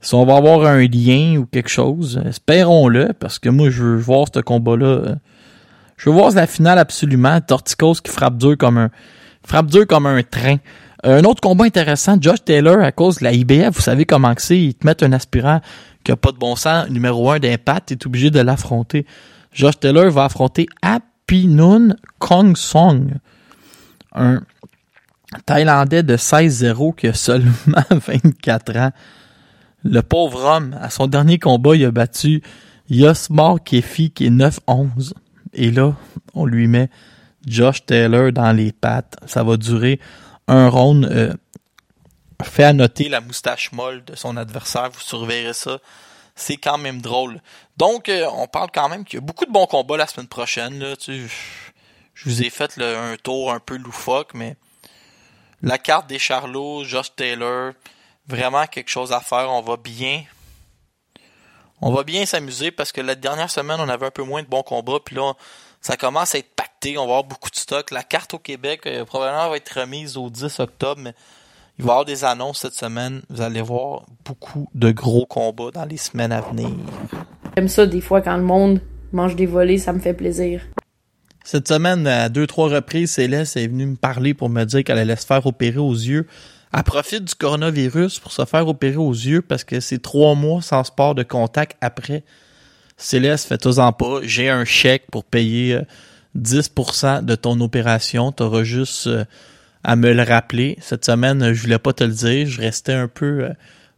si 0.00 0.14
on 0.14 0.24
va 0.24 0.36
avoir 0.36 0.64
un 0.66 0.86
lien 0.86 1.38
ou 1.38 1.46
quelque 1.46 1.68
chose. 1.68 2.22
Espérons-le, 2.24 3.12
parce 3.18 3.38
que 3.40 3.48
moi, 3.48 3.70
je 3.70 3.82
veux 3.82 3.96
voir 3.96 4.26
ce 4.32 4.38
combat-là. 4.38 4.86
euh, 4.86 5.14
Je 5.96 6.08
veux 6.08 6.14
voir 6.14 6.30
la 6.32 6.46
finale 6.46 6.78
absolument. 6.78 7.40
Torticos 7.40 7.94
qui 7.94 8.12
frappe 8.12 8.40
comme 8.58 8.78
un... 8.78 8.90
Frappe 9.44 9.66
dur 9.66 9.86
comme 9.86 10.06
un 10.06 10.22
train. 10.22 10.58
Un 11.02 11.24
autre 11.24 11.40
combat 11.40 11.64
intéressant, 11.64 12.16
Josh 12.20 12.44
Taylor, 12.44 12.80
à 12.80 12.92
cause 12.92 13.18
de 13.18 13.24
la 13.24 13.32
IBF, 13.32 13.74
vous 13.74 13.82
savez 13.82 14.06
comment 14.06 14.32
c'est, 14.38 14.58
ils 14.58 14.74
te 14.74 14.86
mettent 14.86 15.02
un 15.02 15.12
aspirant 15.12 15.60
qui 16.04 16.12
a 16.12 16.16
pas 16.16 16.32
de 16.32 16.38
bon 16.38 16.56
sens, 16.56 16.88
numéro 16.88 17.30
un 17.30 17.38
d'impact, 17.38 17.88
t'es 17.88 18.06
obligé 18.06 18.30
de 18.30 18.40
l'affronter. 18.40 19.06
Josh 19.52 19.78
Taylor 19.80 20.10
va 20.10 20.24
affronter 20.24 20.66
Apinun 20.82 21.96
Kong 22.18 22.56
Song, 22.56 23.14
un 24.14 24.40
Thaïlandais 25.44 26.02
de 26.02 26.16
16-0 26.16 26.94
qui 26.94 27.08
a 27.08 27.14
seulement 27.14 27.52
24 27.90 28.76
ans. 28.76 28.90
Le 29.84 30.00
pauvre 30.02 30.44
homme, 30.44 30.76
à 30.80 30.90
son 30.90 31.06
dernier 31.06 31.38
combat, 31.38 31.76
il 31.76 31.84
a 31.84 31.90
battu 31.90 32.42
Yosmar 32.88 33.62
Kefi 33.62 34.10
qui 34.10 34.26
est 34.26 34.30
9-11. 34.30 35.12
Et 35.52 35.70
là, 35.70 35.94
on 36.34 36.46
lui 36.46 36.68
met 36.68 36.90
Josh 37.46 37.84
Taylor 37.86 38.32
dans 38.32 38.52
les 38.52 38.72
pattes. 38.72 39.16
Ça 39.26 39.42
va 39.42 39.56
durer 39.56 40.00
un 40.48 40.68
round. 40.68 41.04
euh, 41.04 41.34
fait 42.44 42.64
à 42.64 42.72
noter 42.72 43.08
la 43.08 43.20
moustache 43.20 43.72
molle 43.72 44.04
de 44.04 44.14
son 44.14 44.36
adversaire. 44.36 44.90
Vous 44.90 45.00
surveillerez 45.00 45.54
ça. 45.54 45.78
C'est 46.34 46.58
quand 46.58 46.78
même 46.78 47.00
drôle. 47.00 47.40
Donc, 47.78 48.08
euh, 48.08 48.28
on 48.34 48.46
parle 48.46 48.68
quand 48.72 48.88
même 48.88 49.04
qu'il 49.04 49.18
y 49.18 49.22
a 49.22 49.24
beaucoup 49.24 49.46
de 49.46 49.52
bons 49.52 49.66
combats 49.66 49.96
la 49.96 50.06
semaine 50.06 50.28
prochaine. 50.28 50.94
Je 51.08 52.24
vous 52.24 52.42
ai 52.42 52.50
fait 52.50 52.78
un 52.80 53.16
tour 53.16 53.52
un 53.52 53.60
peu 53.60 53.76
loufoque, 53.76 54.34
mais 54.34 54.56
la 55.62 55.78
carte 55.78 56.08
des 56.08 56.18
Charlots, 56.18 56.84
Josh 56.84 57.14
Taylor, 57.16 57.72
vraiment 58.26 58.66
quelque 58.66 58.90
chose 58.90 59.12
à 59.12 59.20
faire. 59.20 59.50
On 59.50 59.62
va 59.62 59.76
bien. 59.76 60.24
On 61.80 61.92
va 61.92 62.04
bien 62.04 62.24
s'amuser 62.26 62.70
parce 62.70 62.92
que 62.92 63.00
la 63.00 63.14
dernière 63.14 63.50
semaine, 63.50 63.80
on 63.80 63.88
avait 63.88 64.06
un 64.06 64.10
peu 64.10 64.22
moins 64.22 64.42
de 64.42 64.48
bons 64.48 64.62
combats. 64.62 65.00
Puis 65.04 65.16
là, 65.16 65.32
ça 65.86 65.96
commence 65.96 66.34
à 66.34 66.38
être 66.38 66.52
pacté. 66.56 66.98
On 66.98 67.02
va 67.02 67.12
avoir 67.12 67.24
beaucoup 67.24 67.48
de 67.48 67.54
stock. 67.54 67.92
La 67.92 68.02
carte 68.02 68.34
au 68.34 68.40
Québec, 68.40 68.80
euh, 68.86 69.04
probablement, 69.04 69.48
va 69.48 69.56
être 69.56 69.80
remise 69.80 70.16
au 70.16 70.30
10 70.30 70.58
octobre. 70.58 71.00
Mais 71.00 71.14
il 71.78 71.84
va 71.84 71.90
y 71.90 71.90
avoir 71.92 72.04
des 72.04 72.24
annonces 72.24 72.62
cette 72.62 72.74
semaine. 72.74 73.22
Vous 73.30 73.40
allez 73.40 73.62
voir 73.62 74.04
beaucoup 74.24 74.68
de 74.74 74.90
gros 74.90 75.26
combats 75.26 75.70
dans 75.72 75.84
les 75.84 75.96
semaines 75.96 76.32
à 76.32 76.40
venir. 76.40 76.70
J'aime 77.56 77.68
ça 77.68 77.86
des 77.86 78.00
fois 78.00 78.20
quand 78.20 78.36
le 78.36 78.42
monde 78.42 78.80
mange 79.12 79.36
des 79.36 79.46
volets, 79.46 79.78
ça 79.78 79.92
me 79.92 80.00
fait 80.00 80.12
plaisir. 80.12 80.60
Cette 81.44 81.68
semaine, 81.68 82.04
à 82.08 82.28
deux, 82.30 82.48
trois 82.48 82.68
reprises, 82.68 83.12
Céleste 83.12 83.56
est 83.56 83.68
venue 83.68 83.86
me 83.86 83.96
parler 83.96 84.34
pour 84.34 84.48
me 84.48 84.64
dire 84.64 84.82
qu'elle 84.82 84.98
allait 84.98 85.14
se 85.14 85.24
faire 85.24 85.46
opérer 85.46 85.78
aux 85.78 85.94
yeux. 85.94 86.26
Elle 86.76 86.82
profite 86.82 87.22
du 87.22 87.34
coronavirus 87.36 88.18
pour 88.18 88.32
se 88.32 88.44
faire 88.44 88.66
opérer 88.66 88.96
aux 88.96 89.12
yeux 89.12 89.40
parce 89.40 89.62
que 89.62 89.78
c'est 89.78 90.02
trois 90.02 90.34
mois 90.34 90.62
sans 90.62 90.82
sport 90.82 91.14
de 91.14 91.22
contact 91.22 91.76
après. 91.80 92.24
Céleste, 92.96 93.48
fais-toi-en 93.48 93.92
pas. 93.92 94.20
J'ai 94.22 94.48
un 94.48 94.64
chèque 94.64 95.04
pour 95.10 95.24
payer 95.24 95.74
euh, 95.74 95.82
10% 96.36 97.24
de 97.24 97.34
ton 97.34 97.60
opération. 97.60 98.32
Tu 98.32 98.42
auras 98.42 98.62
juste 98.62 99.06
euh, 99.06 99.24
à 99.84 99.96
me 99.96 100.12
le 100.12 100.22
rappeler. 100.22 100.76
Cette 100.80 101.04
semaine, 101.04 101.42
euh, 101.42 101.54
je 101.54 101.62
voulais 101.62 101.78
pas 101.78 101.92
te 101.92 102.04
le 102.04 102.12
dire. 102.12 102.46
Je 102.46 102.60
restais 102.60 102.94
un 102.94 103.08
peu 103.08 103.44
euh, 103.44 103.52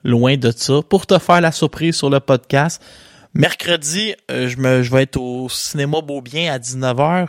loin 0.05 0.37
de 0.37 0.51
ça 0.51 0.83
pour 0.89 1.07
te 1.07 1.19
faire 1.19 1.41
la 1.41 1.53
surprise 1.53 1.97
sur 1.97 2.11
le 2.11 2.21
podcast. 2.21 2.83
Mercredi, 3.35 4.15
euh, 4.31 4.49
je, 4.49 4.57
me, 4.57 4.83
je 4.83 4.91
vais 4.91 5.03
être 5.03 5.21
au 5.21 5.49
cinéma 5.49 6.01
Beaubien 6.01 6.53
à 6.53 6.59
19h. 6.59 7.29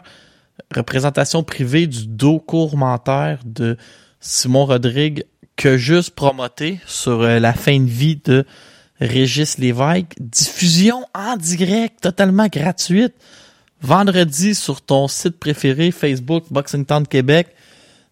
Représentation 0.76 1.44
privée 1.44 1.88
du 1.88 2.08
documentaire 2.08 3.40
de 3.46 3.78
Simon 4.20 4.66
Rodrigue 4.66 5.26
que 5.56 5.78
juste 5.78 6.12
promoté 6.12 6.80
sur 6.86 7.22
euh, 7.22 7.40
la 7.40 7.54
fin 7.54 7.80
de 7.80 7.90
vie 7.90 8.20
de 8.24 8.46
Régis 9.00 9.58
Lévesque. 9.58 10.16
Diffusion 10.20 11.06
en 11.14 11.38
direct, 11.38 12.02
totalement 12.02 12.48
gratuite. 12.48 13.14
Vendredi 13.82 14.56
sur 14.56 14.82
ton 14.82 15.08
site 15.08 15.40
préféré, 15.40 15.92
Facebook 15.92 16.46
Boxing 16.50 16.86
Town 16.86 17.08
Québec. 17.08 17.48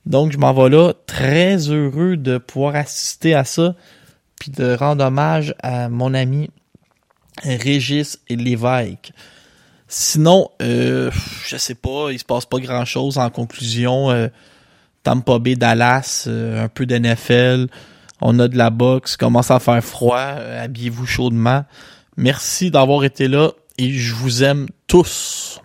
Donc, 0.05 0.31
je 0.31 0.37
m'en 0.37 0.53
vais 0.53 0.69
là, 0.69 0.93
très 1.05 1.57
heureux 1.69 2.15
de 2.15 2.37
pouvoir 2.37 2.75
assister 2.75 3.33
à 3.33 3.43
ça, 3.43 3.75
puis 4.39 4.51
de 4.51 4.73
rendre 4.73 5.03
hommage 5.03 5.53
à 5.61 5.89
mon 5.89 6.13
ami 6.13 6.49
Régis 7.43 8.19
Lévesque. 8.29 9.11
Sinon, 9.89 10.49
euh, 10.61 11.11
je 11.45 11.57
sais 11.57 11.75
pas, 11.75 12.11
il 12.11 12.19
se 12.19 12.25
passe 12.25 12.45
pas 12.45 12.59
grand 12.59 12.85
chose 12.85 13.17
en 13.17 13.29
conclusion. 13.29 14.11
Euh, 14.11 14.27
Tampa 15.03 15.39
Bay, 15.39 15.55
Dallas, 15.55 16.25
euh, 16.27 16.65
un 16.65 16.67
peu 16.67 16.85
d'NFL, 16.85 17.67
on 18.21 18.39
a 18.39 18.47
de 18.47 18.57
la 18.57 18.69
boxe, 18.69 19.17
commence 19.17 19.51
à 19.51 19.59
faire 19.59 19.83
froid, 19.83 20.17
euh, 20.19 20.63
habillez-vous 20.63 21.05
chaudement. 21.05 21.65
Merci 22.17 22.71
d'avoir 22.71 23.03
été 23.03 23.27
là 23.27 23.51
et 23.77 23.91
je 23.91 24.15
vous 24.15 24.43
aime 24.43 24.67
tous. 24.87 25.61